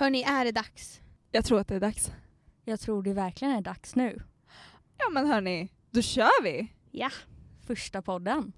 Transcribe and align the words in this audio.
Hörni, 0.00 0.22
är 0.22 0.44
det 0.44 0.52
dags? 0.52 1.00
Jag 1.30 1.44
tror 1.44 1.60
att 1.60 1.68
det 1.68 1.74
är 1.74 1.80
dags. 1.80 2.12
Jag 2.64 2.80
tror 2.80 3.02
det 3.02 3.12
verkligen 3.12 3.54
är 3.54 3.60
dags 3.60 3.94
nu. 3.96 4.22
Ja 4.98 5.10
men 5.10 5.26
hörni, 5.26 5.68
då 5.90 6.02
kör 6.02 6.42
vi! 6.42 6.72
Ja, 6.90 7.10
första 7.66 8.02
podden. 8.02 8.52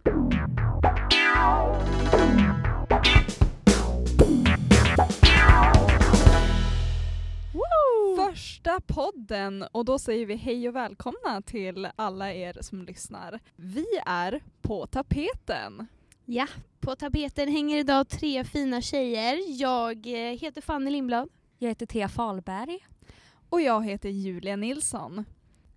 Första 8.16 8.80
podden 8.80 9.64
och 9.72 9.84
då 9.84 9.98
säger 9.98 10.26
vi 10.26 10.36
hej 10.36 10.68
och 10.68 10.76
välkomna 10.76 11.42
till 11.46 11.88
alla 11.96 12.34
er 12.34 12.58
som 12.60 12.82
lyssnar. 12.82 13.40
Vi 13.56 13.86
är 14.06 14.40
på 14.60 14.86
tapeten. 14.86 15.88
Ja, 16.24 16.46
på 16.80 16.96
tapeten 16.96 17.48
hänger 17.48 17.78
idag 17.78 18.08
tre 18.08 18.44
fina 18.44 18.80
tjejer. 18.80 19.60
Jag 19.60 20.06
eh, 20.06 20.38
heter 20.38 20.60
Fanny 20.60 20.90
Lindblad. 20.90 21.28
Jag 21.58 21.68
heter 21.68 21.86
Thea 21.86 22.08
Falberg 22.08 22.78
Och 23.48 23.60
jag 23.60 23.84
heter 23.86 24.08
Julia 24.08 24.56
Nilsson. 24.56 25.24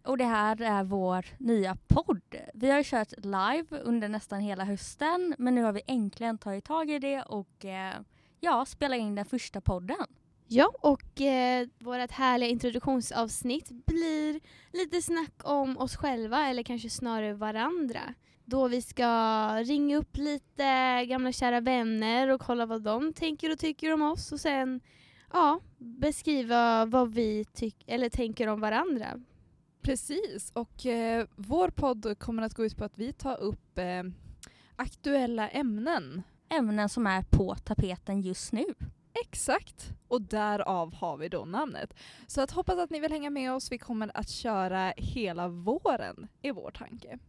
och 0.03 0.17
det 0.17 0.23
här 0.25 0.61
är 0.61 0.83
vår 0.83 1.25
nya 1.37 1.77
podd. 1.87 2.35
Vi 2.53 2.71
har 2.71 2.83
kört 2.83 3.13
live 3.17 3.79
under 3.83 4.09
nästan 4.09 4.39
hela 4.39 4.63
hösten 4.65 5.35
men 5.37 5.55
nu 5.55 5.63
har 5.63 5.71
vi 5.73 5.81
äntligen 5.87 6.37
tagit 6.37 6.65
tag 6.65 6.89
i 6.89 6.99
det 6.99 7.21
och 7.21 7.65
eh, 7.65 7.93
ja, 8.39 8.65
spelat 8.65 8.97
in 8.99 9.15
den 9.15 9.25
första 9.25 9.61
podden. 9.61 10.05
Ja, 10.47 10.71
och 10.81 11.21
eh, 11.21 11.67
vårt 11.79 12.11
härliga 12.11 12.49
introduktionsavsnitt 12.49 13.69
blir 13.85 14.39
lite 14.73 15.01
snack 15.01 15.33
om 15.43 15.77
oss 15.77 15.95
själva, 15.95 16.47
eller 16.49 16.63
kanske 16.63 16.89
snarare 16.89 17.33
varandra. 17.33 18.01
Då 18.45 18.67
vi 18.67 18.81
ska 18.81 19.49
ringa 19.63 19.97
upp 19.97 20.17
lite 20.17 21.05
gamla 21.05 21.31
kära 21.31 21.61
vänner 21.61 22.27
och 22.27 22.41
kolla 22.41 22.65
vad 22.65 22.81
de 22.81 23.13
tänker 23.13 23.51
och 23.51 23.59
tycker 23.59 23.93
om 23.93 24.01
oss 24.01 24.31
och 24.31 24.39
sen 24.39 24.81
ja, 25.33 25.59
beskriva 25.77 26.85
vad 26.85 27.13
vi 27.13 27.45
eller 27.87 28.09
tänker 28.09 28.47
om 28.47 28.61
varandra. 28.61 29.19
Precis, 29.81 30.51
och 30.53 30.85
eh, 30.85 31.27
vår 31.35 31.69
podd 31.69 32.19
kommer 32.19 32.43
att 32.43 32.53
gå 32.53 32.65
ut 32.65 32.77
på 32.77 32.83
att 32.83 32.97
vi 32.97 33.13
tar 33.13 33.39
upp 33.39 33.77
eh, 33.77 34.03
aktuella 34.75 35.49
ämnen. 35.49 36.23
Ämnen 36.49 36.89
som 36.89 37.07
är 37.07 37.21
på 37.21 37.55
tapeten 37.55 38.21
just 38.21 38.51
nu. 38.51 38.65
Exakt, 39.25 39.89
och 40.07 40.21
därav 40.21 40.93
har 40.93 41.17
vi 41.17 41.29
då 41.29 41.45
namnet. 41.45 41.93
Så 42.27 42.41
att 42.41 42.51
hoppas 42.51 42.77
att 42.77 42.89
ni 42.89 42.99
vill 42.99 43.11
hänga 43.11 43.29
med 43.29 43.53
oss. 43.53 43.71
Vi 43.71 43.77
kommer 43.77 44.11
att 44.13 44.29
köra 44.29 44.93
hela 44.97 45.47
våren 45.47 46.27
i 46.41 46.51
vår 46.51 46.71
tanke. 46.71 47.19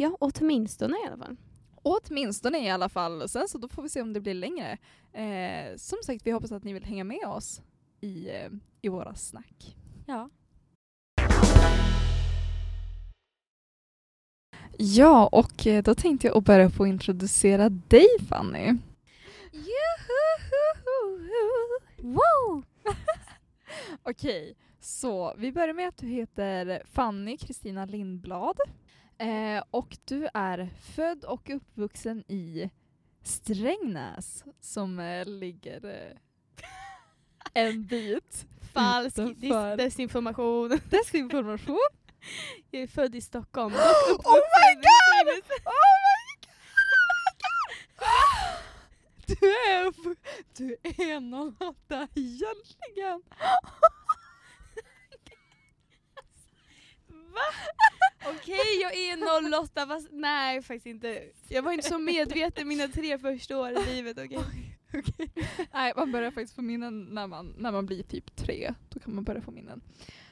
Ja, 0.00 0.16
åtminstone 0.20 0.96
i 0.96 1.06
alla 1.06 1.16
fall. 1.16 1.36
Åtminstone 1.82 2.66
i 2.66 2.70
alla 2.70 2.88
fall. 2.88 3.28
Sen 3.28 3.48
så 3.48 3.58
då 3.58 3.68
får 3.68 3.82
vi 3.82 3.88
se 3.88 4.02
om 4.02 4.12
det 4.12 4.20
blir 4.20 4.34
längre. 4.34 4.78
Eh, 5.12 5.76
som 5.76 5.98
sagt, 6.04 6.26
vi 6.26 6.30
hoppas 6.30 6.52
att 6.52 6.64
ni 6.64 6.72
vill 6.72 6.84
hänga 6.84 7.04
med 7.04 7.26
oss 7.26 7.62
i, 8.00 8.28
eh, 8.28 8.50
i 8.82 8.88
våra 8.88 9.14
snack. 9.14 9.76
Ja. 10.06 10.30
Ja, 14.78 15.28
och 15.32 15.66
eh, 15.66 15.82
då 15.82 15.94
tänkte 15.94 16.26
jag 16.26 16.42
börja 16.42 16.70
på 16.70 16.82
att 16.82 16.88
introducera 16.88 17.68
dig 17.68 18.06
Fanny. 18.28 18.78
Wow! 21.96 22.62
Okej, 24.02 24.56
så 24.80 25.34
vi 25.36 25.52
börjar 25.52 25.74
med 25.74 25.88
att 25.88 25.98
du 25.98 26.06
heter 26.06 26.82
Fanny 26.86 27.36
Kristina 27.36 27.84
Lindblad. 27.84 28.56
Eh, 29.20 29.62
och 29.70 29.96
du 30.04 30.28
är 30.34 30.70
född 30.94 31.24
och 31.24 31.50
uppvuxen 31.50 32.24
i 32.28 32.70
Strängnäs 33.22 34.44
som 34.60 34.98
eh, 34.98 35.24
ligger 35.26 35.84
eh, 35.84 36.16
en 37.54 37.86
bit 37.86 38.46
Falsk 38.72 39.16
dis- 39.16 39.76
desinformation. 39.76 40.80
desinformation. 40.90 41.88
Jag 42.70 42.82
är 42.82 42.86
född 42.86 43.14
i 43.14 43.20
Stockholm. 43.20 43.74
Oh 44.24 44.34
my 44.34 44.74
god! 44.74 45.34
Oh 45.64 45.90
my 46.06 46.32
god! 46.42 46.56
Du 49.26 49.48
är, 49.72 49.86
upp- 49.86 50.18
du 50.56 50.76
är 50.82 51.16
08 51.60 52.08
egentligen. 52.14 53.22
Okej, 58.26 58.80
jag 58.82 58.94
är 58.94 59.62
08 59.62 59.86
fast 59.86 60.08
nej 60.10 60.62
faktiskt 60.62 60.86
inte. 60.86 61.22
Jag 61.48 61.62
var 61.62 61.72
inte 61.72 61.88
så 61.88 61.98
medveten 61.98 62.68
mina 62.68 62.88
tre 62.88 63.18
första 63.18 63.58
år 63.58 63.70
i 63.70 63.94
livet. 63.94 64.18
Okay? 64.18 64.38
Okej. 64.38 64.76
Nej, 65.72 65.92
man 65.96 66.12
börjar 66.12 66.30
faktiskt 66.30 66.54
få 66.54 66.62
minnen 66.62 67.02
när 67.02 67.26
man, 67.26 67.54
när 67.58 67.72
man 67.72 67.86
blir 67.86 68.02
typ 68.02 68.36
tre. 68.36 68.74
Då 68.88 69.00
kan 69.00 69.14
man 69.14 69.24
börja 69.24 69.40
få 69.40 69.50
minnen. 69.50 69.80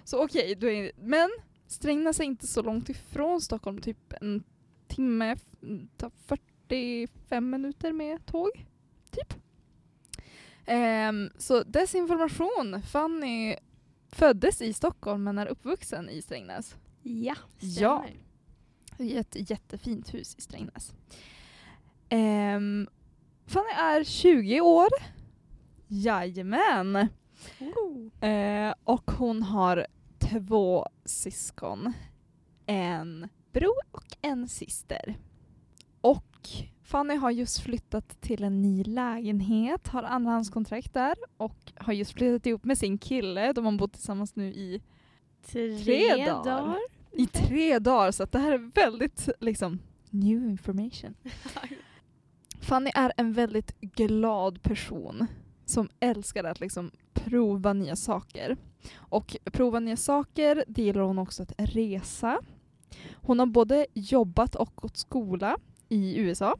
Så 0.04 0.25
okej, 0.25 0.56
okay, 0.56 0.87
är, 0.87 0.93
men 0.97 1.31
Strängnäs 1.66 2.21
är 2.21 2.25
inte 2.25 2.47
så 2.47 2.62
långt 2.62 2.88
ifrån 2.88 3.41
Stockholm. 3.41 3.81
Typ 3.81 4.12
en 4.20 4.44
timme, 4.87 5.37
45 6.26 7.50
minuter 7.50 7.93
med 7.93 8.26
tåg. 8.26 8.66
Typ. 9.10 9.34
Um, 10.66 11.31
så 11.38 11.62
desinformation. 11.62 12.82
Fanny 12.82 13.56
föddes 14.12 14.62
i 14.62 14.72
Stockholm 14.72 15.25
men 15.25 15.38
är 15.38 15.47
uppvuxen 15.47 16.09
i 16.09 16.22
Strängnäs. 16.22 16.76
Ja, 17.11 17.35
Ja. 17.61 18.05
stämmer. 18.07 19.11
I 19.11 19.17
ett 19.17 19.51
jättefint 19.51 20.15
hus 20.15 20.35
i 20.39 20.41
Strängnäs. 20.41 20.93
Um, 22.11 22.89
Fanny 23.47 23.71
är 23.77 24.05
20 24.05 24.61
år. 24.61 24.89
Jajamän. 25.89 26.97
Eh, 28.21 28.75
och 28.85 29.11
hon 29.11 29.43
har 29.43 29.87
två 30.19 30.87
syskon. 31.05 31.93
En 32.67 33.29
bror 33.53 33.83
och 33.91 34.17
en 34.23 34.49
syster. 34.49 35.19
Och 36.01 36.49
Fanny 36.83 37.15
har 37.15 37.31
just 37.31 37.61
flyttat 37.61 38.21
till 38.21 38.45
en 38.45 38.63
ny 38.63 38.85
lägenhet, 38.85 39.89
har 39.89 40.03
andrahandskontrakt 40.03 40.95
där 40.95 41.15
och 41.37 41.73
har 41.77 41.93
just 41.93 42.13
flyttat 42.13 42.47
ihop 42.47 42.65
med 42.65 42.79
sin 42.79 42.99
kille. 42.99 43.53
De 43.53 43.65
har 43.65 43.73
bott 43.73 43.93
tillsammans 43.93 44.37
nu 44.37 44.47
i 44.55 44.83
Tre, 45.47 45.79
Tre 45.79 46.09
dagar. 46.27 46.45
dagar. 46.45 46.79
I 47.13 47.27
tre 47.27 47.79
dagar 47.79 48.11
så 48.11 48.23
att 48.23 48.33
det 48.33 48.39
här 48.39 48.53
är 48.53 48.71
väldigt 48.75 49.29
liksom 49.41 49.79
new 50.11 50.49
information. 50.49 51.15
Fanny 52.61 52.91
är 52.95 53.13
en 53.17 53.33
väldigt 53.33 53.81
glad 53.81 54.63
person 54.63 55.27
som 55.65 55.89
älskar 56.01 56.45
att 56.45 56.61
liksom 56.61 56.91
prova 57.13 57.73
nya 57.73 57.97
saker. 57.97 58.57
Och 58.97 59.37
prova 59.45 59.81
nya 59.81 59.97
saker, 59.97 60.65
det 60.69 60.83
gillar 60.83 61.01
hon 61.03 61.19
också 61.19 61.43
att 61.43 61.53
resa. 61.57 62.41
Hon 63.15 63.39
har 63.39 63.47
både 63.47 63.87
jobbat 63.95 64.55
och 64.55 64.73
gått 64.75 64.97
skola 64.97 65.59
i 65.89 66.19
USA. 66.19 66.57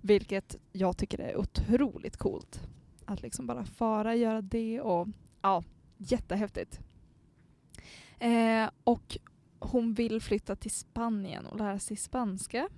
Vilket 0.00 0.56
jag 0.72 0.96
tycker 0.96 1.18
är 1.18 1.36
otroligt 1.36 2.16
coolt. 2.16 2.60
Att 3.04 3.22
liksom 3.22 3.46
bara 3.46 3.64
fara, 3.64 4.14
göra 4.14 4.42
det 4.42 4.80
och 4.80 5.08
ja, 5.42 5.62
jättehäftigt. 5.96 6.80
Eh, 8.18 8.70
och 8.84 9.18
hon 9.58 9.94
vill 9.94 10.20
flytta 10.20 10.56
till 10.56 10.70
Spanien 10.70 11.46
och 11.46 11.58
lära 11.58 11.78
sig 11.78 11.96
spanska. 11.96 12.68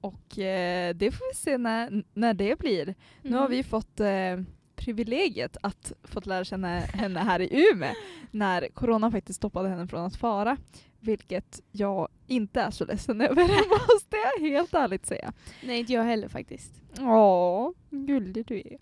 Och 0.00 0.38
eh, 0.38 0.94
det 0.94 1.12
får 1.12 1.32
vi 1.32 1.36
se 1.36 1.58
när, 1.58 2.04
när 2.14 2.34
det 2.34 2.58
blir. 2.58 2.94
Nu 3.22 3.36
har 3.36 3.48
vi 3.48 3.62
fått 3.62 4.00
eh, 4.00 4.40
privilegiet 4.76 5.56
att 5.62 5.92
få 6.02 6.20
lära 6.24 6.44
känna 6.44 6.68
henne 6.78 7.20
här 7.20 7.40
i 7.40 7.68
Umeå 7.70 7.92
när 8.30 8.68
corona 8.74 9.10
faktiskt 9.10 9.36
stoppade 9.36 9.68
henne 9.68 9.86
från 9.86 10.04
att 10.04 10.16
fara. 10.16 10.56
Vilket 11.00 11.60
jag 11.72 12.08
inte 12.26 12.60
är 12.60 12.70
så 12.70 12.84
ledsen 12.84 13.20
över, 13.20 13.42
måste 13.94 14.16
jag 14.16 14.50
helt 14.50 14.74
ärligt 14.74 15.06
säga. 15.06 15.32
Nej, 15.62 15.80
inte 15.80 15.92
jag 15.92 16.04
heller 16.04 16.28
faktiskt. 16.28 16.72
Ja, 16.98 17.72
gullig 17.90 18.46
du 18.46 18.56
är. 18.56 18.78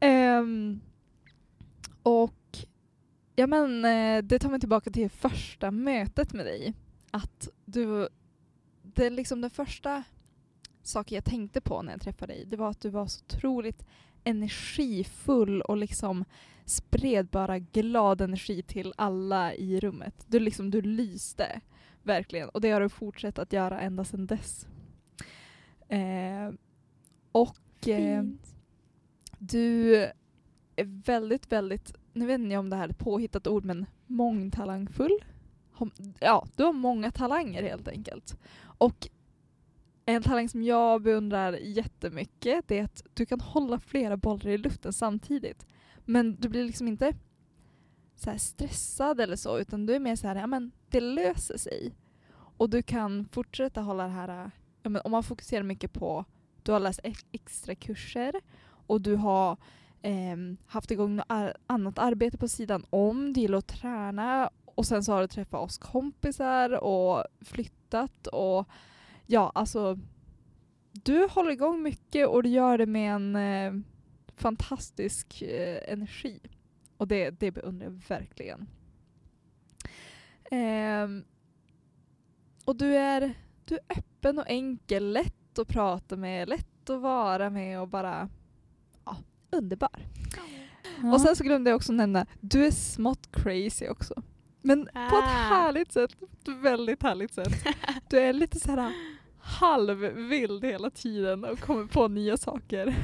Ehm, 0.00 0.80
och 2.02 2.34
ja 3.36 3.46
men 3.46 3.84
eh, 3.84 4.24
det 4.24 4.38
tar 4.38 4.50
mig 4.50 4.60
tillbaka 4.60 4.90
till 4.90 5.10
första 5.10 5.70
mötet 5.70 6.32
med 6.32 6.46
dig. 6.46 6.74
Att 7.10 7.48
du, 7.64 8.08
det 8.82 9.06
är 9.06 9.10
liksom 9.10 9.40
den 9.40 9.50
första 9.50 10.02
saken 10.82 11.14
jag 11.14 11.24
tänkte 11.24 11.60
på 11.60 11.82
när 11.82 11.92
jag 11.92 12.00
träffade 12.00 12.32
dig, 12.32 12.44
det 12.44 12.56
var 12.56 12.70
att 12.70 12.80
du 12.80 12.88
var 12.88 13.06
så 13.06 13.24
otroligt 13.24 13.86
energifull 14.24 15.62
och 15.62 15.76
liksom 15.76 16.24
spred 16.64 17.26
bara 17.26 17.58
glad 17.58 18.20
energi 18.20 18.62
till 18.62 18.92
alla 18.96 19.54
i 19.54 19.80
rummet. 19.80 20.26
Du 20.28 20.40
liksom, 20.40 20.70
du 20.70 20.82
lyste 20.82 21.60
verkligen 22.02 22.48
och 22.48 22.60
det 22.60 22.70
har 22.70 22.80
du 22.80 22.88
fortsatt 22.88 23.38
att 23.38 23.52
göra 23.52 23.80
ända 23.80 24.04
sedan 24.04 24.26
dess. 24.26 24.66
Eh, 25.88 26.52
och 27.32 27.88
eh, 27.88 28.24
du 29.38 29.94
är 30.76 31.04
väldigt, 31.04 31.52
väldigt, 31.52 31.94
nu 32.12 32.26
vet 32.26 32.40
inte 32.40 32.52
jag 32.52 32.60
om 32.60 32.70
det 32.70 32.76
här 32.76 32.84
är 32.84 32.88
ett 32.88 32.98
påhittat 32.98 33.46
ord, 33.46 33.64
men 33.64 33.86
mångtalangfull. 34.06 35.18
Ja, 36.20 36.46
du 36.56 36.64
har 36.64 36.72
många 36.72 37.10
talanger 37.10 37.62
helt 37.62 37.88
enkelt. 37.88 38.36
Och 38.62 39.08
en 40.06 40.22
talang 40.22 40.48
som 40.48 40.62
jag 40.62 41.02
beundrar 41.02 41.52
jättemycket 41.52 42.68
det 42.68 42.78
är 42.78 42.84
att 42.84 43.02
du 43.14 43.26
kan 43.26 43.40
hålla 43.40 43.78
flera 43.78 44.16
bollar 44.16 44.48
i 44.48 44.58
luften 44.58 44.92
samtidigt. 44.92 45.66
Men 46.04 46.36
du 46.36 46.48
blir 46.48 46.64
liksom 46.64 46.88
inte 46.88 47.14
så 48.16 48.30
här 48.30 48.38
stressad 48.38 49.20
eller 49.20 49.36
så 49.36 49.58
utan 49.58 49.86
du 49.86 49.94
är 49.94 50.00
mer 50.00 50.16
så 50.16 50.26
här, 50.26 50.36
ja 50.36 50.46
men 50.46 50.72
det 50.88 51.00
löser 51.00 51.58
sig. 51.58 51.94
Och 52.32 52.70
du 52.70 52.82
kan 52.82 53.28
fortsätta 53.32 53.80
hålla 53.80 54.02
det 54.02 54.10
här, 54.10 54.50
ja, 54.82 54.90
men 54.90 55.02
om 55.04 55.10
man 55.10 55.22
fokuserar 55.22 55.62
mycket 55.62 55.92
på, 55.92 56.24
du 56.62 56.72
har 56.72 56.80
läst 56.80 57.00
e- 57.02 57.14
extra 57.32 57.74
kurser 57.74 58.34
och 58.86 59.00
du 59.00 59.16
har 59.16 59.56
eh, 60.02 60.36
haft 60.66 60.90
igång 60.90 61.16
något 61.16 61.26
ar- 61.28 61.56
annat 61.66 61.98
arbete 61.98 62.38
på 62.38 62.48
sidan 62.48 62.84
om, 62.90 63.32
du 63.32 63.40
gillar 63.40 63.58
att 63.58 63.66
träna 63.66 64.50
och 64.64 64.86
sen 64.86 65.04
så 65.04 65.12
har 65.12 65.20
du 65.20 65.28
träffat 65.28 65.60
oss 65.60 65.78
kompisar 65.78 66.84
och 66.84 67.24
flyttat 67.40 68.26
och 68.26 68.68
ja 69.26 69.52
alltså 69.54 69.98
du 70.92 71.28
håller 71.30 71.50
igång 71.50 71.82
mycket 71.82 72.28
och 72.28 72.42
du 72.42 72.48
gör 72.48 72.78
det 72.78 72.86
med 72.86 73.14
en 73.14 73.36
eh, 73.36 73.72
fantastisk 74.36 75.42
eh, 75.42 75.92
energi. 75.92 76.40
Och 76.96 77.08
det, 77.08 77.30
det 77.30 77.50
beundrar 77.50 77.86
jag 77.86 78.02
verkligen. 78.08 78.68
Eh, 80.50 81.24
och 82.64 82.76
du 82.76 82.96
är, 82.96 83.34
du 83.64 83.74
är 83.74 83.98
öppen 83.98 84.38
och 84.38 84.48
enkel, 84.48 85.12
lätt 85.12 85.58
att 85.58 85.68
prata 85.68 86.16
med, 86.16 86.48
lätt 86.48 86.90
att 86.90 87.00
vara 87.00 87.50
med 87.50 87.80
och 87.80 87.88
bara 87.88 88.28
underbar. 89.52 90.06
Ja. 91.02 91.12
Och 91.14 91.20
sen 91.20 91.36
så 91.36 91.44
glömde 91.44 91.70
jag 91.70 91.76
också 91.76 91.92
nämna, 91.92 92.26
du 92.40 92.66
är 92.66 92.70
smått 92.70 93.28
crazy 93.32 93.88
också. 93.88 94.22
Men 94.62 94.84
på 94.84 95.16
ett 95.16 95.24
Ah. 95.24 95.26
härligt 95.28 95.92
sätt, 95.92 96.10
ett 96.22 96.48
väldigt 96.48 97.02
härligt 97.02 97.34
sätt. 97.34 97.52
Du 98.08 98.18
är 98.18 98.32
lite 98.32 98.60
så 98.60 98.70
här 98.70 98.92
halvvild 99.40 100.64
hela 100.64 100.90
tiden 100.90 101.44
och 101.44 101.58
kommer 101.60 101.84
på 101.86 102.08
nya 102.08 102.36
saker. 102.36 102.94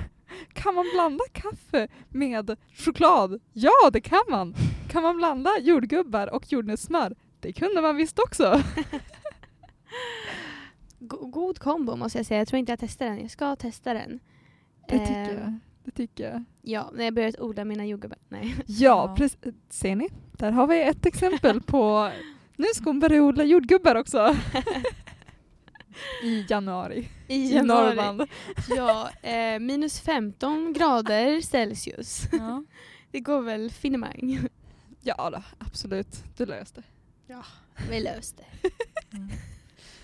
Kan 0.53 0.75
man 0.75 0.85
blanda 0.95 1.25
kaffe 1.33 1.89
med 2.09 2.57
choklad? 2.77 3.41
Ja, 3.53 3.91
det 3.93 4.01
kan 4.01 4.23
man! 4.29 4.55
Kan 4.89 5.03
man 5.03 5.17
blanda 5.17 5.51
jordgubbar 5.61 6.35
och 6.35 6.53
jordnötssmör? 6.53 7.17
Det 7.41 7.53
kunde 7.53 7.83
man 7.83 7.97
visst 7.97 8.19
också. 8.19 8.63
Go- 10.99 11.27
god 11.27 11.59
kombo 11.59 11.97
måste 11.97 12.19
jag 12.19 12.27
säga. 12.27 12.39
Jag 12.41 12.49
tror 12.49 12.59
inte 12.59 12.73
jag 12.73 12.79
testar 12.81 13.07
den. 13.07 13.21
Jag 13.21 13.31
ska 13.31 13.57
testa 13.57 13.95
den. 13.95 14.21
Det 14.89 14.99
tycker 14.99 15.31
Ehm, 15.31 15.39
jag. 15.41 15.59
Det 15.87 15.93
tycker 15.93 16.31
jag. 16.31 16.45
Ja, 16.63 16.91
när 16.95 17.05
jag 17.05 17.15
börjat 17.15 17.41
odla 17.41 17.65
mina 17.65 17.87
jordgubbar. 17.87 18.19
Nej. 18.29 18.55
Ja, 18.59 18.65
Ja. 19.09 19.15
precis. 19.17 19.39
Ser 19.71 19.97
ni? 19.97 20.09
Där 20.33 20.51
har 20.53 20.67
vi 20.67 20.83
ett 20.83 21.07
exempel 21.07 21.61
på 21.61 22.11
nu 22.57 22.67
ska 22.75 22.85
hon 22.85 23.01
börja 23.01 23.23
odla 23.23 23.45
jordgubbar 23.45 23.95
också. 23.95 24.37
I 26.23 26.47
januari. 26.49 27.09
I 27.29 27.35
I 27.37 27.55
januari. 27.55 27.87
Norrland. 27.97 28.23
Ja, 28.77 29.11
eh, 29.23 29.59
minus 29.59 30.01
15 30.01 30.73
grader 30.73 31.41
Celsius. 31.41 32.23
Ja. 32.33 32.65
Det 33.11 33.21
går 33.21 33.43
väl 33.43 33.71
finemang. 33.71 34.39
Ja 35.03 35.31
då, 35.31 35.43
absolut. 35.59 36.25
Du 36.37 36.47
löste. 36.47 36.83
Vi 37.91 38.01
löste. 38.01 38.45
Mm. 39.13 39.29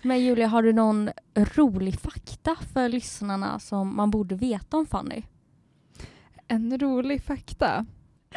Men 0.02 0.20
Julia, 0.20 0.46
har 0.46 0.62
du 0.62 0.72
någon 0.72 1.10
rolig 1.34 2.00
fakta 2.00 2.56
för 2.72 2.88
lyssnarna 2.88 3.58
som 3.58 3.96
man 3.96 4.10
borde 4.10 4.34
veta 4.34 4.76
om 4.76 4.86
Fanny? 4.86 5.22
En 6.52 6.78
rolig 6.78 7.22
fakta. 7.22 7.86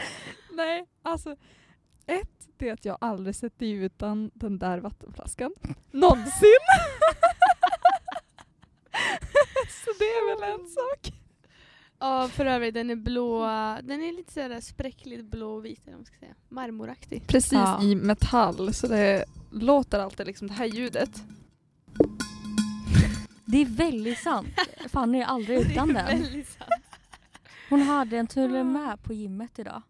Nej, 0.53 0.85
alltså 1.01 1.35
ett, 2.05 2.47
det 2.57 2.69
är 2.69 2.73
att 2.73 2.85
jag 2.85 2.97
aldrig 3.01 3.35
sett 3.35 3.59
dig 3.59 3.71
utan 3.71 4.31
den 4.33 4.59
där 4.59 4.77
vattenflaskan. 4.77 5.53
Någonsin! 5.91 6.31
Så 9.85 9.91
det 9.99 10.05
är 10.05 10.35
väl 10.35 10.59
en 10.59 10.67
sak. 10.67 11.13
Ja, 11.99 12.27
för 12.27 12.45
övrigt 12.45 12.73
den 12.73 12.89
är 12.89 12.95
blå. 12.95 13.39
Den 13.83 14.03
är 14.03 14.13
lite 14.17 14.33
sådär 14.33 14.61
spräckligt 14.61 15.25
blå 15.25 15.55
och 15.55 15.65
vit 15.65 15.87
eller 15.87 15.97
man 15.97 16.05
ska 16.05 16.17
säga. 16.19 16.35
Marmoraktig. 16.49 17.27
Precis 17.27 17.51
Ja. 17.53 17.83
i 17.83 17.95
metall 17.95 18.73
så 18.73 18.87
det 18.87 19.25
låter 19.51 19.99
alltid 19.99 20.27
liksom 20.27 20.47
det 20.47 20.53
här 20.53 20.65
ljudet. 20.65 21.23
Det 23.45 23.57
är 23.61 23.65
väldigt 23.65 24.19
sant. 24.19 24.47
Fanny 24.89 25.19
är 25.21 25.25
aldrig 25.25 25.59
utan 25.71 25.87
den. 25.87 26.05
väldigt 26.05 26.49
sant. 26.49 26.69
Hon 27.75 27.81
hade 27.81 28.17
en 28.17 28.27
tulle 28.27 28.63
med 28.63 29.03
på 29.03 29.13
gymmet 29.13 29.59
idag. 29.59 29.81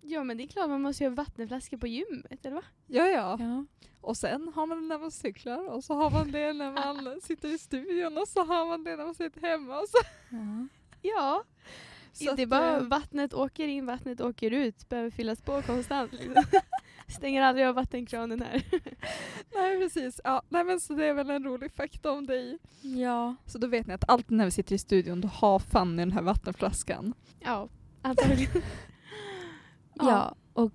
Ja 0.00 0.24
men 0.24 0.36
det 0.36 0.42
är 0.42 0.46
klart 0.48 0.68
man 0.68 0.82
måste 0.82 1.04
ju 1.04 1.10
ha 1.10 1.14
vattenflaskor 1.14 1.76
på 1.76 1.86
gymmet 1.86 2.46
eller 2.46 2.56
va? 2.56 2.62
Ja, 2.86 3.06
ja. 3.06 3.36
Ja. 3.40 3.64
Och 4.00 4.16
sen 4.16 4.52
har 4.54 4.66
man 4.66 4.80
det 4.80 4.86
när 4.88 4.98
man 4.98 5.10
cyklar 5.10 5.68
och 5.68 5.84
så 5.84 5.94
har 5.94 6.10
man 6.10 6.32
det 6.32 6.52
när 6.52 6.72
man 6.72 7.20
sitter 7.22 7.54
i 7.54 7.58
studion 7.58 8.18
och 8.18 8.28
så 8.28 8.44
har 8.44 8.66
man 8.66 8.84
det 8.84 8.96
när 8.96 9.04
man 9.04 9.14
sitter 9.14 9.40
hemma. 9.40 9.78
Och 9.78 9.88
så. 9.88 9.98
Ja. 10.30 10.66
Ja. 11.02 11.44
Så 12.12 12.32
det 12.34 12.42
är 12.42 12.46
att, 12.46 12.48
bara 12.48 12.76
eh, 12.76 12.82
vattnet 12.82 13.34
åker 13.34 13.68
in, 13.68 13.86
vattnet 13.86 14.20
åker 14.20 14.50
ut. 14.50 14.88
Behöver 14.88 15.10
fyllas 15.10 15.40
på 15.40 15.62
konstant. 15.62 16.12
Liksom. 16.12 16.34
Stänger 17.08 17.42
aldrig 17.42 17.66
av 17.66 17.74
vattenkranen 17.74 18.42
här. 18.42 18.62
Nej 19.54 19.80
precis. 19.80 20.20
Ja, 20.24 20.42
nej, 20.48 20.64
men 20.64 20.80
så 20.80 20.92
det 20.94 21.06
är 21.06 21.14
väl 21.14 21.30
en 21.30 21.44
rolig 21.44 21.72
fakta 21.72 22.12
om 22.12 22.26
dig. 22.26 22.58
ja. 22.80 23.36
Så 23.46 23.58
då 23.58 23.66
vet 23.66 23.86
ni 23.86 23.94
att 23.94 24.08
alltid 24.10 24.36
när 24.36 24.44
vi 24.44 24.50
sitter 24.50 24.74
i 24.74 24.78
studion 24.78 25.20
då 25.20 25.28
har 25.28 25.58
Fanny 25.58 25.96
den 26.02 26.12
här 26.12 26.22
vattenflaskan. 26.22 27.14
Ja, 27.40 27.68
antagligen. 28.02 28.62
Ja, 29.94 30.34
och 30.52 30.72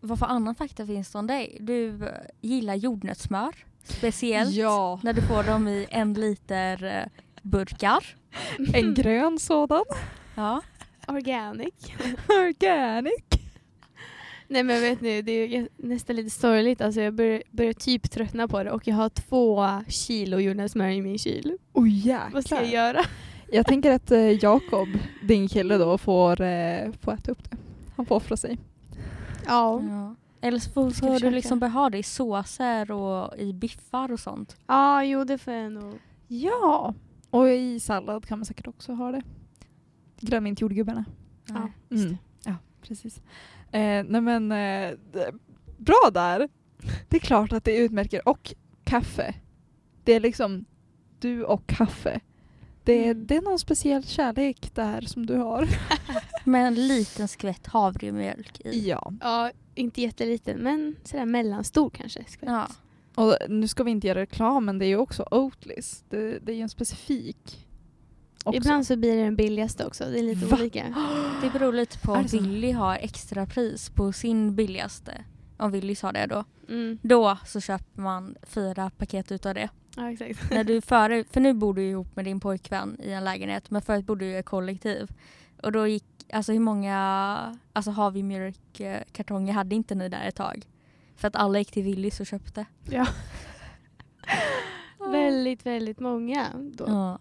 vad 0.00 0.18
för 0.18 0.26
annan 0.26 0.54
fakta 0.54 0.86
finns 0.86 1.12
det 1.12 1.18
om 1.18 1.26
dig? 1.26 1.58
Du 1.60 2.08
gillar 2.40 2.74
jordnötssmör, 2.74 3.54
speciellt 3.82 4.50
Ja, 4.54 5.00
när 5.02 5.12
du 5.12 5.22
får 5.22 5.42
dem 5.42 5.68
i 5.68 5.86
en 5.90 6.14
liter 6.14 6.84
eh, 6.84 7.04
burkar. 7.42 8.16
en 8.74 8.94
grön 8.94 9.38
sådan. 9.38 9.84
Ja. 10.34 10.62
Organic. 11.08 11.74
Organic. 12.28 13.27
Nej 14.50 14.62
men 14.62 14.80
vet 14.80 15.00
ni, 15.00 15.22
det 15.22 15.32
är 15.56 15.68
nästan 15.76 16.16
lite 16.16 16.30
sorgligt. 16.30 16.80
Alltså 16.80 17.00
jag 17.00 17.14
börjar, 17.14 17.42
börjar 17.50 17.72
typ 17.72 18.10
tröttna 18.10 18.48
på 18.48 18.62
det 18.62 18.70
och 18.70 18.86
jag 18.88 18.94
har 18.94 19.08
två 19.08 19.66
kilo 19.88 20.38
jordnötssmör 20.38 20.88
i 20.88 21.02
min 21.02 21.18
kyl. 21.18 21.56
Oh 21.72 21.88
Vad 22.32 22.44
ska 22.44 22.54
jag 22.54 22.64
jäklar. 22.64 22.84
göra? 22.84 23.00
Jag 23.52 23.66
tänker 23.66 23.90
att 23.92 24.10
eh, 24.10 24.30
Jakob, 24.44 24.88
din 25.22 25.48
kille 25.48 25.76
då, 25.78 25.98
får, 25.98 26.40
eh, 26.40 26.92
får 27.00 27.12
äta 27.12 27.32
upp 27.32 27.50
det. 27.50 27.56
Han 27.96 28.06
får 28.06 28.16
offra 28.16 28.36
sig. 28.36 28.58
Ja. 29.46 29.82
ja. 29.88 30.14
Eller 30.40 30.58
så 30.58 30.70
får, 30.70 30.90
Ska 30.90 31.06
får 31.06 31.20
du 31.20 31.30
liksom 31.30 31.58
börja 31.58 31.70
ha 31.70 31.90
det 31.90 31.98
i 31.98 32.02
såser 32.02 32.90
och 32.90 33.36
i 33.38 33.52
biffar 33.52 34.12
och 34.12 34.20
sånt. 34.20 34.56
Ja, 34.66 35.04
jo 35.04 35.24
det 35.24 35.38
får 35.38 35.52
jag 35.52 35.72
nog. 35.72 35.94
Ja. 36.28 36.94
Och 37.30 37.48
i 37.48 37.80
sallad 37.80 38.26
kan 38.26 38.38
man 38.38 38.46
säkert 38.46 38.66
också 38.66 38.92
ha 38.92 39.12
det. 39.12 39.22
Glöm 40.20 40.46
inte 40.46 40.64
jordgubbarna. 40.64 41.04
Ja, 41.48 41.70
just 41.88 42.04
Mm. 42.04 42.16
Ja, 42.44 42.54
precis. 42.82 43.20
Eh, 43.72 44.04
nej 44.08 44.20
men, 44.20 44.52
eh, 44.52 44.94
bra 45.78 46.10
där. 46.12 46.48
Det 47.08 47.16
är 47.16 47.20
klart 47.20 47.52
att 47.52 47.64
det 47.64 47.76
utmärker. 47.76 48.28
Och 48.28 48.54
kaffe. 48.84 49.34
Det 50.04 50.12
är 50.12 50.20
liksom 50.20 50.64
du 51.18 51.44
och 51.44 51.66
kaffe. 51.66 52.20
Det 52.84 52.92
är, 52.92 53.10
Mm. 53.10 53.26
det 53.26 53.36
är 53.36 53.42
någon 53.42 53.58
speciell 53.58 54.04
kärlek 54.04 54.74
där 54.74 55.00
som 55.00 55.26
du 55.26 55.36
har. 55.36 55.68
Med 56.44 56.66
en 56.66 56.74
liten 56.88 57.28
skvätt 57.28 57.66
havremjölk 57.66 58.60
i. 58.60 58.88
Ja. 58.88 59.12
Ja, 59.20 59.50
inte 59.74 60.02
jätteliten 60.02 60.58
men 60.58 60.96
sådär 61.04 61.26
mellanstor 61.26 61.90
kanske. 61.90 62.24
skvätt. 62.28 62.50
Ja. 62.50 62.68
Och 63.14 63.36
nu 63.48 63.68
ska 63.68 63.84
vi 63.84 63.90
inte 63.90 64.06
göra 64.06 64.20
reklam 64.20 64.64
men 64.64 64.78
det 64.78 64.84
är 64.86 64.88
ju 64.88 64.96
också 64.96 65.26
Oatlis. 65.30 66.04
Det, 66.08 66.38
det 66.38 66.52
är 66.52 66.56
ju 66.56 66.62
en 66.62 66.68
specifik. 66.68 67.67
Också. 68.44 68.56
Ibland 68.56 68.86
så 68.86 68.96
blir 68.96 69.16
det 69.16 69.22
den 69.22 69.36
billigaste 69.36 69.86
också. 69.86 70.04
Det 70.04 70.18
är 70.18 70.22
lite 70.22 70.46
Va? 70.46 70.56
olika. 70.60 70.84
Det 71.42 71.50
beror 71.50 71.72
lite 71.72 71.98
på 71.98 72.14
Är 72.14 72.18
om? 72.18 72.26
Willy 72.26 72.72
har 72.72 72.94
extra 72.96 73.46
pris 73.46 73.90
på 73.90 74.12
sin 74.12 74.54
billigaste. 74.54 75.24
Om 75.56 75.70
Willys 75.70 76.02
har 76.02 76.12
det 76.12 76.26
då. 76.26 76.44
Mm. 76.68 76.98
Då 77.02 77.38
så 77.46 77.60
köper 77.60 78.00
man 78.00 78.36
fyra 78.42 78.90
paket 78.96 79.32
utav 79.32 79.54
det. 79.54 79.68
Ja, 79.96 80.10
exakt. 80.12 80.50
När 80.50 80.64
du 80.64 80.80
före, 80.86 81.24
för 81.24 81.40
nu 81.40 81.54
bor 81.54 81.74
du 81.74 81.82
ihop 81.82 82.16
med 82.16 82.24
din 82.24 82.40
pojkvän 82.40 82.96
i 83.02 83.12
en 83.12 83.24
lägenhet 83.24 83.70
men 83.70 83.82
förut 83.82 84.06
bodde 84.06 84.24
du 84.24 84.30
i 84.30 84.36
ett 84.36 84.46
kollektiv. 84.46 85.10
Och 85.62 85.72
då 85.72 85.86
gick, 85.86 86.04
alltså 86.32 86.52
hur 86.52 86.60
många 86.60 87.58
alltså 87.72 87.90
havremjölkkartonger 87.90 89.52
hade 89.52 89.74
inte 89.74 89.94
ni 89.94 90.08
där 90.08 90.28
ett 90.28 90.36
tag? 90.36 90.66
För 91.16 91.28
att 91.28 91.36
alla 91.36 91.58
gick 91.58 91.70
till 91.70 91.82
Willys 91.82 92.20
och 92.20 92.26
köpte. 92.26 92.66
Ja. 92.90 93.06
väldigt, 94.98 95.66
väldigt 95.66 96.00
många 96.00 96.46
då. 96.54 96.84
Ja. 96.88 97.18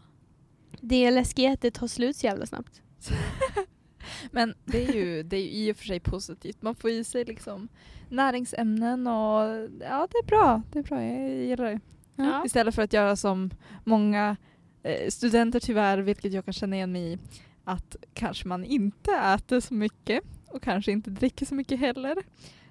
Det 0.82 1.12
läskiga 1.12 1.50
är 1.50 1.54
att 1.54 1.62
det 1.62 1.72
tar 1.72 1.88
slut 1.88 2.16
så 2.16 2.26
jävla 2.26 2.46
snabbt. 2.46 2.82
Men 4.32 4.54
det 4.66 4.88
är, 4.88 4.94
ju, 4.94 5.24
det 5.24 5.38
är 5.38 5.42
ju 5.42 5.48
i 5.48 5.72
och 5.72 5.78
för 5.78 5.86
sig 5.86 6.00
positivt. 6.00 6.62
Man 6.62 6.76
får 6.76 6.90
i 6.90 7.04
sig 7.04 7.26
liksom 7.26 7.68
näringsämnen 8.10 9.08
och 9.08 9.44
ja, 9.82 10.08
det 10.12 10.18
är 10.18 10.26
bra. 10.26 10.62
Det 10.72 10.80
är 10.80 10.84
bra, 10.84 11.04
jag 11.04 11.30
gillar 11.30 11.66
det. 11.66 11.80
Ja. 12.16 12.46
Istället 12.46 12.76
för 12.76 12.82
att 12.82 12.94
göra 12.94 13.16
som 13.16 13.50
många 13.84 14.38
eh, 14.84 15.10
studenter 15.10 15.60
tyvärr, 15.60 15.98
vilket 15.98 16.34
jag 16.34 16.46
kan 16.46 16.54
känna 16.54 16.76
igen 16.76 16.92
mig 16.92 17.14
i, 17.14 17.18
att 17.64 17.96
kanske 18.14 18.48
man 18.48 18.64
inte 18.66 19.12
äter 19.12 19.60
så 19.60 19.74
mycket 19.74 20.24
och 20.48 20.64
kanske 20.64 20.92
inte 20.92 21.10
dricker 21.10 21.46
så 21.46 21.56
mycket 21.56 21.80
heller. 21.80 22.18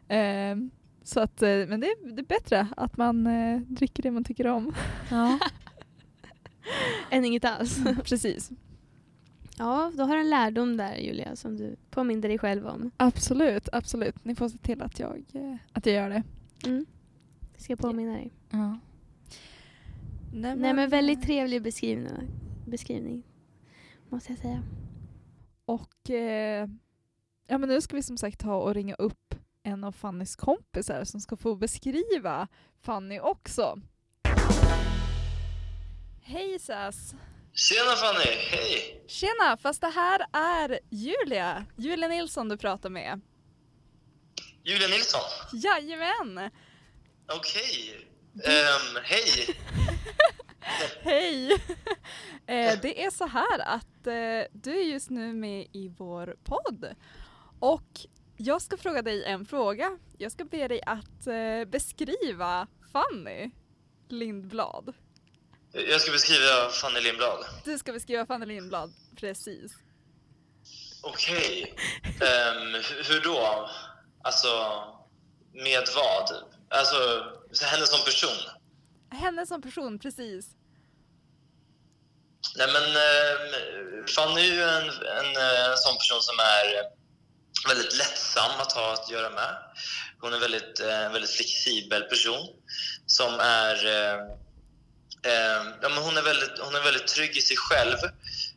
Eh, 0.09 0.57
så 1.03 1.21
att, 1.21 1.43
eh, 1.43 1.49
men 1.49 1.81
det 1.81 1.87
är, 1.87 2.13
det 2.13 2.23
är 2.23 2.27
bättre 2.27 2.67
att 2.77 2.97
man 2.97 3.27
eh, 3.27 3.61
dricker 3.61 4.03
det 4.03 4.11
man 4.11 4.25
tycker 4.25 4.47
om. 4.47 4.75
Ja. 5.11 5.39
Än 7.11 7.25
inget 7.25 7.45
alls. 7.45 7.79
Precis. 8.05 8.51
Ja, 9.59 9.93
då 9.95 10.05
har 10.05 10.15
du 10.15 10.21
en 10.21 10.31
lärdom 10.31 10.77
där 10.77 10.97
Julia 10.97 11.37
som 11.37 11.57
du 11.57 11.77
påminner 11.91 12.29
dig 12.29 12.39
själv 12.39 12.67
om. 12.67 12.91
Absolut, 12.97 13.69
absolut. 13.73 14.25
Ni 14.25 14.35
får 14.35 14.49
se 14.49 14.59
till 14.59 14.83
att 14.83 14.99
jag, 14.99 15.25
eh, 15.33 15.57
att 15.73 15.87
jag 15.87 15.95
gör 15.95 16.11
det. 16.11 16.23
Mm. 16.67 16.87
Jag 17.53 17.63
ska 17.63 17.77
påminna 17.77 18.13
dig. 18.13 18.33
Ja. 18.51 18.79
Nej 20.33 20.57
Nej 20.57 20.75
men 20.75 20.91
väldigt 20.91 21.23
trevlig 21.23 21.63
beskrivning, 21.63 22.13
beskrivning 22.67 23.23
måste 24.09 24.33
jag 24.33 24.39
säga. 24.39 24.63
Och 25.65 26.11
eh, 26.11 26.69
ja, 27.47 27.59
men 27.59 27.69
nu 27.69 27.81
ska 27.81 27.97
vi 27.97 28.03
som 28.03 28.17
sagt 28.17 28.41
ta 28.41 28.57
och 28.57 28.75
ringa 28.75 28.95
upp 28.95 29.35
en 29.63 29.85
av 29.85 29.93
Fannys 29.93 30.37
kompisar 30.37 31.05
som 31.05 31.21
ska 31.21 31.37
få 31.37 31.57
beskriva 31.57 32.49
Fanny 32.81 33.21
också. 33.21 33.81
Hej 36.29 36.59
Sass! 36.59 37.15
Tjena 37.53 37.97
Fanny, 37.97 38.37
hej! 38.51 39.05
Tjena, 39.07 39.57
fast 39.57 39.81
det 39.81 39.89
här 39.89 40.27
är 40.33 40.79
Julia. 40.91 41.67
Julia 41.77 42.09
Nilsson 42.09 42.49
du 42.49 42.57
pratar 42.57 42.91
med. 42.91 43.21
Julia 44.65 44.89
Nilsson. 44.89 45.21
Jajamän! 45.53 46.51
Okej. 47.33 48.09
Ehm, 48.45 49.03
hej. 49.05 49.57
Hej! 51.03 51.53
eh, 52.47 52.81
det 52.83 53.05
är 53.05 53.11
så 53.11 53.27
här 53.27 53.61
att 53.61 54.07
eh, 54.07 54.53
du 54.53 54.81
är 54.81 54.85
just 54.85 55.11
nu 55.11 55.33
med 55.33 55.67
i 55.73 55.89
vår 55.99 56.37
podd. 56.45 56.95
Och 57.61 58.01
jag 58.37 58.63
ska 58.63 58.77
fråga 58.77 59.03
dig 59.03 59.25
en 59.25 59.47
fråga. 59.47 59.99
Jag 60.19 60.33
ska 60.33 60.45
be 60.45 60.69
dig 60.69 60.81
att 60.87 61.27
eh, 61.27 61.65
beskriva 61.71 62.67
Fanny 62.93 63.51
Lindblad. 64.09 64.95
Jag 65.89 66.01
ska 66.01 66.13
beskriva 66.13 66.69
Fanny 66.71 67.01
Lindblad. 67.01 67.45
Du 67.65 67.79
ska 67.79 67.93
beskriva 67.93 68.27
Fanny 68.27 68.47
Lindblad, 68.47 68.93
precis. 69.17 69.73
Okej. 71.03 71.75
Ehm, 72.05 72.75
hu- 72.75 73.03
hur 73.09 73.21
då? 73.21 73.71
Alltså, 74.25 74.49
med 75.53 75.85
vad? 75.95 76.45
Alltså, 76.71 76.97
så 77.53 77.65
henne 77.67 77.87
som 77.87 78.05
person? 78.05 78.37
Henne 79.11 79.47
som 79.47 79.63
person, 79.63 79.99
precis. 79.99 80.47
Nej 82.57 82.67
men, 82.73 82.83
ehm, 82.83 84.07
Fanny 84.07 84.41
är 84.41 84.55
ju 84.55 84.63
en, 84.63 84.89
en, 84.89 85.37
eh, 85.37 85.71
en 85.71 85.77
sån 85.77 85.97
person 85.99 86.23
som 86.23 86.37
är 86.39 86.67
väldigt 87.69 87.97
lättsam 87.99 88.61
att 88.61 88.73
ha 88.73 88.93
att 88.93 89.11
göra 89.11 89.31
med. 89.31 89.57
Hon 90.21 90.33
är 90.33 90.39
väldigt, 90.39 90.81
eh, 90.81 91.01
en 91.07 91.13
väldigt 91.13 91.31
flexibel 91.31 92.03
person 92.03 92.49
som 93.07 93.41
är... 93.41 93.77
Eh, 95.23 95.63
ja, 95.83 95.89
men 95.89 95.99
hon, 95.99 96.17
är 96.17 96.23
väldigt, 96.23 96.59
hon 96.59 96.75
är 96.75 96.83
väldigt 96.83 97.07
trygg 97.07 97.37
i 97.37 97.41
sig 97.41 97.57
själv, 97.57 97.97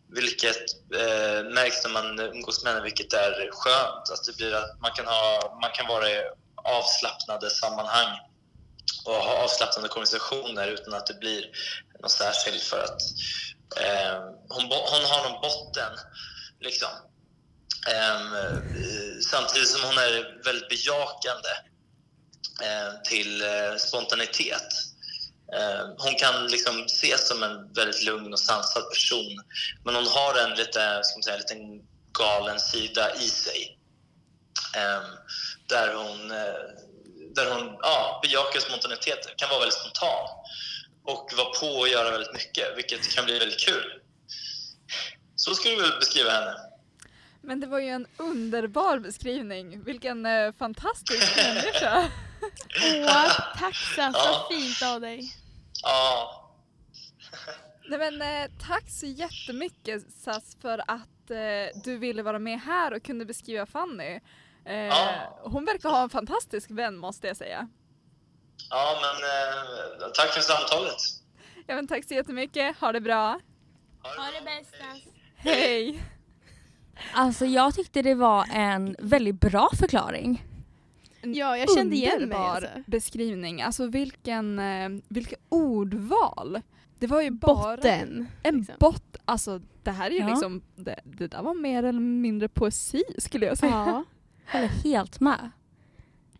vilket 0.07 0.65
eh, 0.95 1.43
märks 1.43 1.83
när 1.83 1.89
man 1.89 2.19
umgås 2.19 2.63
med 2.63 2.73
henne, 2.73 2.83
vilket 2.83 3.13
är 3.13 3.49
skönt. 3.51 4.09
Att 4.09 4.23
det 4.25 4.37
blir 4.37 4.53
att 4.53 4.81
man, 4.81 4.91
kan 4.91 5.05
ha, 5.05 5.57
man 5.61 5.71
kan 5.71 5.87
vara 5.87 6.09
i 6.09 6.23
avslappnade 6.55 7.49
sammanhang 7.49 8.19
och 9.05 9.13
ha 9.13 9.43
avslappnade 9.43 9.87
konversationer 9.87 10.67
utan 10.67 10.93
att 10.93 11.07
det 11.07 11.19
blir 11.19 11.45
något 11.99 12.11
särskilt 12.11 12.63
för 12.63 12.83
att 12.83 13.01
eh, 13.77 14.19
hon, 14.49 14.63
hon 14.63 15.05
har 15.11 15.29
någon 15.29 15.41
botten. 15.41 15.91
Liksom. 16.59 16.89
Eh, 17.87 18.21
samtidigt 19.21 19.69
som 19.69 19.83
hon 19.83 19.97
är 19.97 20.43
väldigt 20.43 20.69
bejakande 20.69 21.49
eh, 22.61 23.01
till 23.03 23.41
eh, 23.41 23.75
spontanitet. 23.77 24.73
Eh, 25.57 25.87
hon 25.97 26.15
kan 26.15 26.47
liksom 26.47 26.85
ses 26.85 27.27
som 27.27 27.43
en 27.43 27.73
väldigt 27.73 28.03
lugn 28.03 28.33
och 28.33 28.39
sansad 28.39 28.83
person 28.89 29.43
men 29.85 29.95
hon 29.95 30.07
har 30.07 30.39
en 30.39 30.57
lite, 30.57 30.99
ska 31.03 31.17
man 31.17 31.23
säga, 31.23 31.35
en 31.35 31.41
liten 31.41 31.87
galen 32.11 32.59
sida 32.59 33.15
i 33.15 33.27
sig. 33.29 33.77
Ehm, 34.75 35.03
där 35.67 35.93
hon, 35.93 36.31
eh, 36.31 36.61
där 37.35 37.51
hon 37.53 37.77
ja, 37.81 38.19
bejakar 38.23 38.59
spontanitet, 38.59 39.37
kan 39.37 39.49
vara 39.49 39.59
väldigt 39.59 39.79
spontan 39.79 40.27
och 41.05 41.29
vara 41.37 41.49
på 41.59 41.67
och 41.79 41.87
göra 41.87 42.11
väldigt 42.11 42.33
mycket, 42.33 42.77
vilket 42.77 43.15
kan 43.15 43.25
bli 43.25 43.39
väldigt 43.39 43.59
kul. 43.59 44.01
Så 45.35 45.55
skulle 45.55 45.75
du 45.75 45.81
väl 45.81 45.99
beskriva 45.99 46.31
henne? 46.31 46.55
Men 47.41 47.59
det 47.59 47.67
var 47.67 47.79
ju 47.79 47.89
en 47.89 48.07
underbar 48.17 48.99
beskrivning. 48.99 49.83
Vilken 49.83 50.25
eh, 50.25 50.53
fantastisk 50.59 51.37
människa. 51.37 52.09
Åh, 53.05 53.31
tack 53.59 53.75
Sassa, 53.75 54.19
Ja. 54.19 54.47
fint 54.51 54.81
av 54.81 55.01
dig. 55.01 55.33
Ja, 55.83 56.35
Nej, 57.89 57.99
men, 57.99 58.21
eh, 58.21 58.49
tack 58.67 58.89
så 58.89 59.05
jättemycket 59.05 60.11
Sass 60.13 60.57
för 60.61 60.77
att 60.87 61.31
eh, 61.31 61.81
du 61.83 61.97
ville 61.97 62.23
vara 62.23 62.39
med 62.39 62.59
här 62.61 62.93
och 62.93 63.03
kunde 63.03 63.25
beskriva 63.25 63.65
Fanny. 63.65 64.19
Eh, 64.65 64.75
Ja. 64.75 65.39
Hon 65.43 65.65
verkar 65.65 65.89
ha 65.89 66.03
en 66.03 66.09
fantastisk 66.09 66.71
vän 66.71 66.97
måste 66.97 67.27
jag 67.27 67.37
säga. 67.37 67.67
ja 68.69 68.99
men 69.01 69.29
eh, 69.29 70.11
tack 70.15 70.29
för 70.33 70.41
samtalet. 70.41 70.95
Ja, 71.67 71.75
men 71.75 71.87
tack 71.87 72.05
så 72.05 72.13
jättemycket, 72.13 72.77
ha 72.77 72.91
det 72.91 73.01
bra. 73.01 73.39
Ha 74.03 74.31
det 74.39 74.45
bästa. 74.45 74.85
Hej! 75.35 76.03
Alltså 77.13 77.45
jag 77.45 77.75
tyckte 77.75 78.01
det 78.01 78.15
var 78.15 78.45
en 78.51 78.95
väldigt 78.99 79.39
bra 79.41 79.69
förklaring. 79.79 80.43
Ja, 81.21 81.57
jag 81.57 81.73
kände 81.75 81.95
igen 81.95 82.29
mig, 82.29 82.37
alltså. 82.37 82.69
beskrivning. 82.87 83.61
Alltså 83.61 83.87
vilken, 83.87 84.59
eh, 84.59 84.89
vilken 85.07 85.39
ordval. 85.49 86.61
Det 86.99 87.07
var 87.07 87.21
ju 87.21 87.31
bara 87.31 87.75
Botten. 87.75 88.27
en 88.43 88.57
liksom. 88.57 88.75
bott. 88.79 89.17
Alltså 89.25 89.61
det 89.83 89.91
här 89.91 90.05
är 90.11 90.13
ju 90.15 90.19
Ja. 90.19 90.29
liksom, 90.29 90.61
det, 90.75 90.99
det 91.03 91.27
där 91.27 91.41
var 91.41 91.53
mer 91.53 91.83
eller 91.83 91.99
mindre 91.99 92.47
poesi 92.49 93.03
skulle 93.17 93.45
jag 93.45 93.57
säga. 93.57 93.71
Ja. 93.71 94.03
Håller 94.51 94.67
helt 94.67 95.19
med. 95.19 95.51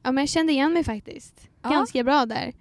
ja, 0.04 0.12
men 0.12 0.22
jag 0.22 0.30
kände 0.30 0.54
igen 0.54 0.74
mig 0.74 0.84
faktiskt. 0.84 1.50
Ja. 1.62 1.70
Ganska 1.70 2.04
bra 2.04 2.26
där. 2.26 2.54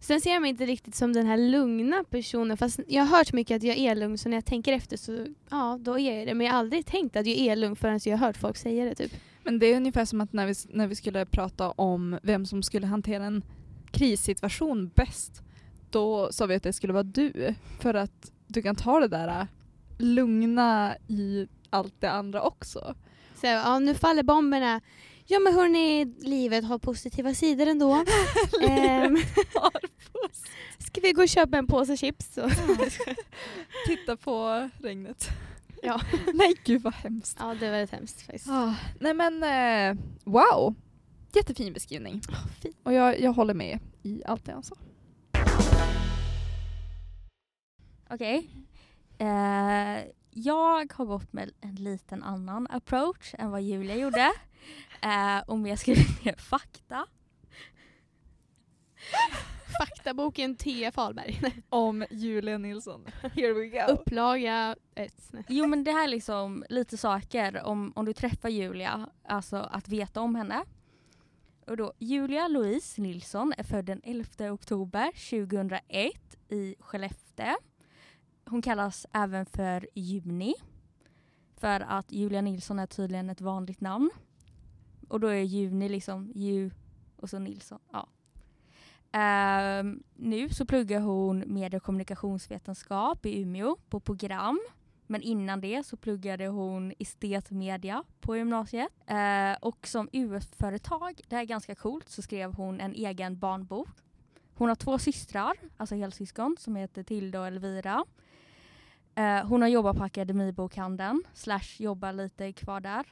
Sen 0.00 0.20
ser 0.20 0.30
jag 0.32 0.40
mig 0.42 0.50
inte 0.50 0.66
riktigt 0.66 0.94
som 0.94 1.12
den 1.12 1.26
här 1.26 1.36
lugna 1.36 2.04
personen 2.10 2.56
fast 2.56 2.80
jag 2.88 3.04
har 3.04 3.16
hört 3.18 3.32
mycket 3.32 3.56
att 3.56 3.62
jag 3.62 3.76
är 3.76 3.94
lugn 3.94 4.18
så 4.18 4.28
när 4.28 4.36
jag 4.36 4.44
tänker 4.44 4.72
efter 4.72 4.96
så 4.96 5.26
ja, 5.50 5.78
då 5.80 5.98
är 5.98 6.18
jag 6.18 6.26
det. 6.26 6.34
Men 6.34 6.46
jag 6.46 6.52
har 6.52 6.58
aldrig 6.60 6.86
tänkt 6.86 7.16
att 7.16 7.26
jag 7.26 7.36
är 7.36 7.56
lugn 7.56 7.76
förrän 7.76 8.00
jag 8.04 8.16
har 8.18 8.26
hört 8.26 8.36
folk 8.36 8.56
säga 8.56 8.84
det 8.84 8.94
typ. 8.94 9.12
Men 9.44 9.58
det 9.58 9.66
är 9.66 9.76
ungefär 9.76 10.04
som 10.04 10.20
att 10.20 10.32
när 10.32 10.46
vi, 10.46 10.54
när 10.68 10.86
vi 10.86 10.94
skulle 10.94 11.26
prata 11.26 11.70
om 11.70 12.18
vem 12.22 12.46
som 12.46 12.62
skulle 12.62 12.86
hantera 12.86 13.24
en 13.24 13.42
krissituation 13.90 14.90
bäst, 14.94 15.42
då 15.90 16.32
sa 16.32 16.46
vi 16.46 16.54
att 16.54 16.62
det 16.62 16.72
skulle 16.72 16.92
vara 16.92 17.02
du. 17.02 17.54
För 17.80 17.94
att 17.94 18.32
du 18.46 18.62
kan 18.62 18.76
ta 18.76 19.00
det 19.00 19.08
där 19.08 19.28
äh, 19.28 19.46
lugna 19.98 20.96
i 21.08 21.48
allt 21.70 22.00
det 22.00 22.10
andra 22.10 22.42
också. 22.42 22.94
Så 23.40 23.46
ja, 23.46 23.78
nu 23.78 23.94
faller 23.94 24.22
bomberna. 24.22 24.80
Ja 25.26 25.38
men 25.38 25.54
hörni, 25.54 26.04
livet 26.04 26.64
har 26.64 26.78
positiva 26.78 27.34
sidor 27.34 27.66
ändå. 27.66 28.04
Ehm, 28.62 29.16
ska 30.78 31.00
vi 31.00 31.12
gå 31.12 31.22
och 31.22 31.28
köpa 31.28 31.58
en 31.58 31.66
påse 31.66 31.96
chips? 31.96 32.34
Så. 32.34 32.50
Titta 33.86 34.16
på 34.16 34.68
regnet. 34.78 35.28
Ja. 35.84 36.00
Nej 36.34 36.54
gud 36.64 36.82
vad 36.82 36.94
hemskt. 36.94 37.36
ja, 37.40 37.54
det 37.54 37.64
var 37.66 37.70
väldigt 37.70 37.90
hemskt 37.90 38.22
faktiskt. 38.22 38.48
Ah, 38.48 38.74
nej 39.00 39.14
men 39.14 39.42
eh, 39.42 40.04
wow. 40.24 40.74
Jättefin 41.32 41.72
beskrivning. 41.72 42.20
fint. 42.62 42.76
Och 42.82 42.92
jag, 42.92 43.20
jag 43.20 43.32
håller 43.32 43.54
med 43.54 43.78
i 44.02 44.22
allt 44.26 44.44
det 44.44 44.52
han 44.52 44.62
sa. 44.62 44.76
Okej. 48.10 48.50
Eh, 49.18 49.98
jag 50.30 50.92
har 50.92 51.04
gått 51.04 51.32
med 51.32 51.50
en 51.60 51.74
liten 51.74 52.22
annan 52.22 52.66
approach 52.70 53.34
än 53.38 53.50
vad 53.50 53.62
Julia 53.62 53.96
gjorde. 53.96 54.32
Eh, 55.02 55.42
om 55.46 55.66
jag 55.66 55.78
skrivit 55.78 56.24
ner 56.24 56.34
fakta. 56.36 57.06
Faktaboken 59.78 60.56
T. 60.56 60.90
Fahlberg. 60.92 61.62
Om 61.68 62.04
Julia 62.10 62.58
Nilsson. 62.58 63.06
Here 63.22 63.52
we 63.52 63.66
go. 63.66 63.92
Upplaga 63.92 64.76
ett. 64.94 65.32
Jo 65.48 65.66
men 65.66 65.84
det 65.84 65.90
här 65.90 66.04
är 66.04 66.08
liksom 66.08 66.64
lite 66.68 66.96
saker 66.96 67.62
om, 67.64 67.92
om 67.96 68.04
du 68.04 68.12
träffar 68.12 68.48
Julia, 68.48 69.08
alltså 69.24 69.56
att 69.56 69.88
veta 69.88 70.20
om 70.20 70.34
henne. 70.34 70.64
Och 71.66 71.76
då, 71.76 71.92
Julia 71.98 72.48
Louise 72.48 73.02
Nilsson 73.02 73.54
är 73.58 73.62
född 73.62 73.84
den 73.84 74.00
11 74.04 74.52
oktober 74.52 75.10
2001 75.30 76.12
i 76.48 76.74
Skellefteå. 76.78 77.56
Hon 78.44 78.62
kallas 78.62 79.06
även 79.12 79.46
för 79.46 79.88
Juni. 79.94 80.54
För 81.56 81.80
att 81.80 82.12
Julia 82.12 82.40
Nilsson 82.40 82.78
är 82.78 82.86
tydligen 82.86 83.30
ett 83.30 83.40
vanligt 83.40 83.80
namn. 83.80 84.10
Och 85.08 85.20
då 85.20 85.26
är 85.26 85.42
Juni 85.42 85.88
liksom 85.88 86.32
Ju 86.34 86.70
och 87.16 87.30
så 87.30 87.38
Nilsson. 87.38 87.78
Ja. 87.92 88.08
Ehm, 89.12 90.02
nu 90.14 90.48
så 90.48 90.66
pluggar 90.66 91.00
hon 91.00 91.44
medie 91.46 91.76
och 91.76 91.82
kommunikationsvetenskap 91.82 93.26
i 93.26 93.40
Umeå 93.40 93.76
på 93.88 94.00
program. 94.00 94.60
Men 95.06 95.22
innan 95.22 95.60
det 95.60 95.86
så 95.86 95.96
pluggade 95.96 96.46
hon 96.46 96.92
estetmedia 96.98 98.04
på 98.20 98.36
gymnasiet. 98.36 98.88
Eh, 99.06 99.52
och 99.60 99.86
som 99.86 100.08
UF-företag, 100.12 101.20
det 101.28 101.36
här 101.36 101.42
är 101.42 101.46
ganska 101.46 101.74
coolt, 101.74 102.08
så 102.08 102.22
skrev 102.22 102.54
hon 102.54 102.80
en 102.80 102.94
egen 102.94 103.38
barnbok. 103.38 103.88
Hon 104.54 104.68
har 104.68 104.76
två 104.76 104.98
systrar, 104.98 105.52
alltså 105.76 105.94
helsyskon, 105.94 106.56
som 106.58 106.76
heter 106.76 107.02
Tilda 107.02 107.40
och 107.40 107.46
Elvira. 107.46 108.04
Eh, 109.14 109.46
hon 109.46 109.62
har 109.62 109.68
jobbat 109.68 109.96
på 109.96 110.04
Akademibokhandeln, 110.04 111.22
slash 111.34 111.76
jobbar 111.78 112.12
lite 112.12 112.52
kvar 112.52 112.80
där. 112.80 113.06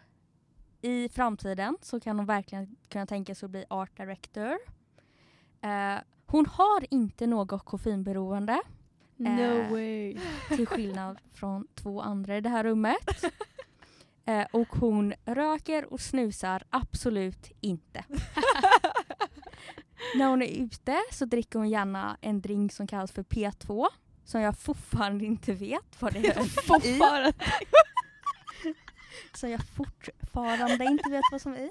I 0.83 1.09
framtiden 1.09 1.77
så 1.83 2.01
kan 2.01 2.19
hon 2.19 2.27
verkligen 2.27 2.77
kunna 2.89 3.07
tänka 3.07 3.35
sig 3.35 3.47
att 3.47 3.51
bli 3.51 3.65
art 3.69 3.97
director. 3.97 4.59
Eh, 5.63 5.97
hon 6.27 6.47
har 6.47 6.87
inte 6.95 7.27
något 7.27 7.65
koffeinberoende. 7.65 8.61
No 9.17 9.29
Eh, 9.29 9.71
way. 9.73 10.19
till 10.49 10.67
skillnad 10.67 11.19
från 11.35 11.67
två 11.75 12.01
andra 12.01 12.37
i 12.37 12.41
det 12.41 12.49
här 12.49 12.65
rummet. 12.65 13.25
Eh, 14.25 14.47
och 14.53 14.69
hon 14.69 15.15
röker 15.25 15.93
och 15.93 16.01
snusar 16.01 16.63
absolut 16.71 17.53
inte. 17.61 18.05
När 20.15 20.27
hon 20.27 20.43
är 20.43 20.63
ute 20.63 20.99
så 21.13 21.25
dricker 21.25 21.59
hon 21.59 21.69
gärna 21.71 22.17
en 22.21 22.41
drink 22.41 22.73
som 22.73 22.87
kallas 22.87 23.13
för 23.13 23.23
P2 23.23 23.87
som 24.25 24.41
jag 24.41 24.59
fortfarande 24.59 25.25
inte 25.25 25.53
vet 25.53 26.03
vad 26.03 26.13
det 26.13 26.27
är. 26.27 26.43
Fortfarande. 26.43 27.33
Som 29.35 29.51
jag 29.51 29.61
fortfarande 29.77 30.85
inte 30.85 31.11
vet 31.11 31.23
vad 31.33 31.41
som 31.41 31.53
är 31.53 31.59
i. 31.59 31.71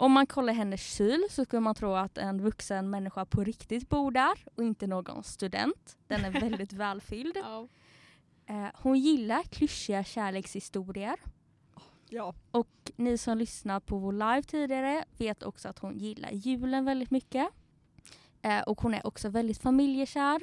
Om 0.00 0.12
man 0.12 0.26
kollar 0.26 0.52
hennes 0.52 0.96
kyl 0.96 1.26
så 1.30 1.44
skulle 1.44 1.60
man 1.60 1.74
tro 1.74 1.94
att 1.94 2.18
en 2.18 2.42
vuxen 2.42 2.90
människa 2.90 3.24
på 3.24 3.44
riktigt 3.44 3.88
bor 3.88 4.10
där 4.10 4.44
och 4.54 4.64
inte 4.64 4.86
någon 4.86 5.24
student. 5.24 5.96
Den 6.06 6.24
är 6.24 6.30
väldigt 6.30 6.72
välfylld. 6.82 7.36
Eh, 8.46 8.66
hon 8.74 8.98
gillar 8.98 9.42
klyschiga 9.42 10.04
kärlekshistorier. 10.04 11.16
Ja. 12.08 12.34
Och 12.50 12.92
ni 12.96 13.18
som 13.18 13.38
lyssnar 13.38 13.80
på 13.80 13.98
vår 13.98 14.12
live 14.12 14.42
tidigare 14.42 15.04
vet 15.16 15.42
också 15.42 15.68
att 15.68 15.78
hon 15.78 15.98
gillar 15.98 16.30
julen 16.30 16.84
väldigt 16.84 17.10
mycket. 17.10 17.48
Eh, 18.42 18.60
och 18.60 18.80
hon 18.80 18.94
är 18.94 19.06
också 19.06 19.28
väldigt 19.28 19.58
familjekär. 19.58 20.40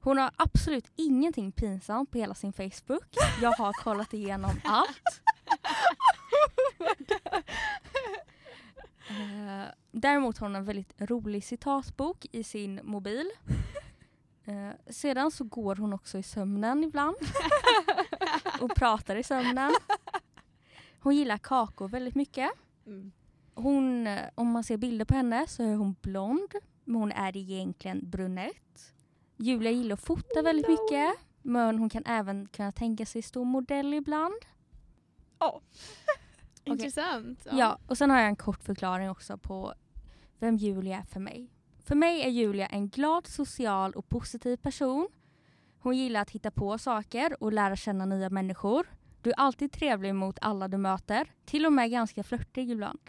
Hon 0.00 0.18
har 0.18 0.30
absolut 0.36 0.92
ingenting 0.96 1.52
pinsamt 1.52 2.10
på 2.10 2.18
hela 2.18 2.34
sin 2.34 2.52
Facebook. 2.52 3.16
Jag 3.42 3.52
har 3.52 3.72
kollat 3.72 4.14
igenom 4.14 4.60
allt. 4.64 5.22
Eh, 9.08 9.68
däremot 9.92 10.38
har 10.38 10.46
hon 10.46 10.56
en 10.56 10.64
väldigt 10.64 10.94
rolig 10.98 11.44
citatbok 11.44 12.26
i 12.32 12.44
sin 12.44 12.80
mobil. 12.82 13.30
Eh, 14.44 14.92
sedan 14.92 15.30
så 15.30 15.44
går 15.44 15.76
hon 15.76 15.92
också 15.92 16.18
i 16.18 16.22
sömnen 16.22 16.84
ibland. 16.84 17.16
och 18.60 18.74
pratar 18.74 19.16
i 19.16 19.22
sömnen. 19.22 19.74
Hon 21.00 21.16
gillar 21.16 21.38
kakor 21.38 21.88
väldigt 21.88 22.14
mycket. 22.14 22.50
Mm. 22.86 23.12
Hon, 23.54 24.06
eh, 24.06 24.20
om 24.34 24.50
man 24.50 24.64
ser 24.64 24.76
bilder 24.76 25.04
på 25.04 25.14
henne 25.14 25.46
så 25.46 25.62
är 25.62 25.74
hon 25.74 25.96
blond, 26.02 26.54
men 26.84 26.96
hon 26.96 27.12
är 27.12 27.36
egentligen 27.36 28.10
brunett. 28.10 28.94
Julia 29.36 29.70
gillar 29.70 29.94
att 29.94 30.04
fota 30.04 30.42
väldigt 30.42 30.68
mycket, 30.68 31.14
men 31.42 31.78
hon 31.78 31.88
kan 31.88 32.04
även 32.06 32.48
kunna 32.48 32.72
tänka 32.72 33.06
sig 33.06 33.22
stå 33.22 33.44
modell 33.44 33.94
ibland. 33.94 34.44
Ja. 35.38 35.60
Intressant. 36.72 37.46
Ja. 37.52 37.78
och 37.86 37.98
sen 37.98 38.10
har 38.10 38.18
jag 38.18 38.28
en 38.28 38.36
kort 38.36 38.62
förklaring 38.62 39.10
också 39.10 39.38
på 39.38 39.74
vem 40.38 40.56
Julia 40.56 40.98
är 40.98 41.02
för 41.02 41.20
mig. 41.20 41.50
För 41.84 41.94
mig 41.94 42.22
är 42.22 42.28
Julia 42.28 42.66
en 42.66 42.88
glad, 42.88 43.26
social 43.26 43.92
och 43.92 44.08
positiv 44.08 44.56
person. 44.56 45.08
Hon 45.78 45.96
gillar 45.96 46.20
att 46.22 46.30
hitta 46.30 46.50
på 46.50 46.78
saker 46.78 47.42
och 47.42 47.52
lära 47.52 47.76
känna 47.76 48.06
nya 48.06 48.30
människor. 48.30 48.86
Du 49.22 49.30
är 49.30 49.34
alltid 49.34 49.72
trevlig 49.72 50.14
mot 50.14 50.38
alla 50.40 50.68
du 50.68 50.76
möter, 50.76 51.32
till 51.44 51.66
och 51.66 51.72
med 51.72 51.90
ganska 51.90 52.22
flörtig 52.22 52.70
ibland. 52.70 53.00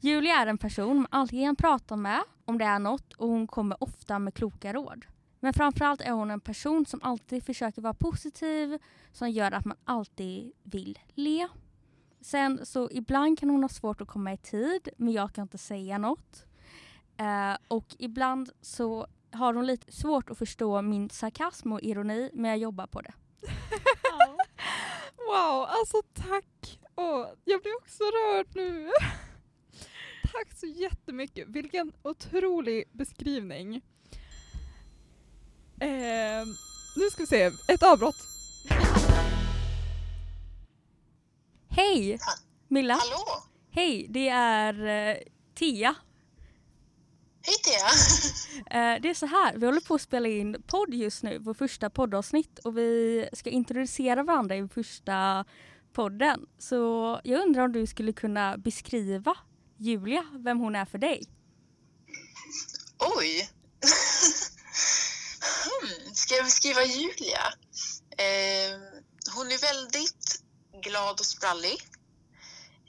Julia 0.00 0.34
är 0.34 0.46
en 0.46 0.58
person 0.58 0.96
man 0.96 1.06
alltid 1.10 1.44
kan 1.44 1.56
prata 1.56 1.96
med 1.96 2.22
om 2.44 2.58
det 2.58 2.64
är 2.64 2.78
något 2.78 3.12
och 3.12 3.28
hon 3.28 3.46
kommer 3.46 3.82
ofta 3.82 4.18
med 4.18 4.34
kloka 4.34 4.72
råd. 4.72 5.06
Men 5.40 5.52
framförallt 5.52 6.00
är 6.00 6.10
hon 6.10 6.30
en 6.30 6.40
person 6.40 6.86
som 6.86 7.00
alltid 7.02 7.44
försöker 7.44 7.82
vara 7.82 7.94
positiv, 7.94 8.78
som 9.12 9.30
gör 9.30 9.52
att 9.52 9.64
man 9.64 9.76
alltid 9.84 10.52
vill 10.62 10.98
le. 11.14 11.48
Sen 12.20 12.66
så 12.66 12.88
ibland 12.92 13.38
kan 13.38 13.50
hon 13.50 13.62
ha 13.62 13.68
svårt 13.68 14.00
att 14.00 14.08
komma 14.08 14.32
i 14.32 14.36
tid, 14.36 14.88
men 14.96 15.12
jag 15.12 15.32
kan 15.32 15.42
inte 15.42 15.58
säga 15.58 15.98
något. 15.98 16.44
Eh, 17.16 17.56
och 17.68 17.86
ibland 17.98 18.50
så 18.60 19.06
har 19.32 19.54
hon 19.54 19.66
lite 19.66 19.92
svårt 19.92 20.30
att 20.30 20.38
förstå 20.38 20.82
min 20.82 21.10
sarkasm 21.10 21.72
och 21.72 21.82
ironi, 21.82 22.30
men 22.32 22.50
jag 22.50 22.58
jobbar 22.58 22.86
på 22.86 23.00
det. 23.00 23.12
Wow, 25.30 25.66
alltså 25.68 26.02
tack! 26.14 26.80
Oh, 26.96 27.26
jag 27.44 27.62
blir 27.62 27.76
också 27.76 28.02
rörd 28.04 28.46
nu. 28.54 28.90
tack 30.32 30.52
så 30.56 30.66
jättemycket. 30.66 31.48
Vilken 31.48 31.92
otrolig 32.02 32.84
beskrivning. 32.92 33.74
Eh, 35.80 36.46
nu 36.96 37.10
ska 37.10 37.22
vi 37.22 37.26
se, 37.26 37.42
ett 37.68 37.82
avbrott. 37.82 38.16
Hej! 41.80 42.18
Milla! 42.68 42.94
Hallå! 42.94 43.42
Hej, 43.70 44.06
det 44.10 44.28
är 44.28 44.86
eh, 44.86 45.16
Tia. 45.54 45.94
Hej 47.42 47.56
Thea! 47.64 47.88
Eh, 48.70 49.00
det 49.02 49.10
är 49.10 49.14
så 49.14 49.26
här, 49.26 49.56
vi 49.56 49.66
håller 49.66 49.80
på 49.80 49.94
att 49.94 50.02
spela 50.02 50.28
in 50.28 50.62
podd 50.66 50.94
just 50.94 51.22
nu, 51.22 51.38
vår 51.38 51.54
första 51.54 51.90
poddavsnitt 51.90 52.58
och 52.58 52.78
vi 52.78 53.28
ska 53.32 53.50
introducera 53.50 54.22
varandra 54.22 54.56
i 54.56 54.68
första 54.68 55.44
podden. 55.92 56.46
Så 56.58 57.20
jag 57.24 57.42
undrar 57.42 57.62
om 57.62 57.72
du 57.72 57.86
skulle 57.86 58.12
kunna 58.12 58.58
beskriva 58.58 59.36
Julia, 59.76 60.24
vem 60.32 60.58
hon 60.58 60.76
är 60.76 60.84
för 60.84 60.98
dig? 60.98 61.24
Oj! 63.18 63.40
hmm, 65.64 66.14
ska 66.14 66.34
jag 66.34 66.44
beskriva 66.44 66.84
Julia? 66.84 67.46
Eh, 68.10 68.80
hon 69.34 69.46
är 69.46 69.74
väldigt 69.74 70.29
glad 70.80 71.20
och 71.20 71.26
sprallig. 71.26 71.82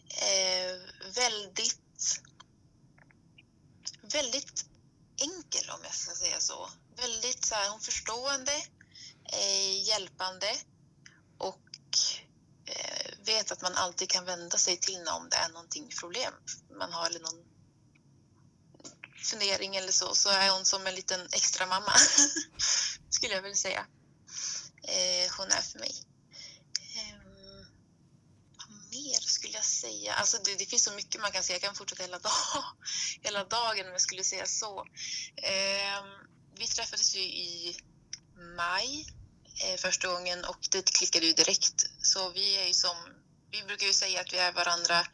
Eh, 0.09 0.79
väldigt, 1.15 2.21
väldigt 4.01 4.65
enkel 5.17 5.69
om 5.69 5.79
jag 5.83 5.93
ska 5.93 6.15
säga 6.15 6.39
så. 6.39 6.69
Väldigt 6.95 7.45
så 7.45 7.55
här, 7.55 7.69
hon 7.69 7.79
förstående, 7.79 8.55
eh, 9.33 9.87
hjälpande 9.87 10.55
och 11.37 11.69
eh, 12.65 13.11
vet 13.25 13.51
att 13.51 13.61
man 13.61 13.75
alltid 13.75 14.09
kan 14.09 14.25
vända 14.25 14.57
sig 14.57 14.77
till 14.77 14.95
henne 14.95 15.11
om 15.11 15.29
det 15.29 15.37
är 15.37 15.49
någonting 15.49 15.89
problem 15.99 16.33
man 16.77 16.93
har 16.93 17.05
eller 17.05 17.19
någon 17.19 17.45
fundering 19.23 19.75
eller 19.75 19.91
så, 19.91 20.15
så 20.15 20.29
är 20.29 20.49
hon 20.49 20.65
som 20.65 20.87
en 20.87 20.95
liten 20.95 21.27
extra 21.31 21.65
mamma 21.65 21.91
skulle 23.09 23.33
jag 23.33 23.41
vilja 23.41 23.55
säga. 23.55 23.85
Eh, 24.83 25.31
hon 25.37 25.51
är 25.51 25.61
för 25.61 25.79
mig. 25.79 25.95
Ehm, 26.97 27.65
vad 28.57 28.69
mer 28.91 29.19
skulle 29.19 29.53
jag 29.53 29.65
säga? 29.81 30.13
Alltså 30.13 30.37
det, 30.45 30.55
det 30.59 30.65
finns 30.65 30.83
så 30.83 30.91
mycket 30.91 31.21
man 31.21 31.31
kan 31.31 31.43
säga. 31.43 31.55
Jag 31.55 31.61
kan 31.61 31.75
fortsätta 31.75 32.03
hela, 32.03 32.19
dag, 32.19 32.31
hela 33.21 33.43
dagen 33.43 33.85
om 33.85 33.91
jag 33.91 34.01
skulle 34.01 34.23
säga 34.23 34.45
så. 34.45 34.85
Ehm, 35.35 36.11
vi 36.59 36.67
träffades 36.67 37.15
ju 37.15 37.21
i 37.21 37.75
maj 38.57 39.05
eh, 39.63 39.77
första 39.77 40.07
gången 40.07 40.45
och 40.45 40.67
det 40.71 40.91
klickade 40.93 41.25
ju 41.25 41.33
direkt. 41.33 41.79
Så 42.01 42.29
vi 42.29 42.57
är 42.57 42.67
ju 42.67 42.73
som, 42.73 42.95
vi 43.51 43.63
brukar 43.63 43.87
ju 43.87 43.93
säga 43.93 44.21
att 44.21 44.33
vi 44.33 44.37
är 44.37 44.51
varandra, 44.51 45.07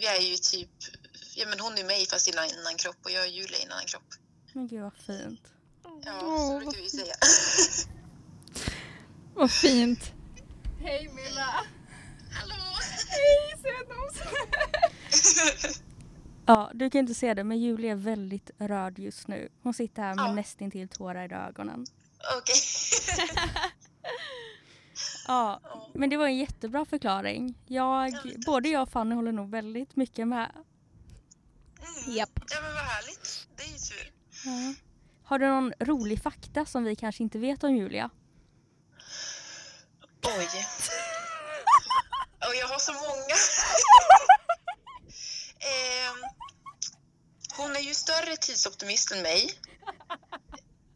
vi 0.00 0.06
är 0.06 0.20
ju 0.20 0.36
typ, 0.36 0.70
ja 1.34 1.46
men 1.48 1.60
hon 1.60 1.78
är 1.78 1.84
mig 1.84 2.06
fast 2.06 2.28
i 2.28 2.30
en 2.30 2.38
annan 2.38 2.76
kropp 2.76 2.96
och 3.04 3.10
jag 3.10 3.24
är 3.24 3.28
Julia 3.28 3.58
i 3.58 3.62
en 3.62 3.72
annan 3.72 3.86
kropp. 3.86 4.10
Men 4.52 4.68
gud 4.68 4.82
vad 4.82 4.96
fint. 5.06 5.40
Ja, 6.04 6.20
så 6.20 6.58
brukar 6.58 6.78
vi 6.78 6.82
ju 6.82 6.90
säga. 6.90 7.14
Vad 9.34 9.50
fint. 9.50 10.00
Hej 10.80 11.08
Milla! 11.08 11.64
Hallå! 12.32 12.54
Hej 13.08 13.49
sötnos! 13.62 14.34
Ja, 16.46 16.70
du 16.74 16.90
kan 16.90 16.98
inte 16.98 17.14
se 17.14 17.34
det 17.34 17.44
men 17.44 17.58
Julia 17.60 17.92
är 17.92 17.96
väldigt 17.96 18.50
rörd 18.58 18.98
just 18.98 19.28
nu. 19.28 19.48
Hon 19.62 19.74
sitter 19.74 20.02
här 20.02 20.14
med 20.14 20.24
Ja. 20.24 20.32
nästintill 20.34 20.88
tårar 20.88 21.32
i 21.32 21.34
ögonen. 21.34 21.86
Okej. 22.38 22.54
Ja, 25.26 25.60
Ja. 25.62 25.90
men 25.94 26.10
det 26.10 26.16
var 26.16 26.26
en 26.26 26.36
jättebra 26.38 26.84
förklaring. 26.84 27.58
Jag, 27.66 28.12
både 28.46 28.68
jag 28.68 28.82
och 28.82 28.88
Fanny 28.88 29.14
håller 29.14 29.32
nog 29.32 29.50
väldigt 29.50 29.96
mycket 29.96 30.28
med. 30.28 30.50
Mm. 30.54 32.16
Japp. 32.16 32.30
Ja 32.50 32.60
men 32.62 32.72
vad 32.74 32.82
härligt. 32.84 33.48
Det 33.56 33.62
är 33.62 33.68
ju 33.68 33.78
tur. 33.78 34.12
Ja. 34.44 34.74
Har 35.24 35.38
du 35.38 35.46
någon 35.46 35.72
rolig 35.80 36.22
fakta 36.22 36.66
som 36.66 36.84
vi 36.84 36.96
kanske 36.96 37.22
inte 37.22 37.38
vet 37.38 37.64
om 37.64 37.76
Julia? 37.76 38.10
Oj. 40.22 40.48
Och 42.50 42.56
jag 42.56 42.68
har 42.68 42.78
så 42.78 42.92
många. 42.92 43.34
Ehm, 45.60 46.24
hon 47.56 47.76
är 47.76 47.80
ju 47.80 47.94
större 47.94 48.36
tidsoptimist 48.36 49.10
än 49.10 49.22
mig. 49.22 49.60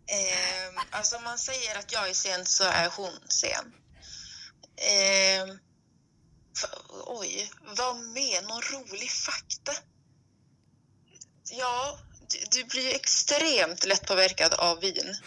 Ehm, 0.06 0.78
alltså 0.90 1.16
om 1.16 1.24
man 1.24 1.38
säger 1.38 1.78
att 1.78 1.92
jag 1.92 2.08
är 2.08 2.14
sen 2.14 2.46
så 2.46 2.64
är 2.64 2.88
hon 2.96 3.18
sen. 3.28 3.74
F- 6.56 6.70
oj, 7.06 7.50
vad 7.76 7.96
mer? 7.96 8.42
Någon 8.42 8.62
rolig 8.62 9.10
fakta? 9.10 9.72
Ja, 11.50 11.98
du, 12.28 12.38
du 12.50 12.64
blir 12.64 12.82
ju 12.82 12.90
extremt 12.90 13.84
lättpåverkad 13.84 14.54
av 14.54 14.80
vin. 14.80 15.16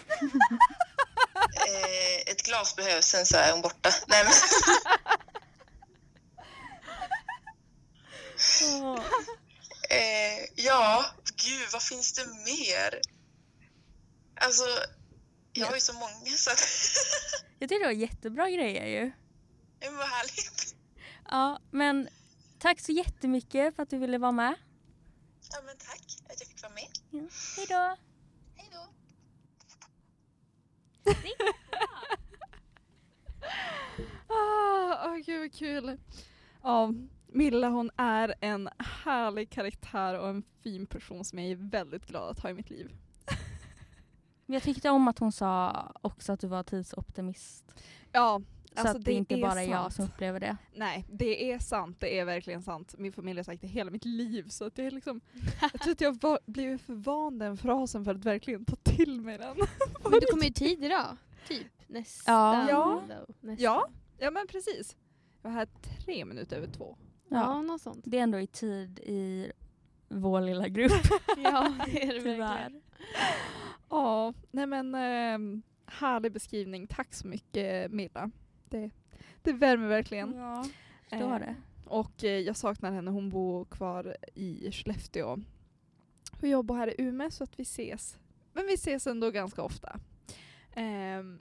Eh, 1.68 2.32
ett 2.32 2.44
glas 2.44 2.76
behövs, 2.76 3.06
sen 3.08 3.26
så 3.26 3.38
är 3.38 3.52
hon 3.52 3.62
borta. 3.62 3.94
Nej, 4.08 4.24
men, 4.24 4.34
eh, 9.90 10.50
ja, 10.56 11.06
gud, 11.36 11.68
vad 11.74 11.84
finns 11.84 12.14
det 12.14 12.28
mer? 12.28 13.02
Alltså, 14.36 14.64
jag 15.54 15.68
har 15.68 15.74
ju 15.74 15.82
så 15.82 15.94
många 15.94 16.38
så 16.38 16.52
att... 16.52 16.60
Jag 17.60 17.70
tycker 17.70 17.80
det 17.80 17.86
var 17.86 18.02
jättebra 18.02 18.50
grejer 18.50 18.86
ju. 18.86 19.12
Men 19.80 19.98
vad 19.98 20.08
härligt. 20.08 20.76
Ja, 21.30 21.62
men 21.72 22.10
tack 22.60 22.80
så 22.80 22.92
jättemycket 22.92 23.76
för 23.76 23.84
att 23.84 23.90
du 23.90 23.98
ville 23.98 24.18
vara 24.18 24.32
med. 24.32 24.56
Ja, 25.52 25.62
men 25.66 25.78
tack 25.78 26.02
att 26.30 26.40
jag 26.40 26.48
fick 26.48 26.62
vara 26.62 26.74
med. 26.74 26.88
Ja. 27.70 27.98
Hej 28.56 28.68
då! 28.72 28.88
Hej 31.12 31.36
då. 31.40 31.54
Ah, 34.30 35.10
åh 35.10 35.16
gud 35.18 35.40
vad 35.40 35.54
kul. 35.54 36.00
Ja, 36.64 36.94
Milla 37.28 37.70
hon 37.70 37.92
är 37.98 38.34
en 38.42 38.70
härlig 39.04 39.50
karaktär 39.50 40.20
och 40.20 40.30
en 40.30 40.44
fin 40.64 40.86
person 40.86 41.26
som 41.26 41.40
jag 41.40 41.52
är 41.52 41.56
väldigt 41.56 42.06
glad 42.06 42.30
att 42.30 42.40
ha 42.40 42.50
i 42.50 42.54
mitt 42.54 42.70
liv. 42.70 42.92
Men 44.46 44.54
jag 44.54 44.64
tyckte 44.64 44.90
om 44.90 45.08
att 45.08 45.20
hon 45.20 45.32
sa 45.32 45.74
också 46.02 46.34
att 46.34 46.40
du 46.40 46.48
var 46.48 46.64
tidsoptimist. 46.64 47.74
Ja, 48.12 48.42
Så 48.74 48.80
alltså 48.82 48.98
att 48.98 49.06
det, 49.06 49.14
inte 49.14 49.36
är 49.36 49.42
bara 49.42 49.62
är 49.62 49.70
jag 49.70 49.82
sant. 49.82 49.94
som 49.94 50.06
upplever 50.06 50.40
det. 50.40 50.58
Nej, 50.76 51.06
det 51.12 51.52
är 51.52 51.60
sant. 51.60 51.98
Det 52.00 52.20
är 52.20 52.26
verkligen 52.26 52.62
sant. 52.64 52.96
Min 52.98 53.14
familj 53.14 53.40
har 53.40 53.44
sagt 53.44 53.62
det 53.62 53.68
hela 53.68 53.92
mitt 53.92 54.06
liv. 54.06 54.48
Så 54.50 54.66
att 54.66 54.78
jag, 54.78 54.88
är 54.88 54.92
liksom, 54.92 55.22
jag 55.62 55.82
tror 55.82 55.92
att 55.92 56.02
jag 56.02 56.22
var, 56.22 56.40
blivit 56.46 56.82
för 56.82 56.94
van 56.94 57.40
den 57.40 57.58
frasen 57.58 58.06
för 58.06 58.12
att 58.12 58.26
verkligen 58.26 58.66
ta 58.66 58.76
till 58.76 59.22
mig 59.22 59.38
den. 59.38 59.58
Men 60.04 60.12
du 60.12 60.26
kommer 60.32 60.44
ju 60.46 60.54
tid 60.54 60.84
idag. 60.84 61.18
Typ. 61.48 61.68
Nästan. 61.88 62.68
Ja. 62.68 62.70
Ja. 62.70 63.02
Nästan. 63.42 63.64
Ja, 63.64 63.88
ja 64.18 64.32
men 64.32 64.48
precis. 64.48 64.98
Jag 65.42 65.50
var 65.50 65.58
här 65.58 65.68
tre 66.06 66.26
minuter 66.26 66.58
över 66.58 66.68
två. 66.68 66.98
Ja, 67.30 67.38
Ja. 67.38 67.62
något 67.62 67.82
sånt. 67.82 68.02
Det 68.08 68.18
är 68.20 68.24
ändå 68.24 68.40
i 68.40 68.48
tid 68.48 69.00
i 69.00 69.52
vår 70.10 70.42
lilla 70.42 70.68
grupp. 70.68 70.92
Ja, 71.38 71.74
det 71.86 72.04
är 72.04 72.14
det 72.14 72.20
verkligen. 72.20 72.82
Ja, 73.90 74.34
nej 74.52 74.68
men 74.68 74.96
ehm, 74.96 75.62
härlig 75.86 76.32
beskrivning. 76.32 76.88
Tack 76.88 77.14
så 77.14 77.28
mycket 77.28 77.92
Milla. 77.92 78.32
Det, 78.70 78.90
det 79.42 79.54
värmer 79.54 79.88
verkligen. 79.88 80.34
Ja, 80.36 80.66
förstår 81.10 81.34
Eh, 81.34 81.40
det. 81.40 81.56
Och 81.86 82.24
eh, 82.24 82.40
jag 82.40 82.56
saknar 82.58 82.92
henne. 82.92 83.12
Hon 83.12 83.30
bor 83.30 83.66
kvar 83.66 84.18
i 84.34 84.72
Skellefteå. 84.72 85.38
Och 86.42 86.48
jobbar 86.48 86.76
här 86.76 86.88
i 87.02 87.04
Umeå 87.04 87.30
så 87.32 87.44
att 87.44 87.60
vi 87.60 87.64
ses. 87.64 88.20
Men 88.54 88.66
vi 88.68 88.74
ses 88.74 89.08
ändå 89.08 89.32
ganska 89.32 89.64
ofta. 89.64 90.00
Ehm, 90.74 91.40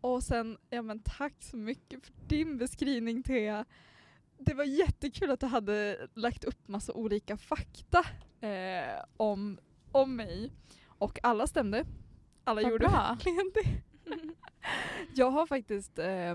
och 0.00 0.22
sen, 0.22 0.58
ja 0.70 0.82
men 0.82 1.00
tack 1.04 1.42
så 1.42 1.56
mycket 1.56 2.04
för 2.06 2.12
din 2.28 2.58
beskrivning 2.58 3.22
Thea. 3.22 3.64
Det 4.40 4.54
var 4.54 4.64
jättekul 4.64 5.30
att 5.30 5.40
du 5.40 5.46
hade 5.46 6.08
lagt 6.14 6.44
upp 6.44 6.68
massa 6.68 6.92
olika 6.92 7.36
fakta 7.36 8.04
eh, 8.40 9.04
om, 9.16 9.58
om 9.92 10.16
mig. 10.16 10.52
Och 10.86 11.18
alla 11.22 11.46
stämde. 11.46 11.84
Alla 12.44 12.62
Vad 12.62 12.70
gjorde 12.70 12.88
bra. 12.88 12.90
verkligen 12.90 13.50
det. 13.54 13.82
Jag 15.14 15.30
har 15.30 15.46
faktiskt, 15.46 15.98
eh, 15.98 16.34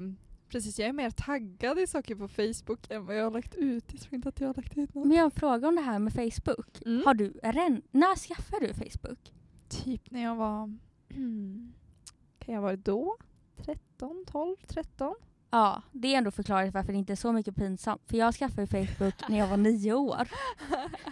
precis 0.49 0.79
jag 0.79 0.89
är 0.89 0.93
mer 0.93 1.09
taggad 1.09 1.79
i 1.79 1.87
saker 1.87 2.15
på 2.15 2.27
Facebook 2.27 2.91
än 2.91 3.05
vad 3.05 3.17
jag 3.17 3.23
har 3.23 3.31
lagt 3.31 3.55
ut. 3.55 3.85
Jag 3.91 4.01
tror 4.01 4.15
inte 4.15 4.29
att 4.29 4.39
jag 4.39 4.47
har 4.47 4.53
lagt 4.53 4.77
ut 4.77 4.93
något. 4.93 5.07
Men 5.07 5.17
jag 5.17 5.23
har 5.23 5.25
en 5.25 5.31
fråga 5.31 5.67
om 5.67 5.75
det 5.75 5.81
här 5.81 5.99
med 5.99 6.13
Facebook. 6.13 6.81
Mm. 6.85 7.03
Har 7.05 7.13
du, 7.13 7.33
när 7.91 8.15
skaffade 8.15 8.67
du 8.67 8.73
Facebook? 8.73 9.33
Typ 9.69 10.11
när 10.11 10.23
jag 10.23 10.35
var, 10.35 10.67
kan 12.39 12.53
jag 12.53 12.55
ha 12.55 12.61
varit 12.61 12.85
då? 12.85 13.17
13, 13.57 14.25
12, 14.27 14.55
13? 14.67 15.15
Ja, 15.49 15.81
det 15.91 16.13
är 16.13 16.17
ändå 16.17 16.31
förklarat 16.31 16.73
varför 16.73 16.91
det 16.91 16.97
inte 16.97 17.13
är 17.13 17.15
så 17.15 17.31
mycket 17.31 17.55
pinsamt. 17.55 18.01
För 18.09 18.17
jag 18.17 18.35
skaffade 18.35 18.67
Facebook 18.67 19.29
när 19.29 19.37
jag 19.37 19.47
var 19.47 19.57
nio 19.57 19.93
år. 19.93 20.27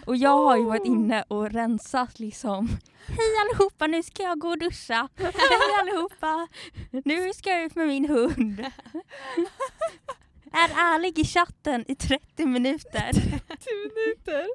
Och 0.06 0.16
jag 0.16 0.38
har 0.44 0.56
ju 0.56 0.64
varit 0.64 0.84
inne 0.86 1.22
och 1.28 1.50
rensat 1.50 2.18
liksom. 2.18 2.68
Hej 3.06 3.32
allihopa, 3.40 3.86
nu 3.86 4.02
ska 4.02 4.22
jag 4.22 4.38
gå 4.38 4.48
och 4.48 4.58
duscha. 4.58 5.08
Hej 5.16 5.32
allihopa, 5.82 6.48
nu 7.04 7.32
ska 7.34 7.50
jag 7.50 7.62
ut 7.64 7.74
med 7.74 7.86
min 7.88 8.08
hund. 8.08 8.60
Är 10.52 10.68
ärlig 10.94 11.18
i 11.18 11.24
chatten 11.24 11.84
i 11.88 11.94
30 11.94 12.46
minuter. 12.46 13.12
10 13.12 13.22
minuter! 13.94 14.46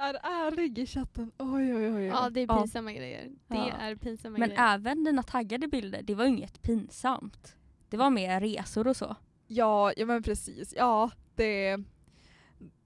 Är 0.00 0.14
ärlig 0.14 0.78
i 0.78 0.86
chatten. 0.86 1.32
Oj 1.38 1.74
oj 1.74 1.90
oj. 1.94 2.04
Ja, 2.04 2.30
det 2.30 2.40
är 2.40 2.46
pinsamma 2.58 2.92
grejer. 2.92 3.30
Det 3.48 3.56
Ja. 3.56 3.70
är 3.80 3.94
pinsamma 3.96 4.38
Men 4.38 4.48
grejer. 4.48 4.74
även 4.74 5.04
dina 5.04 5.22
taggade 5.22 5.68
bilder, 5.68 6.02
det 6.02 6.14
var 6.14 6.24
ju 6.24 6.30
inget 6.30 6.62
pinsamt. 6.62 7.56
Det 7.88 7.96
var 7.96 8.10
mer 8.10 8.40
resor 8.40 8.86
och 8.86 8.96
så. 8.96 9.16
Ja, 9.46 9.92
ja 9.96 10.06
men 10.06 10.22
precis. 10.22 10.74
Ja, 10.76 11.10
det, 11.34 11.76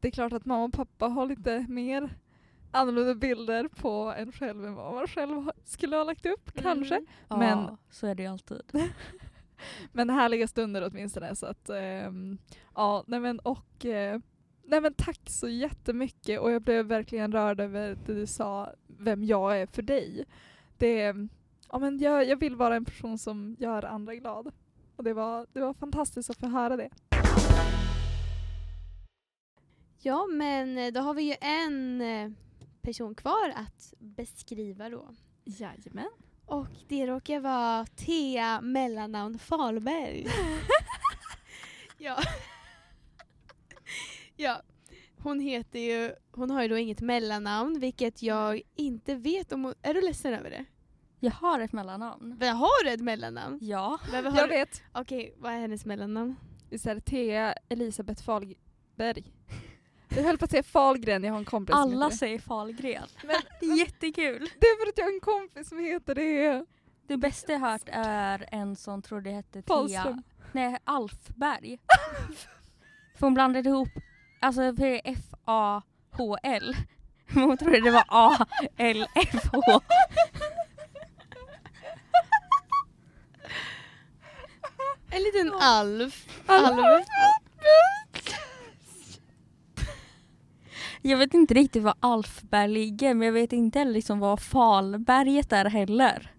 det 0.01 0.09
är 0.09 0.13
klart 0.13 0.33
att 0.33 0.45
mamma 0.45 0.65
och 0.65 0.73
pappa 0.73 1.07
har 1.09 1.27
lite 1.27 1.67
mer 1.69 2.19
annorlunda 2.71 3.15
bilder 3.15 3.69
på 3.69 4.15
en 4.17 4.33
själv 4.33 4.65
än 4.67 4.75
vad 4.75 4.95
man 4.95 5.07
själv 5.09 5.51
skulle 5.65 5.97
ha 5.97 6.05
lagt 6.05 6.27
upp 6.27 6.51
kanske. 6.63 6.95
Mm. 6.95 7.07
Men- 7.29 7.59
Ja, 7.59 7.77
så 7.91 8.07
är 8.07 8.15
det 8.15 8.23
ju 8.23 8.29
alltid. 8.29 8.63
Men 9.93 10.11
härliga 10.11 10.49
stunder 10.49 10.89
åtminstone. 10.91 11.35
Så 11.37 11.47
att, 11.47 11.71
ehm, 11.71 12.39
ja, 12.75 13.05
nej 13.07 13.21
men 13.21 13.39
och 13.39 13.85
eh, 13.87 14.21
nej 14.65 14.81
men 14.81 14.95
tack 14.95 15.21
så 15.27 15.49
jättemycket 15.49 16.41
och 16.41 16.51
jag 16.51 16.63
blev 16.63 16.87
verkligen 16.87 17.33
rörd 17.33 17.61
över 17.61 17.97
det 18.07 18.15
du 18.15 18.27
sa, 18.27 18.73
vem 18.87 19.25
jag 19.25 19.61
är 19.61 19.67
för 19.67 19.83
dig. 19.83 20.25
Det, 20.79 21.15
ja, 21.73 21.79
men 21.79 21.99
jag, 21.99 22.29
jag 22.29 22.37
vill 22.37 22.57
vara 22.57 22.77
en 22.77 22.85
person 22.85 23.19
som 23.19 23.57
gör 23.59 23.83
andra 23.85 24.15
glad. 24.15 24.53
Och 24.99 25.05
det 25.05 25.15
var, 25.15 25.47
det 25.53 25.61
var 25.61 25.75
fantastiskt 25.75 26.31
att 26.31 26.37
få 26.37 26.47
höra 26.47 26.77
det. 26.77 26.91
Ja, 29.99 30.27
men 30.27 30.79
eh, 30.79 30.93
då 30.93 31.01
har 31.01 31.15
vi 31.15 31.23
ju 31.23 31.35
en 31.41 32.01
eh, 32.01 32.31
person 32.83 33.15
kvar 33.15 33.53
att 33.55 33.95
beskriva 33.99 34.91
då. 34.91 35.09
Jajamän. 35.45 36.11
Och 36.47 36.69
det 36.89 37.07
råkar 37.07 37.41
vara 37.41 37.87
Thea 37.87 38.61
mellannamn 38.61 39.39
Falberg. 39.39 40.27
ja. 41.99 42.17
ja. 44.37 44.63
Hon 45.17 45.41
heter 45.41 45.79
ju, 45.79 46.13
hon 46.31 46.51
har 46.51 46.63
ju 46.63 46.69
då 46.69 46.77
inget 46.79 47.01
mellannamn 47.01 47.81
vilket 47.81 48.23
jag 48.23 48.63
inte 48.75 49.15
vet 49.15 49.53
om 49.53 49.65
hon, 49.65 49.75
är 49.83 49.95
du 49.95 50.01
ledsen 50.01 50.35
över 50.35 50.51
det? 50.51 50.65
Jag 51.21 51.31
har 51.33 51.61
ett 51.61 51.73
mellannamn. 51.73 52.37
Men 52.41 52.57
Har 52.57 52.85
du 52.85 52.91
ett 52.91 53.01
mellannamn? 53.01 53.59
Ja. 53.61 53.99
Har 54.13 54.23
Jag 54.23 54.35
du- 54.35 54.47
vet. 54.49 54.83
Okej, 54.93 55.35
vad 55.39 55.53
är 55.53 55.59
hennes 55.59 55.85
mellannamn? 55.85 56.37
Visst 56.71 56.87
är 56.87 56.95
det 56.95 57.01
Thea 57.01 57.55
Elisabeth 57.69 58.23
Fahlberg? 58.25 59.33
Jag 60.09 60.23
höll 60.23 60.39
på 60.39 60.45
att 60.45 60.51
säga 60.51 60.63
Fahlgren, 60.63 61.25
jag 61.25 61.33
har 61.33 61.39
en 61.39 61.45
kompis 61.45 61.73
som 61.75 61.83
Alla 61.83 61.97
heter 62.05 62.11
det. 62.11 62.17
säger 62.17 62.39
Fahlgren. 62.39 63.07
Men 63.25 63.77
Jättekul. 63.79 64.51
det 64.61 64.67
är 64.67 64.85
för 64.85 64.89
att 64.91 64.99
jag 64.99 65.05
har 65.05 65.13
en 65.13 65.21
kompis 65.21 65.69
som 65.69 65.79
heter 65.79 66.15
det. 66.15 66.65
Det 67.07 67.17
bästa 67.17 67.53
jag 67.53 67.61
hört 67.61 67.83
är 67.93 68.49
en 68.53 68.77
som 68.77 69.03
trodde 69.03 69.31
det 69.31 69.37
hette 69.37 69.63
Thea. 69.63 69.77
Fahlström. 69.77 70.23
Nej, 70.53 70.79
Alfberg. 70.85 71.79
För 73.19 73.27
hon 73.27 73.35
blandade 73.35 73.69
ihop, 73.69 73.89
alltså 74.41 74.61
för 74.61 74.73
det 74.73 75.09
är 75.09 75.13
F-A-H-L. 75.13 76.77
Men 77.29 77.43
hon 77.45 77.57
trodde 77.57 77.81
det 77.81 77.91
var 77.91 78.05
A-L-F-H. 78.09 79.81
En 85.11 85.23
liten 85.23 85.53
alf. 85.61 86.27
Alf. 86.47 86.79
Alf. 86.79 87.07
Jag 91.03 91.17
vet 91.19 91.35
inte 91.35 91.55
riktigt 91.55 91.83
var 91.83 91.95
Alfberg 92.01 92.69
ligger 92.69 93.15
men 93.15 93.27
jag 93.27 93.33
vet 93.33 93.53
inte 93.53 93.85
liksom 93.85 94.19
var 94.19 94.37
Falberget 94.37 95.53
är 95.53 95.65
heller. 95.65 96.33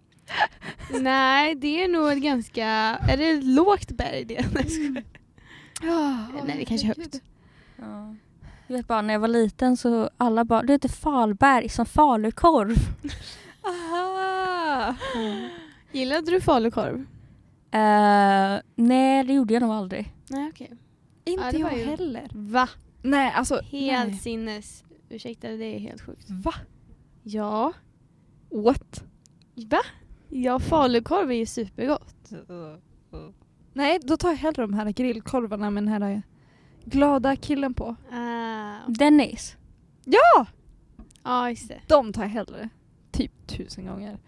Nej, 1.01 1.55
det 1.55 1.83
är 1.83 1.87
nog 1.87 2.11
ett 2.11 2.17
ganska... 2.23 2.65
Är 3.09 3.17
det 3.17 3.29
ett 3.29 3.43
lågt 3.43 3.91
berg 3.91 4.25
det? 4.25 4.43
Skojar. 4.71 5.03
Ja, 5.81 6.27
Nej, 6.45 6.57
det 6.57 6.65
kanske 6.65 6.87
är 6.87 6.95
högt. 6.95 7.21
Ja. 7.77 8.15
Jag 8.67 8.77
vet 8.77 8.87
bara 8.87 9.01
när 9.01 9.13
jag 9.13 9.19
var 9.19 9.27
liten 9.27 9.77
så 9.77 10.09
alla 10.17 10.45
bara, 10.45 10.61
du 10.61 10.73
heter 10.73 10.89
Falberg 10.89 11.69
som 11.69 11.85
falukorv. 11.85 12.75
Aha. 13.63 14.95
Gillade 15.91 16.31
du 16.31 16.41
falukorv? 16.41 17.05
Uh, 17.75 18.61
nej 18.75 19.23
det 19.23 19.33
gjorde 19.33 19.53
jag 19.53 19.61
nog 19.61 19.71
aldrig. 19.71 20.13
Nej, 20.29 20.49
okej. 20.53 20.71
Inte 21.25 21.43
Ja, 21.45 21.51
det 21.51 21.63
var 21.63 21.69
jag 21.69 21.79
ju- 21.79 21.85
heller. 21.85 22.27
Va? 22.33 22.69
Nej, 23.01 23.31
alltså. 23.35 23.61
Helt 23.61 24.09
nej. 24.09 24.19
sinnes. 24.19 24.83
Ursäkta, 25.09 25.47
det 25.47 25.65
är 25.65 25.79
helt 25.79 26.01
sjukt. 26.01 26.29
Va? 26.29 26.53
Ja. 27.23 27.73
What? 28.51 29.03
Va? 29.69 29.79
Ja, 30.29 30.59
falukorv 30.59 31.31
är 31.31 31.35
ju 31.35 31.45
supergott. 31.45 32.31
Nej, 33.73 33.99
då 34.03 34.17
tar 34.17 34.29
jag 34.29 34.35
hellre 34.37 34.61
de 34.61 34.73
här 34.73 34.91
grillkorvarna 34.91 35.69
med 35.69 35.83
den 35.83 36.01
här 36.03 36.21
glada 36.85 37.35
killen 37.35 37.73
på. 37.73 37.95
Ah. 38.11 38.75
Dennis. 38.87 39.57
Ja! 40.05 40.45
Ja, 41.23 41.49
just 41.49 41.67
det. 41.67 41.81
De 41.87 42.13
tar 42.13 42.21
jag 42.21 42.29
hellre. 42.29 42.69
Typ 43.11 43.47
tusen 43.47 43.85
gånger. 43.85 44.19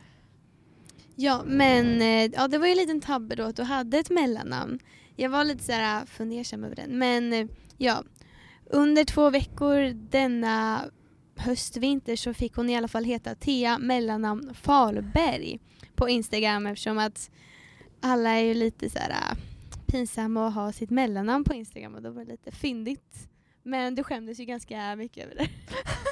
Ja, 1.21 1.43
men 1.45 2.01
eh, 2.01 2.31
ja, 2.33 2.47
det 2.47 2.57
var 2.57 2.65
ju 2.65 2.71
en 2.71 2.77
liten 2.77 3.01
tabbe 3.01 3.35
då 3.35 3.43
att 3.43 3.55
du 3.55 3.63
hade 3.63 3.97
ett 3.97 4.09
mellannamn. 4.09 4.79
Jag 5.15 5.29
var 5.29 5.43
lite 5.43 5.63
så 5.63 5.71
här 5.71 6.01
ah, 6.01 6.05
fundersam 6.05 6.63
över 6.63 6.75
den. 6.75 6.97
Men 6.97 7.33
eh, 7.33 7.47
ja, 7.77 8.03
under 8.65 9.03
två 9.03 9.29
veckor 9.29 9.93
denna 9.93 10.85
höstvinter 11.35 12.15
så 12.15 12.33
fick 12.33 12.55
hon 12.55 12.69
i 12.69 12.77
alla 12.77 12.87
fall 12.87 13.03
heta 13.03 13.35
Thea 13.35 13.77
mellannamn 13.77 14.53
Falberg 14.53 15.59
på 15.95 16.09
Instagram 16.09 16.65
eftersom 16.65 16.97
att 16.97 17.31
alla 17.99 18.29
är 18.29 18.43
ju 18.43 18.53
lite 18.53 18.89
så 18.89 18.99
här 18.99 19.11
ah, 19.11 19.35
pinsamma 19.87 20.47
att 20.47 20.53
ha 20.53 20.71
sitt 20.71 20.89
mellannamn 20.89 21.43
på 21.43 21.53
Instagram 21.53 21.95
och 21.95 22.01
då 22.01 22.11
var 22.11 22.25
det 22.25 22.31
lite 22.31 22.51
fyndigt. 22.51 23.29
Men 23.63 23.95
du 23.95 24.03
skämdes 24.03 24.39
ju 24.39 24.45
ganska 24.45 24.95
mycket 24.95 25.25
över 25.25 25.35
det. 25.35 25.47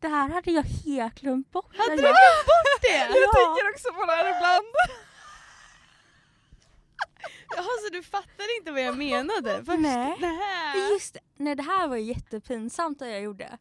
Det 0.00 0.08
här 0.08 0.28
hade 0.28 0.50
jag 0.50 0.62
helt 0.62 1.20
glömt 1.20 1.50
bort. 1.50 1.76
Hade 1.76 1.96
du 1.96 2.02
Jag- 2.02 2.16
glömt 2.16 2.46
bort 2.46 2.80
det? 2.82 2.96
Jag 2.96 3.16
Ja. 3.22 3.32
tänker 3.34 3.70
också 3.74 3.92
på 3.92 4.06
det 4.06 4.12
här 4.12 4.36
ibland. 4.36 4.66
Jaha, 7.56 7.64
så 7.86 7.92
du 7.92 8.02
fattade 8.02 8.48
inte 8.58 8.72
vad 8.72 8.82
jag 8.82 8.98
menade? 8.98 9.64
Först, 9.64 9.80
Nej. 9.80 10.16
Nähä. 10.20 10.90
Just 10.92 11.14
det. 11.14 11.20
Nej 11.36 11.54
det 11.54 11.62
här 11.62 11.88
var 11.88 11.96
ju 11.96 12.02
jättepinsamt 12.02 12.98
det 12.98 13.10
jag 13.10 13.22
gjorde. 13.22 13.58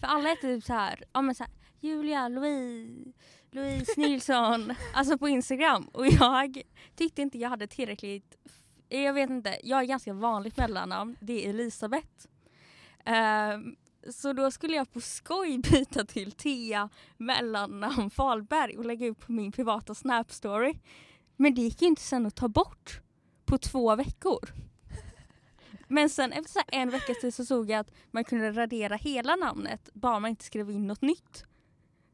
För 0.00 0.06
alla 0.06 0.28
heter 0.28 0.42
typ 0.56 0.64
så 0.64 0.72
här, 0.72 1.04
ja 1.12 1.22
men 1.22 1.34
så 1.34 1.44
här, 1.44 1.52
Julia, 1.80 2.28
Louise, 2.28 3.12
Louise 3.50 3.92
Nilsson, 3.96 4.74
alltså 4.94 5.18
på 5.18 5.28
Instagram. 5.28 5.84
Och 5.92 6.06
jag 6.06 6.62
tyckte 6.96 7.22
inte 7.22 7.38
jag 7.38 7.48
hade 7.48 7.66
tillräckligt, 7.66 8.36
jag 8.88 9.12
vet 9.12 9.30
inte, 9.30 9.58
jag 9.62 9.76
har 9.76 9.84
ganska 9.84 10.12
vanligt 10.12 10.56
mellannamn, 10.56 11.16
det 11.20 11.46
är 11.46 11.50
Elisabeth. 11.50 12.26
Ehm, 13.04 13.76
så 14.08 14.32
då 14.32 14.50
skulle 14.50 14.76
jag 14.76 14.92
på 14.92 15.00
skoj 15.00 15.58
byta 15.70 16.04
till 16.04 16.32
Thea 16.32 16.88
mellannamn 17.16 18.10
Falberg 18.10 18.78
och 18.78 18.84
lägga 18.84 19.08
upp 19.08 19.26
på 19.26 19.32
min 19.32 19.52
privata 19.52 19.92
Snap-story. 19.94 20.78
Men 21.36 21.54
det 21.54 21.62
gick 21.62 21.82
ju 21.82 21.88
inte 21.88 22.02
sen 22.02 22.26
att 22.26 22.36
ta 22.36 22.48
bort 22.48 23.00
på 23.44 23.58
två 23.58 23.96
veckor. 23.96 24.48
Men 25.88 26.10
sen 26.10 26.32
efter 26.32 26.62
en 26.68 26.90
veckas 26.90 27.20
tid 27.20 27.34
så 27.34 27.44
såg 27.44 27.70
jag 27.70 27.80
att 27.80 27.92
man 28.10 28.24
kunde 28.24 28.52
radera 28.52 28.96
hela 28.96 29.36
namnet 29.36 29.88
bara 29.92 30.20
man 30.20 30.30
inte 30.30 30.44
skrev 30.44 30.70
in 30.70 30.86
något 30.86 31.02
nytt. 31.02 31.44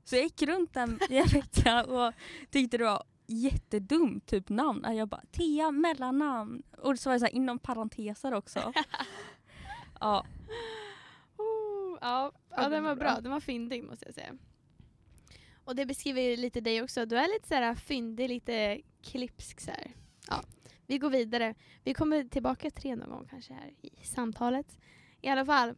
Så 0.05 0.17
jag 0.17 0.23
gick 0.23 0.43
runt 0.43 0.75
den 0.75 0.99
i 1.11 1.17
en 1.17 1.27
vecka 1.27 1.85
och 1.85 2.13
tyckte 2.51 2.79
det 2.79 2.85
var 2.85 3.03
jättedumt 3.27 4.27
typ 4.27 4.49
namn. 4.49 4.97
Jag 4.97 5.09
bara 5.09 5.23
Thea 5.33 5.71
mellannamn. 5.71 6.63
Och 6.79 6.99
så 6.99 7.09
var 7.09 7.15
det 7.15 7.21
så 7.21 7.27
här 7.27 7.35
inom 7.35 7.59
parenteser 7.59 8.35
också. 8.35 8.73
ja, 10.01 10.27
ja, 12.01 12.33
ja, 12.51 12.69
den 12.69 12.85
var 12.85 12.97
bra. 12.97 13.21
Den 13.21 13.33
var 13.33 13.41
fyndig 13.41 13.85
måste 13.85 14.07
jag 14.07 14.15
säga. 14.15 14.37
Och 15.65 15.77
det 15.77 15.87
beskriver 15.87 16.37
lite 16.37 16.61
dig 16.61 16.83
också. 16.83 17.07
Du 17.07 17.17
är 17.17 17.35
lite 17.35 17.49
så 17.49 17.55
här 17.55 17.75
fyndig, 17.75 18.29
lite 18.29 18.81
klipsk 19.03 19.61
så 19.61 19.71
här. 19.71 19.91
Ja, 20.29 20.43
vi 20.87 20.99
går 20.99 21.11
vidare. 21.11 21.55
Vi 21.85 21.95
kommer 21.95 22.25
tillbaka 22.25 22.71
till 22.71 22.91
det 22.91 22.97
någon 22.97 23.11
gång 23.11 23.27
kanske 23.31 23.55
här 23.55 23.75
i 23.83 23.91
samtalet. 24.03 24.79
I 25.21 25.29
alla 25.29 25.45
fall. 25.45 25.75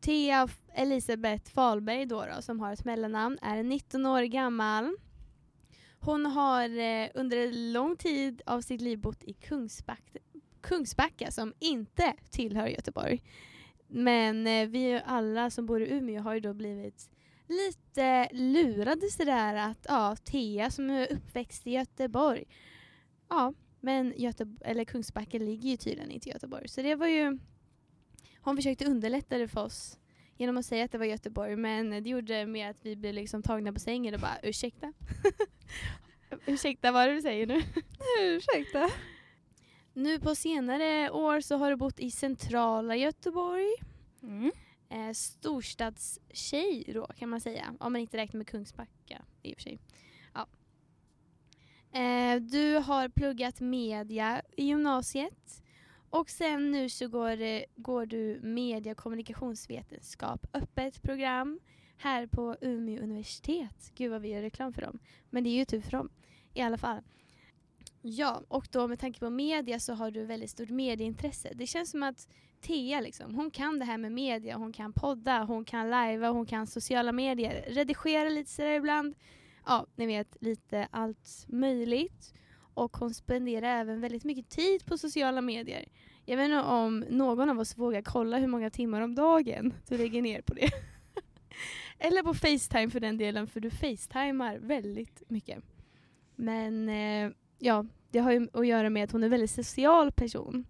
Thea 0.00 0.48
Elisabeth 0.74 1.52
Falberg 1.52 2.06
då, 2.06 2.24
då 2.36 2.42
som 2.42 2.60
har 2.60 2.72
ett 2.72 2.84
mellannamn 2.84 3.38
är 3.42 3.62
19 3.62 4.06
år 4.06 4.22
gammal. 4.22 4.96
Hon 6.00 6.26
har 6.26 6.78
eh, 6.78 7.08
under 7.14 7.36
en 7.36 7.72
lång 7.72 7.96
tid 7.96 8.42
av 8.46 8.60
sitt 8.60 8.80
liv 8.80 8.98
bott 8.98 9.24
i 9.24 9.32
Kungsback, 9.32 10.02
Kungsbacka 10.60 11.30
som 11.30 11.54
inte 11.58 12.14
tillhör 12.30 12.66
Göteborg. 12.66 13.22
Men 13.94 14.46
eh, 14.46 14.68
vi 14.68 15.02
alla 15.04 15.50
som 15.50 15.66
bor 15.66 15.82
i 15.82 15.92
Umeå 15.92 16.22
har 16.22 16.34
ju 16.34 16.40
då 16.40 16.54
blivit 16.54 17.10
lite 17.48 18.28
lurade 18.32 19.10
sådär 19.10 19.54
att 19.54 19.86
ja, 19.88 20.16
Thea 20.24 20.70
som 20.70 20.90
är 20.90 21.12
uppväxt 21.12 21.66
i 21.66 21.70
Göteborg. 21.70 22.44
Ja, 23.28 23.54
men 23.80 24.14
Göte 24.16 24.56
eller 24.60 24.84
Kungsbacka 24.84 25.38
ligger 25.38 25.70
ju 25.70 25.76
tydligen 25.76 26.10
inte 26.10 26.28
i 26.28 26.32
Göteborg. 26.32 26.68
Så 26.68 26.82
det 26.82 26.94
var 26.94 27.06
ju... 27.06 27.38
Hon 28.40 28.56
försökte 28.56 28.84
underlätta 28.84 29.38
det 29.38 29.48
för 29.48 29.64
oss 29.64 29.98
genom 30.36 30.56
att 30.56 30.66
säga 30.66 30.84
att 30.84 30.92
det 30.92 30.98
var 30.98 31.06
Göteborg 31.06 31.56
men 31.56 31.90
det 31.90 32.10
gjorde 32.10 32.46
mer 32.46 32.70
att 32.70 32.86
vi 32.86 32.96
blev 32.96 33.14
liksom 33.14 33.42
tagna 33.42 33.72
på 33.72 33.80
sängen 33.80 34.14
och 34.14 34.20
bara 34.20 34.38
ursäkta? 34.42 34.92
ursäkta 36.46 36.92
vad 36.92 37.02
är 37.02 37.08
det 37.08 37.14
du 37.14 37.22
säger 37.22 37.46
nu? 37.46 37.62
Ursäkta. 38.20 38.90
Nu 39.94 40.20
på 40.20 40.34
senare 40.34 41.10
år 41.10 41.40
så 41.40 41.56
har 41.56 41.70
du 41.70 41.76
bott 41.76 42.00
i 42.00 42.10
centrala 42.10 42.96
Göteborg. 42.96 43.68
mm. 44.22 44.52
eh, 44.88 45.12
storstadstjej 45.12 46.90
då 46.94 47.06
kan 47.06 47.28
man 47.28 47.40
säga. 47.40 47.74
Om 47.80 47.92
man 47.92 48.00
inte 48.00 48.16
räknar 48.16 48.38
med 48.38 48.46
Kungsbacka 48.46 49.22
i 49.42 49.52
och 49.52 49.56
för 49.56 49.62
sig. 49.62 49.78
Ja. 50.34 50.46
Eh, 52.00 52.40
du 52.40 52.74
har 52.74 53.08
pluggat 53.08 53.60
media 53.60 54.42
i 54.56 54.64
gymnasiet. 54.64 55.62
Och 56.10 56.30
sen 56.30 56.70
nu 56.70 56.88
så 56.88 57.08
går, 57.08 57.40
eh, 57.40 57.62
går 57.76 58.06
du 58.06 58.40
media 58.42 58.92
och 58.92 58.98
kommunikationsvetenskap, 58.98 60.46
öppet 60.52 61.02
program 61.02 61.60
här 61.96 62.26
på 62.26 62.56
Umeå 62.60 63.02
universitet. 63.02 63.92
Gud 63.94 64.10
vad 64.10 64.22
vi 64.22 64.28
gör 64.28 64.42
reklam 64.42 64.72
för 64.72 64.82
dem. 64.82 64.98
Men 65.30 65.44
det 65.44 65.50
är 65.50 65.58
ju 65.58 65.64
tur 65.64 65.80
för 65.80 65.90
dem 65.90 66.10
i 66.54 66.60
alla 66.60 66.78
fall. 66.78 67.02
Ja, 68.04 68.42
och 68.48 68.66
då 68.70 68.88
med 68.88 68.98
tanke 68.98 69.20
på 69.20 69.30
media 69.30 69.80
så 69.80 69.94
har 69.94 70.10
du 70.10 70.24
väldigt 70.24 70.50
stort 70.50 70.70
medieintresse. 70.70 71.52
Det 71.54 71.66
känns 71.66 71.90
som 71.90 72.02
att 72.02 72.28
Thea 72.60 73.00
liksom, 73.00 73.34
hon 73.34 73.50
kan 73.50 73.78
det 73.78 73.84
här 73.84 73.98
med 73.98 74.12
media, 74.12 74.56
hon 74.56 74.72
kan 74.72 74.92
podda, 74.92 75.44
hon 75.44 75.64
kan 75.64 75.90
lajva, 75.90 76.30
hon 76.30 76.46
kan 76.46 76.66
sociala 76.66 77.12
medier, 77.12 77.64
redigera 77.68 78.28
lite 78.28 78.50
sådär 78.50 78.72
ibland. 78.72 79.14
Ja, 79.66 79.86
ni 79.96 80.06
vet 80.06 80.36
lite 80.40 80.88
allt 80.90 81.44
möjligt. 81.48 82.34
Och 82.74 82.96
hon 82.96 83.14
spenderar 83.14 83.80
även 83.80 84.00
väldigt 84.00 84.24
mycket 84.24 84.48
tid 84.48 84.86
på 84.86 84.98
sociala 84.98 85.40
medier. 85.40 85.84
Jag 86.24 86.36
vet 86.36 86.44
inte 86.44 86.60
om 86.60 87.04
någon 87.10 87.50
av 87.50 87.58
oss 87.58 87.78
vågar 87.78 88.02
kolla 88.02 88.38
hur 88.38 88.46
många 88.46 88.70
timmar 88.70 89.00
om 89.00 89.14
dagen 89.14 89.74
du 89.88 89.98
lägger 89.98 90.22
ner 90.22 90.42
på 90.42 90.54
det. 90.54 90.70
Eller 91.98 92.22
på 92.22 92.34
Facetime 92.34 92.90
för 92.90 93.00
den 93.00 93.16
delen, 93.16 93.46
för 93.46 93.60
du 93.60 93.70
facetimar 93.70 94.58
väldigt 94.58 95.22
mycket. 95.28 95.64
Men 96.36 96.88
eh, 96.88 97.30
ja, 97.62 97.84
det 98.10 98.18
har 98.18 98.32
ju 98.32 98.48
att 98.52 98.66
göra 98.66 98.90
med 98.90 99.04
att 99.04 99.12
hon 99.12 99.22
är 99.22 99.26
en 99.26 99.30
väldigt 99.30 99.50
social 99.50 100.12
person. 100.12 100.66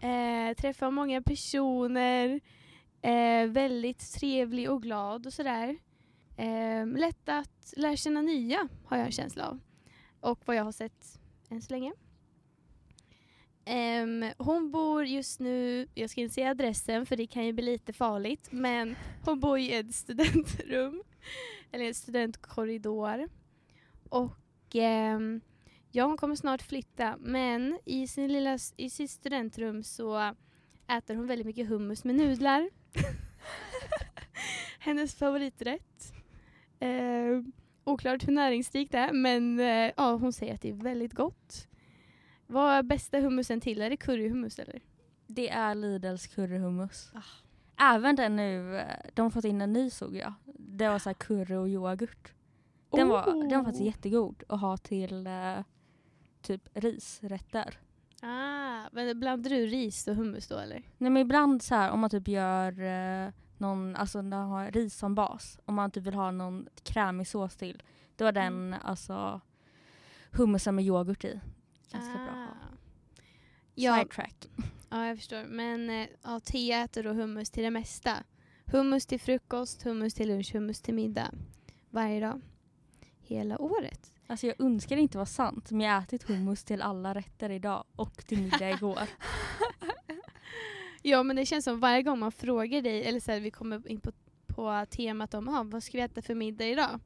Eh, 0.00 0.54
träffar 0.56 0.90
många 0.90 1.22
personer, 1.22 2.40
eh, 3.02 3.46
väldigt 3.46 4.12
trevlig 4.12 4.70
och 4.70 4.82
glad 4.82 5.26
och 5.26 5.32
sådär. 5.32 5.78
Eh, 6.36 6.86
lätt 6.86 7.28
att 7.28 7.74
lära 7.76 7.96
känna 7.96 8.22
nya 8.22 8.68
har 8.84 8.96
jag 8.96 9.06
en 9.06 9.12
känsla 9.12 9.48
av. 9.48 9.60
Och 10.20 10.42
vad 10.44 10.56
jag 10.56 10.64
har 10.64 10.72
sett 10.72 11.20
än 11.48 11.62
så 11.62 11.72
länge. 11.72 11.92
Um, 13.66 14.30
hon 14.38 14.70
bor 14.70 15.04
just 15.04 15.40
nu, 15.40 15.86
jag 15.94 16.10
ska 16.10 16.20
inte 16.20 16.34
säga 16.34 16.50
adressen 16.50 17.06
för 17.06 17.16
det 17.16 17.26
kan 17.26 17.46
ju 17.46 17.52
bli 17.52 17.64
lite 17.64 17.92
farligt, 17.92 18.48
men 18.50 18.96
hon 19.24 19.40
bor 19.40 19.58
i 19.58 19.74
ett 19.74 19.94
studentrum, 19.94 21.02
eller 21.72 21.84
en 21.84 21.94
studentkorridor. 21.94 23.28
Och 24.08 24.74
um, 24.74 25.40
ja, 25.92 26.04
hon 26.04 26.16
kommer 26.16 26.36
snart 26.36 26.62
flytta, 26.62 27.16
men 27.20 27.78
i, 27.84 28.06
sin 28.06 28.32
lilla, 28.32 28.58
i 28.76 28.90
sitt 28.90 29.10
studentrum 29.10 29.82
så 29.82 30.34
äter 30.88 31.14
hon 31.14 31.26
väldigt 31.26 31.46
mycket 31.46 31.68
hummus 31.68 32.04
med 32.04 32.14
nudlar. 32.14 32.70
Hennes 34.78 35.14
favoriträtt. 35.14 36.12
Eh, 36.80 37.42
oklart 37.84 38.28
hur 38.28 38.32
näringsrikt 38.32 38.92
det 38.92 38.98
är, 38.98 39.12
men 39.12 39.60
eh, 39.60 39.92
ja, 39.96 40.14
hon 40.16 40.32
säger 40.32 40.54
att 40.54 40.62
det 40.62 40.68
är 40.68 40.72
väldigt 40.74 41.14
gott. 41.14 41.68
Vad 42.46 42.72
är 42.72 42.82
bästa 42.82 43.20
hummusen 43.20 43.60
till? 43.60 43.82
Är 43.82 43.90
det 43.90 43.96
curryhummus 43.96 44.58
eller? 44.58 44.80
Det 45.26 45.48
är 45.48 45.74
Lidls 45.74 46.26
curryhummus. 46.26 47.10
Ah. 47.14 47.94
Även 47.94 48.16
den 48.16 48.36
nu, 48.36 48.78
eh, 48.78 48.86
de 49.14 49.22
har 49.22 49.30
fått 49.30 49.44
in 49.44 49.60
en 49.60 49.72
ny 49.72 49.90
såg 49.90 50.16
jag. 50.16 50.32
Det 50.58 50.88
var 50.88 50.98
så 50.98 51.08
här 51.08 51.14
curry 51.14 51.56
och 51.56 51.68
yoghurt. 51.68 52.32
Den, 52.90 53.08
var, 53.08 53.26
den 53.26 53.58
var 53.58 53.64
faktiskt 53.64 53.80
Oh. 53.80 53.86
jättegod 53.86 54.42
att 54.48 54.60
ha 54.60 54.76
till 54.76 55.26
eh, 55.26 55.58
typ 56.42 56.68
risrätter. 56.74 57.78
Ah, 58.22 58.88
men 58.92 59.20
blandar 59.20 59.50
du 59.50 59.66
ris 59.66 60.08
och 60.08 60.14
hummus 60.16 60.48
då 60.48 60.58
eller? 60.58 60.82
Nej 60.98 61.10
men 61.10 61.16
ibland 61.16 61.62
så 61.62 61.74
här 61.74 61.90
om 61.90 62.00
man 62.00 62.10
typ 62.10 62.28
gör 62.28 62.80
eh, 62.82 63.32
någon, 63.58 63.96
alltså 63.96 64.22
när 64.22 64.36
man 64.38 64.50
har 64.50 64.70
ris 64.70 64.96
som 64.96 65.14
bas, 65.14 65.58
om 65.64 65.74
man 65.74 65.90
typ 65.90 66.06
vill 66.06 66.14
ha 66.14 66.30
någon 66.30 66.68
krämig 66.84 67.26
sås 67.28 67.56
till, 67.56 67.82
då 68.16 68.24
är 68.26 68.32
den 68.32 68.52
Mm. 68.74 68.80
alltså 68.84 69.40
hummusen 70.32 70.74
med 70.74 70.84
yoghurt 70.84 71.24
i. 71.24 71.40
Ganska 71.92 72.14
bra 72.14 72.22
att 72.28 72.36
ha. 72.36 72.44
Ah. 72.44 72.76
Ja, 73.74 73.96
Sidetrack. 73.98 74.48
ja, 74.90 75.06
jag 75.06 75.16
förstår. 75.18 75.44
Men 75.44 75.90
eh, 75.90 76.08
ja, 76.22 76.40
Thea 76.40 76.84
äter 76.84 77.02
då 77.02 77.12
hummus 77.12 77.50
till 77.50 77.62
det 77.62 77.70
mesta. 77.70 78.16
Hummus 78.66 79.06
till 79.06 79.20
frukost, 79.20 79.82
hummus 79.82 80.14
till 80.14 80.28
lunch, 80.28 80.52
hummus 80.54 80.80
till 80.80 80.94
middag. 80.94 81.30
Varje 81.90 82.20
dag. 82.20 82.40
Hela 83.20 83.58
året. 83.58 84.12
Alltså 84.26 84.46
jag 84.46 84.60
önskar 84.60 84.96
det 84.96 85.02
inte 85.02 85.18
var 85.18 85.24
sant, 85.24 85.70
men 85.70 85.80
jag 85.80 85.94
har 85.94 86.02
ätit 86.02 86.22
hummus 86.22 86.64
till 86.64 86.82
alla 86.82 87.14
rätter 87.14 87.50
idag 87.50 87.84
och 87.96 88.26
till 88.26 88.42
middag 88.42 88.70
igår. 88.70 88.98
Ja 91.04 91.22
men 91.22 91.36
det 91.36 91.46
känns 91.46 91.64
som 91.64 91.80
varje 91.80 92.02
gång 92.02 92.18
man 92.18 92.32
frågar 92.32 92.82
dig, 92.82 93.04
eller 93.04 93.20
så 93.20 93.32
här, 93.32 93.40
vi 93.40 93.50
kommer 93.50 93.88
in 93.88 94.00
på, 94.00 94.12
på 94.46 94.86
temat 94.90 95.34
om 95.34 95.48
ah, 95.48 95.62
vad 95.62 95.82
ska 95.82 95.98
vi 95.98 96.04
äta 96.04 96.22
för 96.22 96.34
middag 96.34 96.66
idag? 96.66 97.00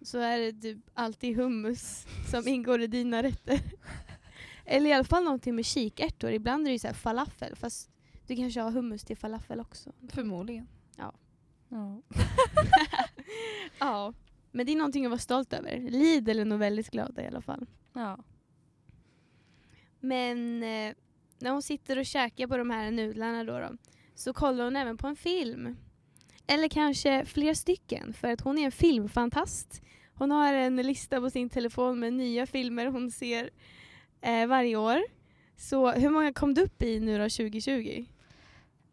så 0.00 0.18
är 0.18 0.38
det 0.38 0.52
typ 0.52 0.78
alltid 0.94 1.36
hummus 1.36 2.06
som 2.30 2.48
ingår 2.48 2.80
i 2.80 2.86
dina 2.86 3.22
rätter. 3.22 3.60
Eller 4.64 4.90
i 4.90 4.92
alla 4.92 5.04
fall 5.04 5.24
någonting 5.24 5.54
med 5.54 5.64
kikärtor. 5.64 6.30
Ibland 6.30 6.66
är 6.66 6.68
det 6.68 6.72
ju 6.72 6.78
så 6.78 6.86
här 6.86 6.94
falafel 6.94 7.56
fast 7.56 7.90
du 8.26 8.36
kanske 8.36 8.60
har 8.60 8.70
hummus 8.70 9.04
till 9.04 9.16
falafel 9.16 9.60
också. 9.60 9.92
Förmodligen. 10.08 10.68
Ja. 10.96 11.14
Ja, 11.68 12.02
men 14.50 14.66
det 14.66 14.72
är 14.72 14.76
någonting 14.76 15.04
att 15.04 15.10
vara 15.10 15.18
stolt 15.18 15.52
över. 15.52 15.78
Lidl 15.90 16.38
är 16.38 16.44
nog 16.44 16.58
väldigt 16.58 16.90
glada 16.90 17.22
i 17.22 17.26
alla 17.26 17.40
fall. 17.40 17.66
ja. 17.92 18.18
Men 20.00 20.62
eh, 20.62 20.94
när 21.38 21.50
hon 21.50 21.62
sitter 21.62 21.98
och 21.98 22.06
käkar 22.06 22.46
på 22.46 22.56
de 22.56 22.70
här 22.70 22.90
nudlarna 22.90 23.44
då, 23.44 23.58
då 23.58 23.76
så 24.14 24.32
kollar 24.32 24.64
hon 24.64 24.76
även 24.76 24.96
på 24.96 25.06
en 25.06 25.16
film. 25.16 25.76
Eller 26.46 26.68
kanske 26.68 27.24
fler 27.24 27.54
stycken 27.54 28.12
för 28.12 28.28
att 28.28 28.40
hon 28.40 28.58
är 28.58 28.64
en 28.64 28.72
filmfantast. 28.72 29.82
Hon 30.14 30.30
har 30.30 30.52
en 30.52 30.76
lista 30.76 31.20
på 31.20 31.30
sin 31.30 31.48
telefon 31.50 31.98
med 32.00 32.12
nya 32.12 32.46
filmer 32.46 32.86
hon 32.86 33.10
ser 33.10 33.50
eh, 34.20 34.46
varje 34.46 34.76
år. 34.76 35.02
Så 35.56 35.90
hur 35.90 36.10
många 36.10 36.32
kom 36.32 36.54
du 36.54 36.62
upp 36.62 36.82
i 36.82 37.00
nu 37.00 37.18
då 37.18 37.24
2020? 37.24 38.06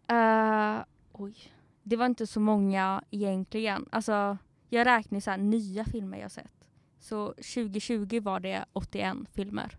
Eh, 0.07 0.77
oj. 1.11 1.35
Det 1.83 1.95
var 1.95 2.05
inte 2.05 2.27
så 2.27 2.39
många 2.39 3.03
egentligen. 3.11 3.89
Alltså, 3.91 4.37
jag 4.69 4.87
räknar 4.87 5.19
så 5.19 5.35
nya 5.35 5.85
filmer 5.85 6.17
jag 6.17 6.31
sett. 6.31 6.67
Så 6.99 7.27
2020 7.27 8.19
var 8.21 8.39
det 8.39 8.65
81 8.73 9.17
filmer. 9.33 9.77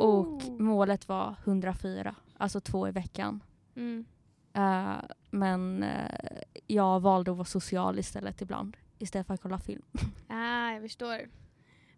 Och 0.00 0.42
målet 0.58 1.08
var 1.08 1.36
104. 1.44 2.14
Alltså 2.36 2.60
två 2.60 2.88
i 2.88 2.90
veckan. 2.90 3.42
Mm. 3.76 4.04
Eh, 4.52 4.96
men 5.30 5.82
eh, 5.82 6.40
jag 6.66 7.00
valde 7.00 7.30
att 7.30 7.36
vara 7.36 7.44
social 7.44 7.98
istället 7.98 8.42
ibland. 8.42 8.76
Istället 8.98 9.26
för 9.26 9.34
att 9.34 9.42
kolla 9.42 9.58
film. 9.58 9.82
Ah, 10.28 10.72
jag 10.72 10.82
förstår. 10.82 11.28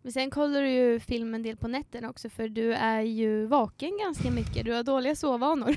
Men 0.02 0.12
sen 0.12 0.30
kollar 0.30 0.62
du 0.62 0.70
ju 0.70 1.00
film 1.00 1.34
en 1.34 1.42
del 1.42 1.56
på 1.56 1.68
nätterna 1.68 2.10
också 2.10 2.30
för 2.30 2.48
du 2.48 2.72
är 2.72 3.00
ju 3.00 3.46
vaken 3.46 3.98
ganska 3.98 4.30
mycket. 4.30 4.64
Du 4.64 4.72
har 4.72 4.82
dåliga 4.82 5.16
sovvanor. 5.16 5.76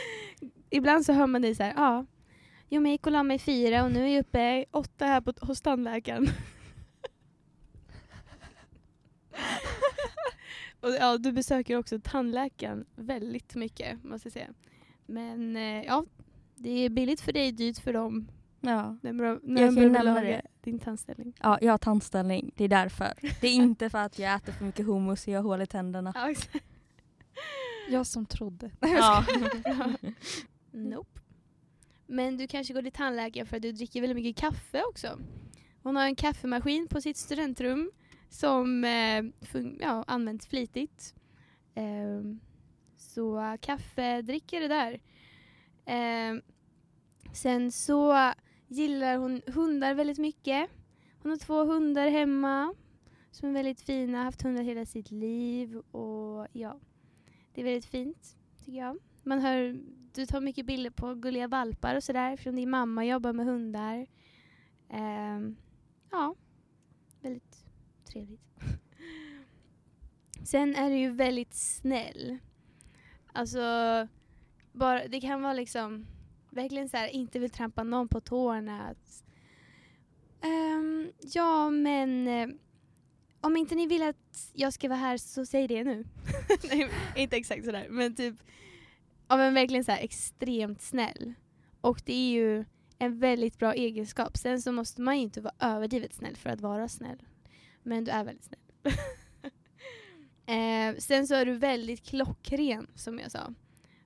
Ibland 0.70 1.04
så 1.04 1.12
hör 1.12 1.26
man 1.26 1.42
dig 1.42 1.54
så 1.54 1.62
här, 1.62 1.74
ja. 1.76 1.98
Ah, 1.98 2.06
jo 2.68 2.80
men 2.80 2.90
jag 2.90 2.94
gick 2.94 3.06
och 3.06 3.12
la 3.12 3.22
mig 3.22 3.38
fyra 3.38 3.84
och 3.84 3.92
nu 3.92 4.04
är 4.04 4.08
jag 4.08 4.20
uppe 4.20 4.64
åtta 4.70 5.06
här 5.06 5.20
på, 5.20 5.32
hos 5.40 5.60
tandläkaren. 5.60 6.26
och 10.80 10.90
ja, 10.90 11.18
du 11.18 11.32
besöker 11.32 11.76
också 11.76 12.00
tandläkaren 12.04 12.84
väldigt 12.94 13.54
mycket 13.54 14.04
måste 14.04 14.26
jag 14.26 14.32
säga. 14.32 14.48
Men 15.06 15.56
eh, 15.56 15.82
ja, 15.84 16.04
det 16.54 16.70
är 16.70 16.90
billigt 16.90 17.20
för 17.20 17.32
dig, 17.32 17.52
dyrt 17.52 17.78
för 17.78 17.92
dem. 17.92 18.28
Ja. 18.60 18.96
När 19.02 19.12
när 19.12 19.62
Jag 19.62 19.74
de 19.74 19.82
kan 19.82 19.92
nämna 19.92 20.20
det. 20.20 20.42
din 20.60 20.78
tandställning. 20.78 21.32
ja, 21.40 21.58
jag 21.60 21.72
har 21.72 21.78
tandställning. 21.78 22.52
Det 22.56 22.64
är 22.64 22.68
därför. 22.68 23.12
Det 23.40 23.48
är 23.48 23.52
inte 23.54 23.90
för 23.90 23.98
att 23.98 24.18
jag 24.18 24.34
äter 24.34 24.52
för 24.52 24.64
mycket 24.64 24.86
hummus 24.86 25.26
och 25.26 25.32
jag 25.32 25.38
har 25.42 25.48
hål 25.48 25.62
i 25.62 25.66
tänderna. 25.66 26.12
Ja. 26.14 26.34
Jag 27.90 28.06
som 28.06 28.26
trodde. 28.26 28.70
Ja. 28.80 29.24
Nope. 30.70 31.20
Men 32.10 32.36
du 32.36 32.46
kanske 32.46 32.74
går 32.74 32.82
till 32.82 32.92
tandläkaren 32.92 33.46
för 33.46 33.56
att 33.56 33.62
du 33.62 33.72
dricker 33.72 34.00
väldigt 34.00 34.16
mycket 34.16 34.36
kaffe 34.42 34.82
också. 34.88 35.18
Hon 35.82 35.96
har 35.96 36.04
en 36.04 36.16
kaffemaskin 36.16 36.88
på 36.88 37.00
sitt 37.00 37.16
studentrum 37.16 37.90
som 38.28 38.84
eh, 38.84 39.22
fun- 39.40 39.78
ja, 39.80 40.04
används 40.06 40.46
flitigt. 40.46 41.14
Eh, 41.74 42.22
så 42.96 43.38
uh, 43.38 43.56
kaffedrickare 43.56 44.68
där. 44.68 45.00
Eh, 45.86 46.42
sen 47.32 47.72
så 47.72 48.32
gillar 48.68 49.16
hon 49.16 49.42
hundar 49.46 49.94
väldigt 49.94 50.18
mycket. 50.18 50.70
Hon 51.22 51.30
har 51.30 51.38
två 51.38 51.64
hundar 51.64 52.08
hemma 52.08 52.74
som 53.30 53.48
är 53.48 53.52
väldigt 53.52 53.80
fina, 53.80 54.22
haft 54.24 54.42
hundar 54.42 54.62
hela 54.62 54.86
sitt 54.86 55.10
liv 55.10 55.76
och 55.76 56.46
ja, 56.52 56.80
det 57.54 57.60
är 57.60 57.64
väldigt 57.64 57.84
fint 57.84 58.36
tycker 58.64 58.78
jag. 58.78 58.98
Man 59.22 59.40
hör, 59.40 59.80
du 60.18 60.26
tar 60.26 60.40
mycket 60.40 60.66
bilder 60.66 60.90
på 60.90 61.14
gulliga 61.14 61.48
valpar 61.48 61.96
och 61.96 62.04
sådär 62.04 62.36
från 62.36 62.56
din 62.56 62.70
mamma 62.70 63.04
jobbar 63.04 63.32
med 63.32 63.46
hundar. 63.46 64.06
Ehm, 64.90 65.56
ja, 66.10 66.34
väldigt 67.20 67.64
trevligt. 68.04 68.40
Sen 70.44 70.74
är 70.74 70.90
du 70.90 70.96
ju 70.96 71.10
väldigt 71.10 71.54
snäll. 71.54 72.38
Alltså, 73.32 73.60
bara, 74.72 75.08
det 75.08 75.20
kan 75.20 75.42
vara 75.42 75.52
liksom 75.52 76.06
verkligen 76.50 76.88
så 76.88 76.96
här, 76.96 77.08
inte 77.08 77.38
vill 77.38 77.50
trampa 77.50 77.82
någon 77.82 78.08
på 78.08 78.20
tårna. 78.20 78.94
Um, 80.42 81.12
ja, 81.20 81.70
men 81.70 82.28
eh, 82.28 82.48
om 83.40 83.56
inte 83.56 83.74
ni 83.74 83.86
vill 83.86 84.02
att 84.02 84.50
jag 84.52 84.72
ska 84.72 84.88
vara 84.88 84.98
här 84.98 85.16
så 85.16 85.46
säg 85.46 85.68
det 85.68 85.84
nu. 85.84 86.04
Nej, 86.70 86.90
inte 87.16 87.36
exakt 87.36 87.64
sådär, 87.64 87.86
men 87.90 88.14
typ 88.14 88.34
ja, 89.28 89.36
men 89.36 89.54
verkligen 89.54 89.84
så 89.84 89.92
här 89.92 90.00
extremt 90.00 90.82
snäll. 90.82 91.34
Och 91.80 92.02
det 92.04 92.12
är 92.12 92.30
ju 92.30 92.64
en 92.98 93.18
väldigt 93.18 93.58
bra 93.58 93.74
egenskap. 93.74 94.36
Sen 94.36 94.62
så 94.62 94.72
måste 94.72 95.00
man 95.00 95.16
ju 95.16 95.22
inte 95.22 95.40
vara 95.40 95.54
överdrivet 95.58 96.14
snäll 96.14 96.36
för 96.36 96.50
att 96.50 96.60
vara 96.60 96.88
snäll. 96.88 97.18
Men 97.82 98.04
du 98.04 98.10
är 98.10 98.24
väldigt 98.24 98.44
snäll. 98.44 98.94
eh, 100.94 100.98
sen 100.98 101.26
så 101.26 101.34
är 101.34 101.44
du 101.44 101.52
väldigt 101.52 102.04
klockren 102.04 102.86
som 102.94 103.18
jag 103.18 103.30
sa. 103.30 103.54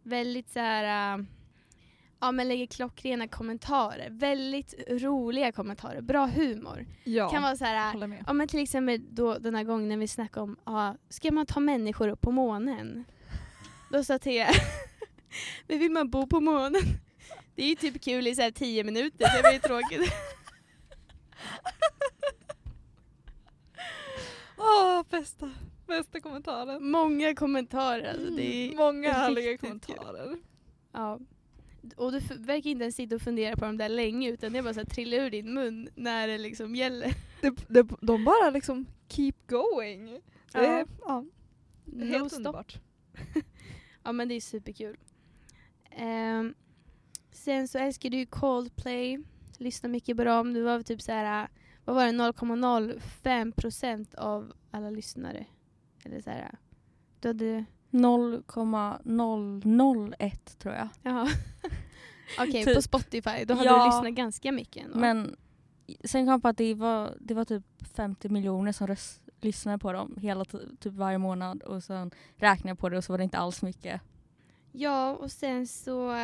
Väldigt 0.02 0.50
så 0.50 0.58
här... 0.58 1.14
äh, 1.18 1.24
ja 2.20 2.32
men 2.32 2.48
lägger 2.48 2.66
klockrena 2.66 3.28
kommentarer. 3.28 4.08
Väldigt 4.10 4.74
roliga 4.88 5.52
kommentarer. 5.52 6.00
Bra 6.00 6.26
humor. 6.26 6.86
Ja, 7.04 7.28
Kan 7.28 7.42
vara 7.42 7.56
så 7.56 7.64
här... 7.64 8.04
äh. 8.04 8.14
Ja 8.26 8.32
men 8.32 8.48
till 8.48 8.62
exempel 8.62 9.14
då 9.14 9.38
den 9.38 9.54
här 9.54 9.64
gången 9.64 9.88
när 9.88 9.96
vi 9.96 10.08
snackade 10.08 10.44
om, 10.44 10.56
ja, 10.64 10.96
ska 11.08 11.32
man 11.32 11.46
ta 11.46 11.60
människor 11.60 12.08
upp 12.08 12.20
på 12.20 12.30
månen? 12.30 13.04
Då 13.90 14.04
sa 14.04 14.18
Thea, 14.18 14.48
men 15.68 15.78
vill 15.78 15.90
man 15.92 16.10
bo 16.10 16.26
på 16.26 16.40
månen? 16.40 16.82
Det 17.54 17.62
är 17.62 17.68
ju 17.68 17.74
typ 17.74 18.02
kul 18.04 18.26
i 18.26 18.34
så 18.34 18.42
här 18.42 18.50
tio 18.50 18.84
minuter, 18.84 19.36
det 19.36 19.42
var 19.42 19.52
ju 19.52 19.58
tråkigt. 19.58 20.12
Åh, 24.58 25.02
bästa, 25.10 25.50
bästa 25.86 26.20
kommentaren. 26.20 26.90
Många 26.90 27.34
kommentarer. 27.34 28.10
Alltså, 28.14 28.30
det 28.34 28.42
är 28.42 28.64
Mm, 28.66 28.76
Många 28.76 29.12
härliga 29.12 29.50
riktigt 29.50 29.86
kul. 29.86 29.96
kommentarer. 29.96 30.36
Ja. 30.92 31.18
Och 31.96 32.12
du 32.12 32.18
verkar 32.20 32.70
inte 32.70 32.82
ens 32.84 32.96
sitta 32.96 33.14
och 33.16 33.22
fundera 33.22 33.56
på 33.56 33.64
dem 33.64 33.76
där 33.76 33.88
länge 33.88 34.30
utan 34.30 34.52
det 34.52 34.58
är 34.58 34.62
bara 34.62 34.74
så 34.74 34.80
här 34.80 34.86
trilla 34.86 35.16
ur 35.16 35.30
din 35.30 35.54
mun 35.54 35.88
när 35.94 36.28
det 36.28 36.38
liksom 36.38 36.74
gäller. 36.76 37.14
De, 37.40 37.56
de, 37.68 37.96
de 38.00 38.24
bara 38.24 38.50
liksom 38.50 38.86
keep 39.08 39.32
going. 39.46 40.06
Det 40.06 40.20
Ja. 40.52 40.60
är 40.60 40.86
ja, 41.00 41.24
No 41.84 42.04
helt 42.04 42.26
stop. 42.32 42.36
underbart. 42.36 42.76
Ja 44.04 44.12
men 44.12 44.28
det 44.28 44.34
är 44.34 44.40
superkul. 44.40 44.96
Ehm, 45.96 46.54
sen 47.32 47.68
så 47.68 47.78
älskar 47.78 48.10
du 48.10 48.26
Coldplay. 48.26 49.18
Lyssnar 49.58 49.90
mycket 49.90 50.16
på 50.16 50.24
dem. 50.24 50.52
Du 50.52 50.62
var 50.62 50.82
typ 50.82 51.02
så 51.02 51.12
här, 51.12 51.48
vad 51.84 51.96
var 51.96 52.04
det, 52.06 52.12
0,05% 52.12 54.14
av 54.14 54.52
alla 54.70 54.90
lyssnare. 54.90 55.46
Eller 56.04 56.20
så 56.20 56.30
här. 56.30 56.50
Du 57.20 57.28
hade, 57.28 57.64
0,001 57.90 60.58
tror 60.58 60.74
jag. 60.74 60.88
jaha. 61.02 61.28
Okej, 62.38 62.64
Typ. 62.64 62.74
på 62.74 62.82
Spotify. 62.82 63.44
Då 63.44 63.54
hade 63.54 63.68
Ja. 63.68 63.78
du 63.78 63.84
lyssnat 63.86 64.12
ganska 64.16 64.52
mycket 64.52 64.84
ändå. 64.84 64.98
Men 64.98 65.36
sen 66.04 66.24
kom 66.24 66.30
jag 66.32 66.42
på 66.42 66.48
att 66.48 66.56
det 66.56 66.74
var, 66.74 67.14
det 67.20 67.34
var 67.34 67.44
typ 67.44 67.64
50 67.96 68.28
miljoner 68.28 68.72
som 68.72 68.86
röst, 68.86 69.22
lyssnade 69.40 69.78
på 69.78 69.92
dem 69.92 70.16
hela 70.20 70.44
typ 70.44 70.92
varje 70.92 71.18
månad 71.18 71.62
och 71.62 71.82
sen 71.84 72.10
räknade 72.36 72.68
jag 72.70 72.78
på 72.78 72.88
det 72.88 72.96
och 72.96 73.04
så 73.04 73.12
var 73.12 73.18
det 73.18 73.24
inte 73.24 73.38
alls 73.38 73.62
mycket. 73.62 74.00
Ja, 74.72 75.10
och 75.16 75.30
sen 75.30 75.66
så 75.66 76.14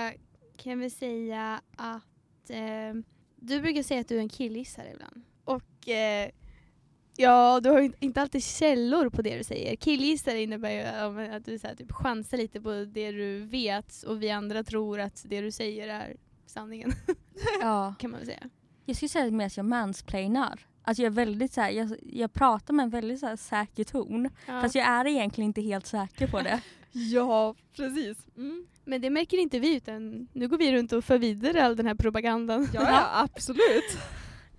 kan 0.56 0.78
vi 0.78 0.90
säga 0.90 1.60
att 1.76 2.50
eh, 2.50 2.94
du 3.36 3.60
brukar 3.60 3.82
säga 3.82 4.00
att 4.00 4.08
du 4.08 4.16
är 4.16 4.20
en 4.20 4.28
killgissare 4.28 4.90
ibland. 4.94 5.22
Och 5.44 5.88
eh, 5.88 6.30
ja, 7.16 7.60
du 7.62 7.70
har 7.70 7.80
ju 7.80 7.92
inte- 8.00 8.20
alltid 8.22 8.42
källor 8.44 9.10
på 9.10 9.22
det 9.22 9.38
du 9.38 9.44
säger. 9.44 9.76
Killgissare 9.76 10.42
innebär 10.42 10.70
ju 10.70 10.82
att 11.36 11.44
du 11.44 11.58
så 11.58 11.66
här, 11.66 11.74
typ 11.74 11.92
chansar 11.92 12.36
lite 12.36 12.60
på 12.60 12.70
det 12.70 13.12
du 13.12 13.40
vet 13.40 14.02
och 14.02 14.22
vi 14.22 14.30
andra 14.30 14.64
tror 14.64 15.00
att 15.00 15.24
det 15.28 15.40
du 15.40 15.50
säger 15.50 15.88
är 15.88 16.16
sanningen, 16.46 16.92
Ja. 17.60 17.94
kan 17.98 18.10
man 18.10 18.20
väl 18.20 18.26
säga. 18.26 18.50
Jag 18.84 18.96
skulle 18.96 19.08
säga 19.08 19.30
mer 19.30 19.46
att 19.46 19.56
jag 19.56 19.66
mansplainar. 19.66 20.60
Alltså 20.82 21.02
jag 21.02 21.10
är 21.10 21.14
väldigt 21.14 21.52
så 21.52 21.60
här, 21.60 21.70
jag, 21.70 21.96
jag 22.12 22.32
pratar 22.32 22.74
med 22.74 22.84
en 22.84 22.90
väldigt 22.90 23.20
så 23.20 23.26
här 23.26 23.36
säker 23.36 23.84
ton. 23.84 24.30
Ja. 24.46 24.60
Fast 24.62 24.74
jag 24.74 24.86
är 24.86 25.06
egentligen 25.06 25.48
inte 25.48 25.60
helt 25.60 25.86
säker 25.86 26.26
på 26.28 26.40
det. 26.40 26.60
Ja, 26.92 27.54
precis. 27.76 28.26
Mm. 28.36 28.66
Men 28.84 29.00
det 29.00 29.10
märker 29.10 29.38
inte 29.38 29.58
vi 29.58 29.76
utan 29.76 30.28
nu 30.32 30.48
går 30.48 30.58
vi 30.58 30.72
runt 30.72 30.92
och 30.92 31.04
för 31.04 31.18
vidare 31.18 31.64
all 31.64 31.76
den 31.76 31.86
här 31.86 31.94
propagandan. 31.94 32.68
Ja, 32.74 32.82
ja, 32.82 33.08
absolut. 33.24 33.98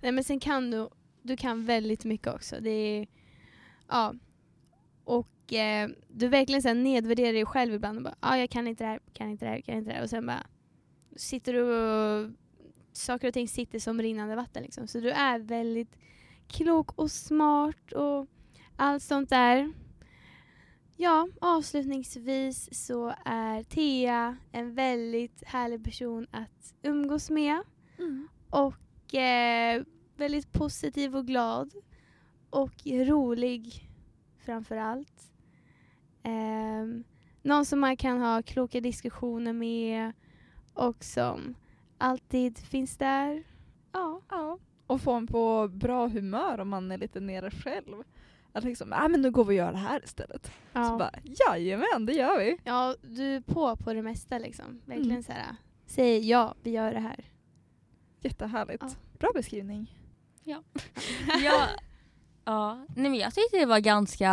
Nej 0.00 0.12
men 0.12 0.24
sen 0.24 0.40
kan 0.40 0.70
du, 0.70 0.88
du 1.22 1.36
kan 1.36 1.64
väldigt 1.64 2.04
mycket 2.04 2.34
också. 2.34 2.56
Det 2.60 2.70
är, 2.70 3.06
ja. 3.88 4.14
Och 5.04 5.52
eh, 5.52 5.88
du 6.08 6.28
verkligen 6.28 6.62
sen 6.62 6.82
nedvärderar 6.82 7.32
dig 7.32 7.46
själv 7.46 7.74
ibland 7.74 7.96
och 7.96 8.04
bara, 8.04 8.14
ja 8.20 8.28
ah, 8.28 8.36
jag 8.36 8.50
kan 8.50 8.66
inte 8.66 8.84
det 8.84 8.88
här, 8.88 9.00
kan 9.12 9.30
inte 9.30 9.44
det 9.44 9.50
här, 9.50 9.60
kan 9.60 9.74
inte 9.74 9.90
det 9.90 9.96
här. 9.96 10.02
Och 10.02 10.10
sen 10.10 10.26
bara 10.26 10.46
sitter 11.16 11.52
du 11.52 11.62
och 11.62 12.30
saker 12.92 13.28
och 13.28 13.34
ting 13.34 13.48
sitter 13.48 13.78
som 13.78 14.02
rinnande 14.02 14.36
vatten 14.36 14.62
liksom. 14.62 14.86
Så 14.86 15.00
du 15.00 15.10
är 15.10 15.38
väldigt 15.38 15.96
klok 16.48 16.98
och 16.98 17.10
smart 17.10 17.92
och 17.92 18.26
allt 18.76 19.02
sånt 19.02 19.30
där. 19.30 19.72
Ja, 21.02 21.28
avslutningsvis 21.40 22.68
så 22.86 23.14
är 23.24 23.62
Thea 23.62 24.36
en 24.52 24.74
väldigt 24.74 25.44
härlig 25.46 25.84
person 25.84 26.26
att 26.30 26.74
umgås 26.82 27.30
med 27.30 27.62
och 28.50 29.14
eh, 29.14 29.82
väldigt 30.16 30.52
positiv 30.52 31.16
och 31.16 31.26
glad 31.26 31.74
och 32.50 32.72
rolig 32.86 33.90
framför 34.38 34.76
allt. 34.76 35.32
Ehm, 36.22 37.04
någon 37.42 37.64
som 37.64 37.80
man 37.80 37.96
kan 37.96 38.20
ha 38.20 38.42
kloka 38.42 38.80
diskussioner 38.80 39.52
med 39.52 40.12
och 40.74 41.04
som 41.04 41.54
alltid 41.98 42.58
finns 42.58 42.96
där. 42.96 43.44
Ja. 43.92 44.20
Ja. 44.28 44.58
Och 44.86 45.00
få 45.00 45.12
en 45.12 45.26
på 45.26 45.68
bra 45.68 46.08
humör 46.08 46.58
om 46.58 46.68
man 46.68 46.92
är 46.92 46.98
lite 46.98 47.20
nere 47.20 47.50
själv. 47.50 48.04
Att 48.52 48.64
liksom, 48.64 48.92
äh, 48.92 49.08
men 49.08 49.22
nu 49.22 49.30
går 49.30 49.44
vi 49.44 49.50
och 49.50 49.56
gör 49.66 49.72
det 49.72 49.78
här 49.78 50.04
istället. 50.04 50.46
Så 50.46 50.50
Ja. 50.72 50.96
bara, 50.98 51.10
jajamän 51.48 52.06
det 52.06 52.12
gör 52.12 52.38
vi. 52.38 52.58
ja, 52.64 52.94
du 53.02 53.36
är 53.36 53.40
på 53.40 53.76
på 53.76 53.92
det 53.92 54.02
mesta 54.02 54.38
liksom. 54.38 54.80
Verkligen 54.84 55.10
Mm. 55.10 55.22
så 55.22 55.32
här. 55.32 55.56
Säg 55.86 56.28
ja, 56.28 56.54
vi 56.62 56.70
gör 56.70 56.92
det 56.94 57.00
här. 57.00 57.24
Jättehärligt. 58.20 58.82
Ja. 58.82 58.90
Bra 59.18 59.30
beskrivning. 59.34 59.96
ja. 60.44 60.62
ja. 62.44 62.86
Nej 62.96 63.10
men 63.10 63.14
jag 63.14 63.34
tyckte 63.34 63.58
det 63.58 63.66
var 63.66 63.78
ganska 63.80 64.30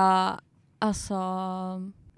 alltså 0.80 1.15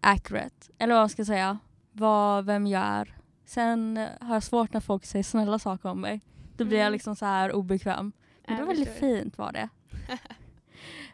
accurate. 0.02 0.56
Eller 0.78 0.94
vad 0.94 1.02
man 1.02 1.10
ska 1.10 1.26
säga. 1.26 1.60
Vad, 1.92 2.46
vem 2.46 2.68
jag 2.68 2.82
är. 2.84 3.16
Sen 3.46 4.08
har 4.22 4.34
jag 4.34 4.44
svårt 4.44 4.74
när 4.74 4.82
folk 4.82 5.06
säger 5.06 5.24
snälla 5.24 5.60
saker 5.60 5.90
om 5.90 6.02
mig. 6.02 6.22
Då 6.58 6.66
blir 6.66 6.78
jag 6.78 6.86
Mm. 6.86 6.94
liksom 6.94 7.16
så 7.16 7.26
här 7.26 7.52
obekväm. 7.54 8.12
Men 8.48 8.56
det 8.56 8.62
Jag 8.62 8.68
var 8.68 8.74
väldigt 8.74 8.98
fint 9.00 9.38
var 9.38 9.52
det. 9.52 9.70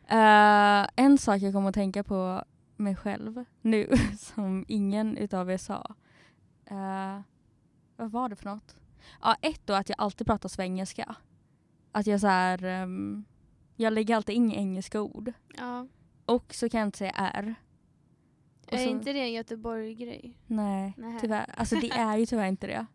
Eh, 0.08 0.88
en 0.96 1.18
sak 1.18 1.42
jag 1.42 1.54
kommer 1.54 1.70
att 1.70 1.76
tänka 1.76 2.04
på 2.04 2.44
mig 2.76 2.96
själv 2.96 3.46
nu 3.62 3.88
som 4.20 4.66
ingen 4.68 5.18
utav 5.18 5.52
er 5.52 5.58
sa. 5.58 5.96
Eh, 6.66 7.20
vad 7.96 8.12
var 8.12 8.30
det 8.30 8.36
för 8.36 8.46
något? 8.50 8.76
Ja, 9.22 9.36
ett 9.42 9.62
då 9.66 9.74
att 9.74 9.90
jag 9.90 9.96
alltid 10.02 10.28
pratar 10.28 10.50
svengelska. 10.50 11.16
Att 11.92 12.08
jag 12.08 12.22
så 12.22 12.28
här, 12.28 12.64
ehm, 12.64 13.26
jag 13.76 13.94
lägger 13.94 14.16
alltid 14.16 14.36
in 14.36 14.52
engelska 14.52 15.02
ord. 15.02 15.34
Ja. 15.58 15.88
Och 16.26 16.54
så 16.54 16.70
kan 16.70 16.80
jag 16.80 16.88
inte 16.88 16.98
säga 16.98 17.12
är. 17.12 17.56
Och 18.68 18.74
Är 18.74 18.78
så- 18.78 18.90
inte 18.90 19.14
det 19.14 19.20
en 19.20 19.34
Göteborg-grej? 19.34 20.38
Nej, 20.48 20.94
Nähä. 20.98 21.20
tyvärr. 21.22 21.54
Alltså 21.58 21.76
det 21.76 21.90
är 21.92 22.18
ju 22.18 22.26
tyvärr 22.30 22.48
inte 22.48 22.68
det. 22.68 22.86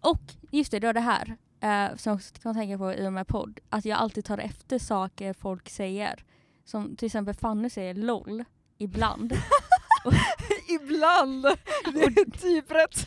Och 0.00 0.20
just 0.50 0.70
det, 0.70 0.78
då 0.78 0.92
det 0.92 1.00
här. 1.00 1.36
Eh, 1.60 1.96
som 1.96 2.10
jag 2.10 2.16
också 2.16 2.34
kan 2.42 2.54
tänka 2.54 2.78
på 2.78 2.92
i 2.92 3.06
och 3.08 3.12
med 3.12 3.26
podd. 3.26 3.60
Att 3.68 3.84
jag 3.84 3.98
alltid 3.98 4.24
tar 4.24 4.38
efter 4.38 4.78
saker 4.78 5.32
folk 5.32 5.68
säger. 5.68 6.24
Som 6.66 6.96
till 6.96 7.06
exempel 7.06 7.34
Fanny 7.34 7.70
säger 7.70 7.94
LOL 7.94 8.44
ibland. 8.78 9.32
Ibland! 10.68 11.42
Det 11.92 12.02
är 12.02 12.38
typ 12.38 12.70
rätt 12.70 12.96
så. 12.96 13.06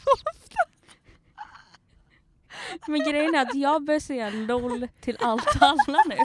Men 2.87 2.99
grejen 2.99 3.35
är 3.35 3.41
att 3.41 3.55
jag 3.55 3.83
börjar 3.83 3.99
säga 3.99 4.29
LOL 4.29 4.87
till 5.01 5.17
allt 5.19 5.55
och 5.55 5.61
alla 5.61 6.03
nu. 6.09 6.17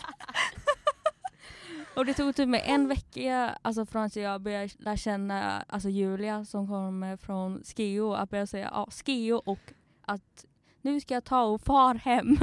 Och 1.97 2.07
det 2.07 2.15
tog 2.15 2.37
typ 2.37 2.49
mig 2.49 2.63
en 2.67 2.89
vecka 2.89 3.59
alltså 3.63 3.87
från 3.87 4.03
att 4.03 4.17
jag 4.17 4.41
började 4.41 4.69
lära 4.79 4.97
känna 4.97 5.65
alltså 5.69 5.89
Julia 5.89 6.45
som 6.45 6.69
kommer 6.69 7.17
från 7.17 7.63
Skeo 7.65 8.13
att 8.13 8.31
börja 8.31 8.47
säga 8.47 8.71
ja, 8.73 8.89
Skeo 8.91 9.37
och 9.37 9.73
att 10.07 10.45
nu 10.83 11.01
ska 11.01 11.15
jag 11.15 11.25
ta 11.25 11.43
och 11.43 11.61
far 11.61 11.95
hem. 11.95 12.37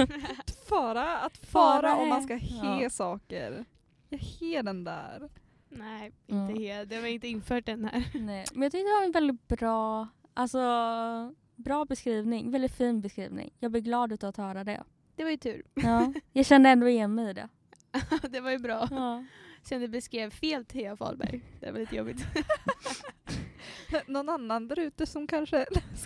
Fara, 0.70 1.18
att 1.18 1.38
Fara 1.38 1.82
fara 1.82 1.96
om 1.96 2.10
man 2.10 2.24
ska 2.24 2.36
he 2.36 2.84
ja. 2.84 2.89
saker. 2.89 3.66
Jag 4.12 4.20
he 4.20 4.62
den 4.62 4.84
där. 4.84 5.30
Nej, 5.70 6.12
Mm. 6.28 6.49
inte 6.49 6.62
helt. 6.64 6.89
Det 6.89 6.99
var 7.01 7.07
inte 7.07 7.28
infört 7.28 7.66
den 7.66 7.86
här. 7.86 8.05
Nej, 8.20 8.45
men 8.53 8.62
jag 8.64 8.72
tyckte 8.72 8.89
det 8.89 8.95
var 8.99 9.05
en 9.05 9.12
väldigt 9.12 9.47
bra, 9.47 10.07
alltså 10.34 10.59
bra 11.55 11.86
beskrivning. 11.86 12.51
Väldigt 12.51 12.76
fin 12.76 13.01
beskrivning. 13.01 13.53
Jag 13.59 13.72
blir 13.72 13.82
glad 13.82 14.12
utav 14.12 14.30
att 14.30 14.38
höra 14.38 14.64
det. 14.64 14.84
Det 15.16 15.24
var 15.24 15.32
ju 15.32 15.38
tur. 15.38 15.64
Ja, 15.74 16.14
jag 16.34 16.45
kände 16.45 16.70
ändå 16.70 16.88
igen 16.89 17.16
mig 17.16 17.30
i 17.30 17.34
det. 17.34 17.49
det 18.30 18.39
var 18.39 18.51
ju 18.51 18.57
bra. 18.59 18.88
Ja. 18.91 19.26
Sen 19.64 19.82
du 19.82 19.88
beskrev 19.88 20.30
fel 20.30 20.66
Thea 20.66 20.95
Fahlberg. 20.95 21.41
Det 21.59 21.72
var 21.72 21.80
lite 21.80 21.95
jobbigt. 21.95 22.26
Någon 24.07 24.30
annan 24.30 24.68
där 24.68 24.80
ute 24.80 25.05
som 25.05 25.28
kanske... 25.28 25.66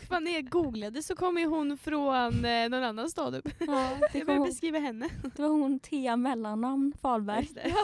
Fan, 0.09 0.23
när 0.23 0.31
jag 0.31 0.49
googlade 0.49 1.03
så 1.03 1.15
kom 1.15 1.37
ju 1.37 1.45
hon 1.45 1.77
från 1.77 2.45
eh, 2.45 2.69
någon 2.69 2.83
annan 2.83 3.09
stad 3.09 3.35
upp. 3.35 3.47
Ja, 3.59 3.97
det, 4.11 4.17
Jag 4.17 4.27
började 4.27 4.45
beskriva 4.45 4.79
henne. 4.79 5.09
det 5.35 5.41
var 5.41 5.49
hon 5.49 5.79
Thea 5.79 6.17
mellannamn 6.17 6.93
Fahlberg. 7.01 7.47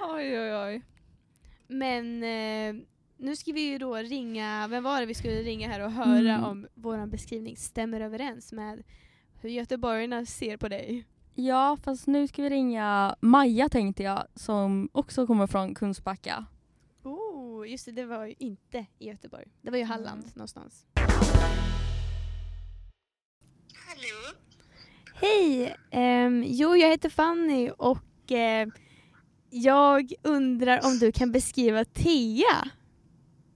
Oj 0.00 0.40
oj 0.40 0.54
oj. 0.56 0.82
Men 1.66 2.22
eh, 2.22 2.82
nu 3.16 3.36
ska 3.36 3.52
vi 3.52 3.60
ju 3.60 3.78
då 3.78 3.94
ringa, 3.96 4.68
vem 4.70 4.84
var 4.84 5.00
det 5.00 5.06
vi 5.06 5.14
skulle 5.14 5.42
ringa 5.42 5.68
här 5.68 5.80
och 5.84 5.92
höra 5.92 6.18
Mm. 6.34 6.44
om 6.44 6.66
vår 6.74 7.06
beskrivning 7.06 7.56
stämmer 7.56 8.00
överens 8.00 8.52
med 8.52 8.82
hur 9.40 9.50
göteborgarna 9.50 10.26
ser 10.26 10.56
på 10.56 10.68
dig. 10.68 11.04
Ja, 11.40 11.76
fast 11.84 12.06
nu 12.06 12.28
ska 12.28 12.42
vi 12.42 12.50
ringa 12.50 13.16
Maja 13.20 13.68
tänkte 13.68 14.02
jag 14.02 14.26
som 14.34 14.88
också 14.92 15.26
kommer 15.26 15.46
från 15.46 15.74
Kungsbacka. 15.74 16.46
Oh, 17.04 17.70
just 17.70 17.84
det, 17.84 17.92
det 17.92 18.04
var 18.04 18.26
ju 18.26 18.34
inte 18.38 18.86
i 18.98 19.06
Göteborg. 19.08 19.44
Det 19.62 19.70
var 19.70 19.78
ju 19.78 19.84
Halland 19.84 20.20
Mm. 20.22 20.30
någonstans. 20.34 20.84
Hallå? 23.74 24.36
Hej! 25.14 25.76
ehm, 25.90 26.44
jo, 26.46 26.76
jag 26.76 26.88
heter 26.90 27.08
Fanny 27.10 27.70
och 27.70 28.32
eh, 28.32 28.68
jag 29.50 30.12
undrar 30.22 30.84
om 30.86 30.98
du 30.98 31.12
kan 31.12 31.32
beskriva 31.32 31.84
Thea? 31.84 32.68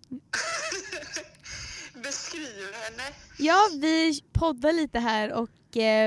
Beskriv 2.02 2.72
henne. 2.72 3.02
Ja, 3.38 3.56
vi 3.80 4.20
poddar 4.32 4.72
lite 4.72 4.98
här 4.98 5.32
och 5.32 5.50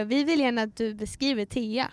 vi 0.06 0.24
vill 0.24 0.40
gärna 0.40 0.62
att 0.62 0.76
du 0.76 0.94
beskriver 0.94 1.46
Thea. 1.46 1.92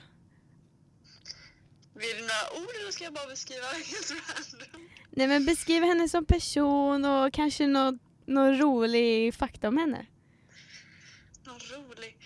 Vill 1.95 2.17
du 2.17 2.21
några 2.21 2.63
ord 2.63 2.71
eller 2.81 2.93
ska 2.93 3.05
jag 3.05 3.13
bara 3.13 3.27
beskriva 3.27 3.67
helt 3.67 4.11
random? 4.11 4.89
Nej 5.11 5.27
men 5.27 5.45
beskriv 5.45 5.83
henne 5.83 6.09
som 6.09 6.27
person 6.27 7.05
och 7.05 7.33
kanske 7.35 7.67
någon, 7.67 7.99
någon 8.27 8.59
rolig 8.59 9.35
fakta 9.35 9.69
om 9.69 9.79
henne. 9.79 10.07
Någon 11.47 11.61
rolig. 11.61 12.19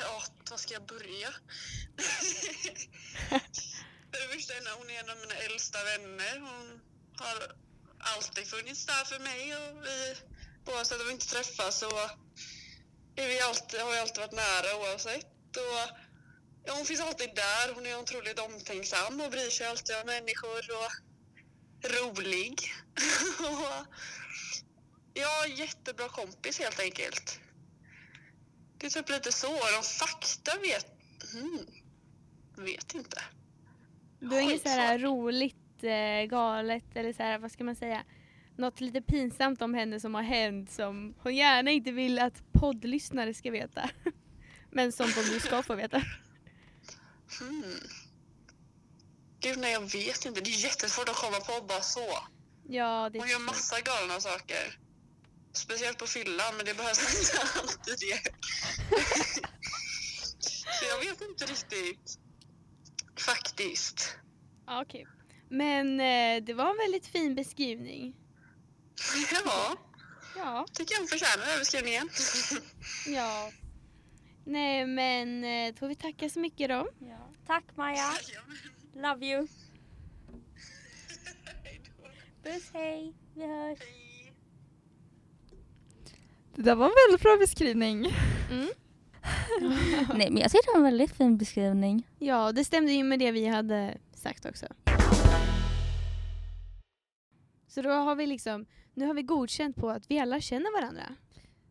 Ja, 0.00 0.22
var 0.50 0.56
ska 0.56 0.74
jag 0.74 0.86
börja? 0.86 1.28
För 4.10 4.28
det 4.28 4.34
första 4.34 4.54
är 4.54 4.78
hon 4.78 4.90
en 4.90 5.10
av 5.10 5.16
mina 5.16 5.34
äldsta 5.34 5.78
vänner. 5.84 6.40
Hon 6.40 6.80
har 7.16 7.36
alltid 7.98 8.46
funnits 8.46 8.86
där 8.86 9.04
för 9.04 9.18
mig 9.18 9.56
och 9.56 9.84
vi, 9.84 10.14
oavsett 10.72 11.00
om 11.00 11.06
vi 11.06 11.12
inte 11.12 11.26
träffas 11.26 11.78
så 11.78 11.86
är 11.86 12.10
vi 13.14 13.40
alltid, 13.40 13.80
har 13.80 13.92
vi 13.92 13.98
alltid 13.98 14.18
varit 14.18 14.32
nära 14.32 14.76
oavsett. 14.80 15.56
Och, 15.56 15.96
ja, 16.64 16.74
hon 16.76 16.84
finns 16.84 17.00
alltid 17.00 17.30
där. 17.34 17.74
Hon 17.74 17.86
är 17.86 17.98
otroligt 17.98 18.38
omtänksam 18.38 19.20
och 19.20 19.30
bryr 19.30 19.50
sig 19.50 19.66
alltid 19.66 19.96
om 19.96 20.06
människor 20.06 20.64
och 20.80 20.92
rolig. 21.90 22.54
och, 23.50 23.86
ja, 25.14 25.46
jättebra 25.46 26.08
kompis 26.08 26.58
helt 26.58 26.80
enkelt. 26.80 27.40
Det 28.78 28.86
är 28.86 28.90
typ 28.90 29.08
lite 29.08 29.32
så. 29.32 29.48
De 29.48 29.82
fakta 29.82 30.58
vet... 30.58 30.86
Hmm. 31.32 31.66
Vet 32.56 32.94
inte. 32.94 33.22
Du 34.20 34.26
har 34.26 34.40
inget 34.40 34.62
så 34.62 34.68
här 34.68 34.98
roligt, 34.98 35.82
eh, 35.82 36.28
galet 36.30 36.96
eller 36.96 37.12
så 37.12 37.22
här, 37.22 37.38
vad 37.38 37.52
ska 37.52 37.64
man 37.64 37.76
säga, 37.76 38.04
något 38.56 38.80
lite 38.80 39.02
pinsamt 39.02 39.62
om 39.62 39.74
henne 39.74 40.00
som 40.00 40.14
har 40.14 40.22
hänt 40.22 40.70
som 40.70 41.14
hon 41.18 41.36
gärna 41.36 41.70
inte 41.70 41.92
vill 41.92 42.18
att 42.18 42.52
poddlyssnare 42.52 43.34
ska 43.34 43.50
veta. 43.50 43.90
Men 44.70 44.92
som 44.92 45.10
de 45.14 45.22
nu 45.22 45.40
ska 45.40 45.62
få 45.62 45.74
veta. 45.74 46.02
Hmm. 47.38 47.80
Gud, 49.40 49.58
nej 49.58 49.72
jag 49.72 49.80
vet 49.80 50.26
inte. 50.26 50.40
Det 50.40 50.50
är 50.50 50.64
jättesvårt 50.64 51.08
att 51.08 51.16
komma 51.16 51.40
på 51.40 51.66
bara 51.66 51.80
så. 51.80 52.18
Ja, 52.68 53.10
det 53.12 53.18
Hon 53.18 53.28
gör 53.28 53.38
massa 53.38 53.80
galna 53.80 54.20
saker. 54.20 54.78
Speciellt 55.52 55.98
på 55.98 56.06
fyllan, 56.06 56.56
men 56.56 56.66
det 56.66 56.76
behövs 56.76 57.32
inte 57.32 57.58
alltid 57.60 57.94
det. 57.98 58.30
Så 60.80 60.84
jag 60.84 60.98
vet 60.98 61.20
inte 61.20 61.44
riktigt. 61.44 62.18
Faktiskt. 63.18 64.16
Okej. 64.66 65.06
Men 65.48 66.00
eh, 66.00 66.44
det 66.44 66.54
var 66.54 66.70
en 66.70 66.76
väldigt 66.76 67.06
fin 67.06 67.34
beskrivning. 67.34 68.16
Ja, 69.44 69.76
Ja. 70.36 70.66
tycker 70.72 70.94
jag 70.94 70.98
hon 71.00 71.08
förtjänar 71.08 71.58
beskrivningen. 71.58 72.08
Ja. 73.06 73.50
Nej 74.44 74.86
men 74.86 75.44
eh, 75.44 75.72
då 75.72 75.78
får 75.78 75.88
vi 75.88 75.94
tacka 75.94 76.28
så 76.28 76.40
mycket 76.40 76.68
då. 76.68 76.88
Tack 77.46 77.64
Maja, 77.76 78.12
love 78.94 79.26
you. 79.26 79.46
Puss 82.44 82.70
hej, 82.72 83.14
vi 83.34 83.46
hörs. 83.46 83.78
Det 86.54 86.62
där 86.62 86.74
var 86.74 86.86
en 86.86 86.92
väldigt 87.08 87.22
bra 87.22 87.36
beskrivning. 87.40 88.06
Mm. 88.50 88.68
Nej 90.14 90.30
men 90.30 90.36
jag 90.42 90.50
tycker 90.50 90.66
det 90.66 90.70
var 90.72 90.86
en 90.86 90.92
väldigt 90.92 91.16
fin 91.16 91.38
beskrivning. 91.38 92.06
Ja, 92.18 92.52
det 92.52 92.64
stämde 92.64 92.92
ju 92.92 93.04
med 93.04 93.18
det 93.18 93.32
vi 93.32 93.46
hade 93.46 93.98
sagt 94.14 94.46
också. 94.46 94.66
Så 97.70 97.82
då 97.82 97.90
har 97.90 98.16
vi 98.16 98.26
liksom, 98.26 98.66
nu 98.94 99.06
har 99.06 99.14
vi 99.14 99.22
godkänt 99.22 99.76
på 99.76 99.90
att 99.90 100.10
vi 100.10 100.18
alla 100.18 100.40
känner 100.40 100.80
varandra. 100.80 101.02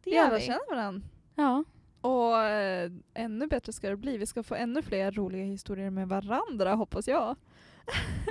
Det 0.03 0.09
Vi 0.09 0.15
gör 0.15 0.23
alla 0.25 0.35
vi. 0.37 0.41
känner 0.45 0.69
varandra. 0.75 1.07
Ja. 1.35 1.63
Och 2.01 2.37
eh, 2.43 2.91
ännu 3.13 3.47
bättre 3.47 3.73
ska 3.73 3.89
det 3.89 3.97
bli. 3.97 4.17
Vi 4.17 4.25
ska 4.25 4.43
få 4.43 4.55
ännu 4.55 4.81
fler 4.81 5.11
roliga 5.11 5.43
historier 5.43 5.89
med 5.89 6.07
varandra 6.09 6.75
hoppas 6.75 7.07
jag. 7.07 7.35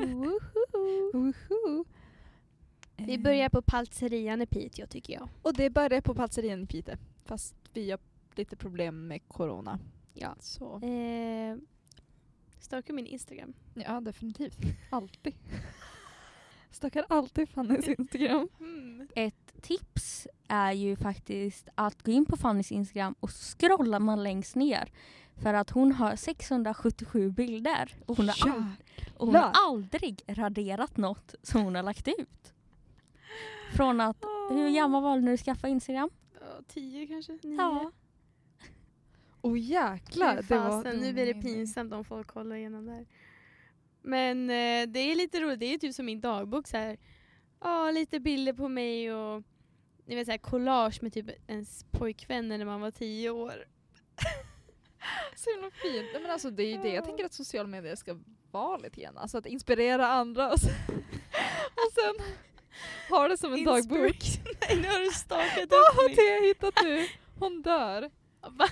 Woho! 0.00 0.38
Woho! 1.12 1.84
Vi 2.96 3.14
Eh, 3.14 3.20
börjar 3.20 3.48
på 3.48 3.62
paltserian 3.62 4.42
i 4.42 4.46
Piteå 4.46 4.86
tycker 4.86 5.12
jag. 5.12 5.28
Och 5.42 5.54
det 5.56 5.70
börjar 5.70 6.00
på 6.00 6.14
Paltserien 6.14 6.62
i 6.62 6.66
Piteå. 6.66 6.96
Fast 7.24 7.54
vi 7.72 7.90
har 7.90 8.00
lite 8.34 8.56
problem 8.56 9.06
med 9.06 9.28
corona. 9.28 9.78
Ja. 10.14 10.36
Så. 10.40 10.80
Eh, 10.80 11.56
stalka 12.60 12.92
min 12.92 13.06
Instagram. 13.06 13.52
Ja, 13.74 14.00
definitivt. 14.00 14.58
Alltid. 14.90 15.34
Stalkar 16.70 17.04
alltid 17.08 17.48
Fannys 17.48 17.88
Instagram. 17.88 18.48
Ett 19.14 19.52
tips 19.62 20.26
är 20.48 20.72
ju 20.72 20.96
faktiskt 20.96 21.68
att 21.74 22.02
gå 22.02 22.10
in 22.12 22.26
på 22.26 22.36
Fannys 22.36 22.72
Instagram 22.72 23.14
och 23.20 23.30
så 23.30 23.56
scrollar 23.58 24.00
man 24.00 24.22
längst 24.22 24.54
ner. 24.56 24.92
För 25.42 25.54
att 25.54 25.70
hon 25.70 25.92
har 25.92 26.16
677 26.16 27.30
bilder 27.30 27.94
och 28.06 28.16
hon 28.16 28.28
har, 28.28 28.50
all- 28.50 28.72
och 29.16 29.26
hon 29.26 29.34
har 29.34 29.52
aldrig 29.68 30.22
raderat 30.26 30.96
något 30.96 31.34
som 31.42 31.62
hon 31.62 31.74
har 31.74 31.82
lagt 31.82 32.08
ut. 32.08 32.54
Från 33.76 34.00
att, 34.00 34.24
hur 34.50 34.70
gammal 34.70 35.02
var 35.02 35.16
du 35.16 35.22
när 35.22 35.30
du 35.32 35.38
skaffade 35.38 35.70
Instagram? 35.70 36.10
Tio 36.68 37.06
kanske? 37.06 37.32
Nio? 37.42 37.56
Ja. 37.56 37.90
Åh 39.42 39.58
jäklar. 39.60 40.36
Fy 40.36 40.42
Det 40.48 40.58
var 40.58 40.82
fasen, 40.82 41.00
nu 41.00 41.12
blir 41.12 41.26
det 41.26 41.34
pinsamt 41.42 41.92
om 41.92 42.04
folk 42.04 42.26
kollar 42.26 42.56
igenom 42.56 42.86
det 42.86 42.92
här. 42.92 43.06
Men 44.02 44.50
eh, 44.50 44.88
det 44.88 44.98
är 45.00 45.14
lite 45.14 45.40
roligt, 45.40 45.60
det 45.60 45.74
är 45.74 45.78
typ 45.78 45.94
som 45.94 46.06
min 46.06 46.20
dagbok 46.20 46.66
så 46.66 46.76
här. 46.76 46.98
Ja, 47.60 47.90
lite 47.90 48.20
bilder 48.20 48.52
på 48.52 48.68
mig 48.68 49.12
och 49.12 49.42
ni 50.06 50.14
vet 50.14 50.26
så 50.26 50.30
här 50.30 50.38
collage 50.38 51.02
med 51.02 51.12
typ 51.12 51.26
ens 51.46 51.84
pojkvän 51.90 52.48
när 52.48 52.64
man 52.64 52.80
var 52.80 52.90
tio 52.90 53.30
år. 53.30 53.64
Så 55.36 55.50
himla 55.50 55.70
fint. 55.70 56.08
Nej, 56.12 56.22
men 56.22 56.30
alltså, 56.30 56.50
det 56.50 56.62
är 56.62 56.76
ju 56.76 56.82
det 56.82 56.92
jag 56.92 57.04
tänker 57.04 57.24
att 57.24 57.32
sociala 57.32 57.68
medier 57.68 57.96
ska 57.96 58.18
vara 58.50 58.76
lite 58.76 59.00
grann. 59.00 59.18
Alltså 59.18 59.38
att 59.38 59.46
inspirera 59.46 60.06
andra 60.06 60.52
och 60.52 60.60
sen, 60.60 60.74
och 61.74 61.92
sen 61.94 62.26
ha 63.10 63.28
det 63.28 63.36
som 63.36 63.52
en 63.52 63.64
dagbok. 63.64 64.16
Nej, 64.68 64.80
nu 64.82 64.88
har 64.88 65.00
du 65.00 65.10
stalkat 65.10 65.70
Vad 65.70 65.80
upp 65.80 65.96
har 65.96 66.08
mig. 66.08 66.16
Thea 66.16 66.40
hittat 66.48 66.74
nu? 66.84 67.06
Hon 67.38 67.62
dör. 67.62 68.10
Va? 68.40 68.68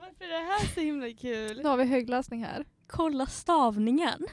Varför 0.00 0.24
är 0.24 0.28
det 0.28 0.52
här 0.52 0.66
så 0.74 0.80
himla 0.80 1.12
kul? 1.12 1.56
Nu 1.62 1.68
har 1.68 1.76
vi 1.76 1.84
högläsning 1.84 2.44
här. 2.44 2.64
Kolla 2.90 3.26
stavningen. 3.26 4.26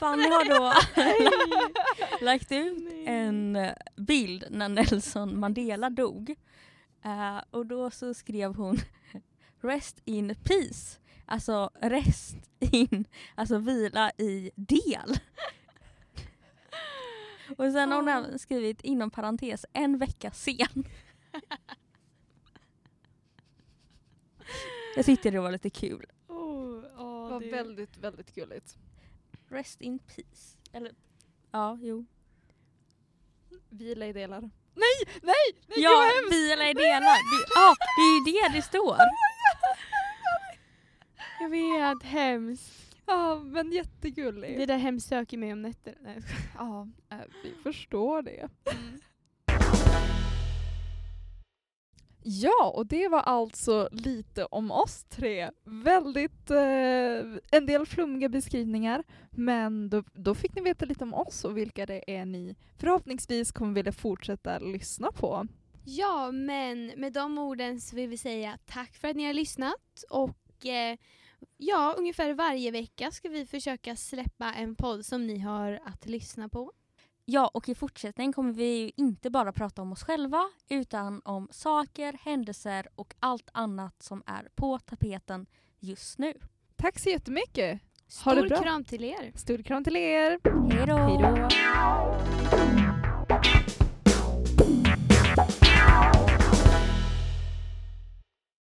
Fanny 0.00 0.28
har 0.28 0.44
då 0.44 0.72
lagt 2.24 2.52
ut 2.52 2.78
Nej. 2.78 3.06
en 3.06 3.58
bild 3.96 4.44
när 4.50 4.68
Nelson 4.68 5.40
Mandela 5.40 5.90
dog. 5.90 6.34
Eh, 7.04 7.38
och 7.50 7.66
då 7.66 7.90
så 7.90 8.14
skrev 8.14 8.54
hon 8.54 8.78
Rest 9.60 10.02
in 10.04 10.34
peace. 10.44 10.98
Alltså 11.26 11.70
rest 11.80 12.36
in, 12.58 13.04
alltså 13.34 13.58
vila 13.58 14.10
i 14.10 14.50
del. 14.54 15.18
och 17.58 17.72
sen 17.72 17.92
har 17.92 17.96
hon 17.96 18.08
även 18.08 18.38
skrivit 18.38 18.80
inom 18.80 19.10
parentes 19.10 19.66
en 19.72 19.98
vecka 19.98 20.30
sen. 20.30 20.84
Jag 24.96 25.04
tyckte 25.06 25.30
det 25.30 25.40
var 25.40 25.50
lite 25.52 25.70
kul. 25.70 26.06
Oh, 26.28 26.84
ja, 26.96 27.02
Det 27.04 27.32
var 27.32 27.40
det- 27.40 27.50
väldigt, 27.50 27.96
väldigt 27.98 28.34
gulligt. 28.34 28.76
Rest 29.48 29.80
in 29.80 29.98
peace. 29.98 30.58
Eller 30.72 30.92
ja, 31.50 31.78
jo. 31.82 32.06
Vila 33.70 34.06
i 34.06 34.12
delar. 34.12 34.40
Nej! 34.40 34.50
Nej! 35.22 35.34
nej 35.66 35.80
Ja, 35.82 36.10
vila 36.30 36.70
i 36.70 36.74
delar. 36.74 37.00
Det, 37.30 37.46
ja, 37.54 37.74
det 37.96 38.02
är 38.02 38.12
ju 38.18 38.24
det 38.50 38.56
det 38.58 38.62
står. 38.62 38.96
Jag 41.40 41.50
vet, 41.50 42.02
hemskt. 42.02 42.96
Ja, 43.06 43.38
men 43.44 43.72
jättegullig. 43.72 44.58
Det 44.58 44.66
där 44.66 44.76
hemsöker 44.78 45.38
mig 45.38 45.52
om 45.52 45.62
nätter. 45.62 45.94
Nej, 46.00 46.14
jag 46.14 46.22
skojar. 46.24 46.50
Ja, 46.58 46.88
äh, 47.16 47.22
vi 47.42 47.54
förstår 47.62 48.22
det. 48.22 48.48
Ja, 52.28 52.72
och 52.74 52.86
det 52.86 53.08
var 53.08 53.20
alltså 53.20 53.88
lite 53.92 54.44
om 54.44 54.70
oss 54.70 55.04
tre. 55.04 55.50
Väldigt, 55.64 56.50
eh, 56.50 57.58
en 57.58 57.66
del 57.66 57.86
flummiga 57.86 58.28
beskrivningar, 58.28 59.04
men 59.30 59.90
då, 59.90 60.02
då 60.12 60.34
fick 60.34 60.54
ni 60.54 60.62
veta 60.62 60.84
lite 60.84 61.04
om 61.04 61.14
oss 61.14 61.44
och 61.44 61.56
vilka 61.56 61.86
det 61.86 62.16
är 62.16 62.24
ni 62.24 62.56
förhoppningsvis 62.78 63.52
kommer 63.52 63.74
vilja 63.74 63.92
fortsätta 63.92 64.58
lyssna 64.58 65.12
på. 65.12 65.46
Ja, 65.84 66.30
men 66.32 66.86
med 66.96 67.12
de 67.12 67.38
orden 67.38 67.80
så 67.80 67.96
vill 67.96 68.08
vi 68.08 68.16
säga 68.16 68.58
tack 68.66 68.94
för 68.94 69.08
att 69.08 69.16
ni 69.16 69.26
har 69.26 69.34
lyssnat 69.34 70.04
och 70.10 70.66
eh, 70.66 70.98
ja, 71.56 71.94
ungefär 71.98 72.34
varje 72.34 72.70
vecka 72.70 73.10
ska 73.10 73.28
vi 73.28 73.46
försöka 73.46 73.96
släppa 73.96 74.52
en 74.52 74.76
podd 74.76 75.04
som 75.04 75.26
ni 75.26 75.38
har 75.38 75.80
att 75.84 76.06
lyssna 76.06 76.48
på. 76.48 76.72
Ja, 77.28 77.50
och 77.54 77.68
i 77.68 77.74
fortsättningen 77.74 78.32
kommer 78.32 78.52
vi 78.52 78.78
ju 78.78 78.90
inte 78.96 79.30
bara 79.30 79.52
prata 79.52 79.82
om 79.82 79.92
oss 79.92 80.04
själva 80.04 80.42
utan 80.68 81.22
om 81.24 81.48
saker, 81.50 82.12
händelser 82.22 82.86
och 82.94 83.14
allt 83.20 83.50
annat 83.52 84.02
som 84.02 84.22
är 84.26 84.48
på 84.54 84.78
tapeten 84.78 85.46
just 85.80 86.18
nu. 86.18 86.34
Tack 86.76 86.98
så 86.98 87.08
jättemycket! 87.08 87.80
Ha 88.24 88.34
det 88.34 88.40
Stor 88.40 88.48
bra. 88.48 88.62
kram 88.62 88.84
till 88.84 89.04
er! 89.04 89.32
Stor 89.34 89.58
kram 89.58 89.84
till 89.84 89.96
er! 89.96 90.38
Hej 90.72 90.86
då! 90.86 92.85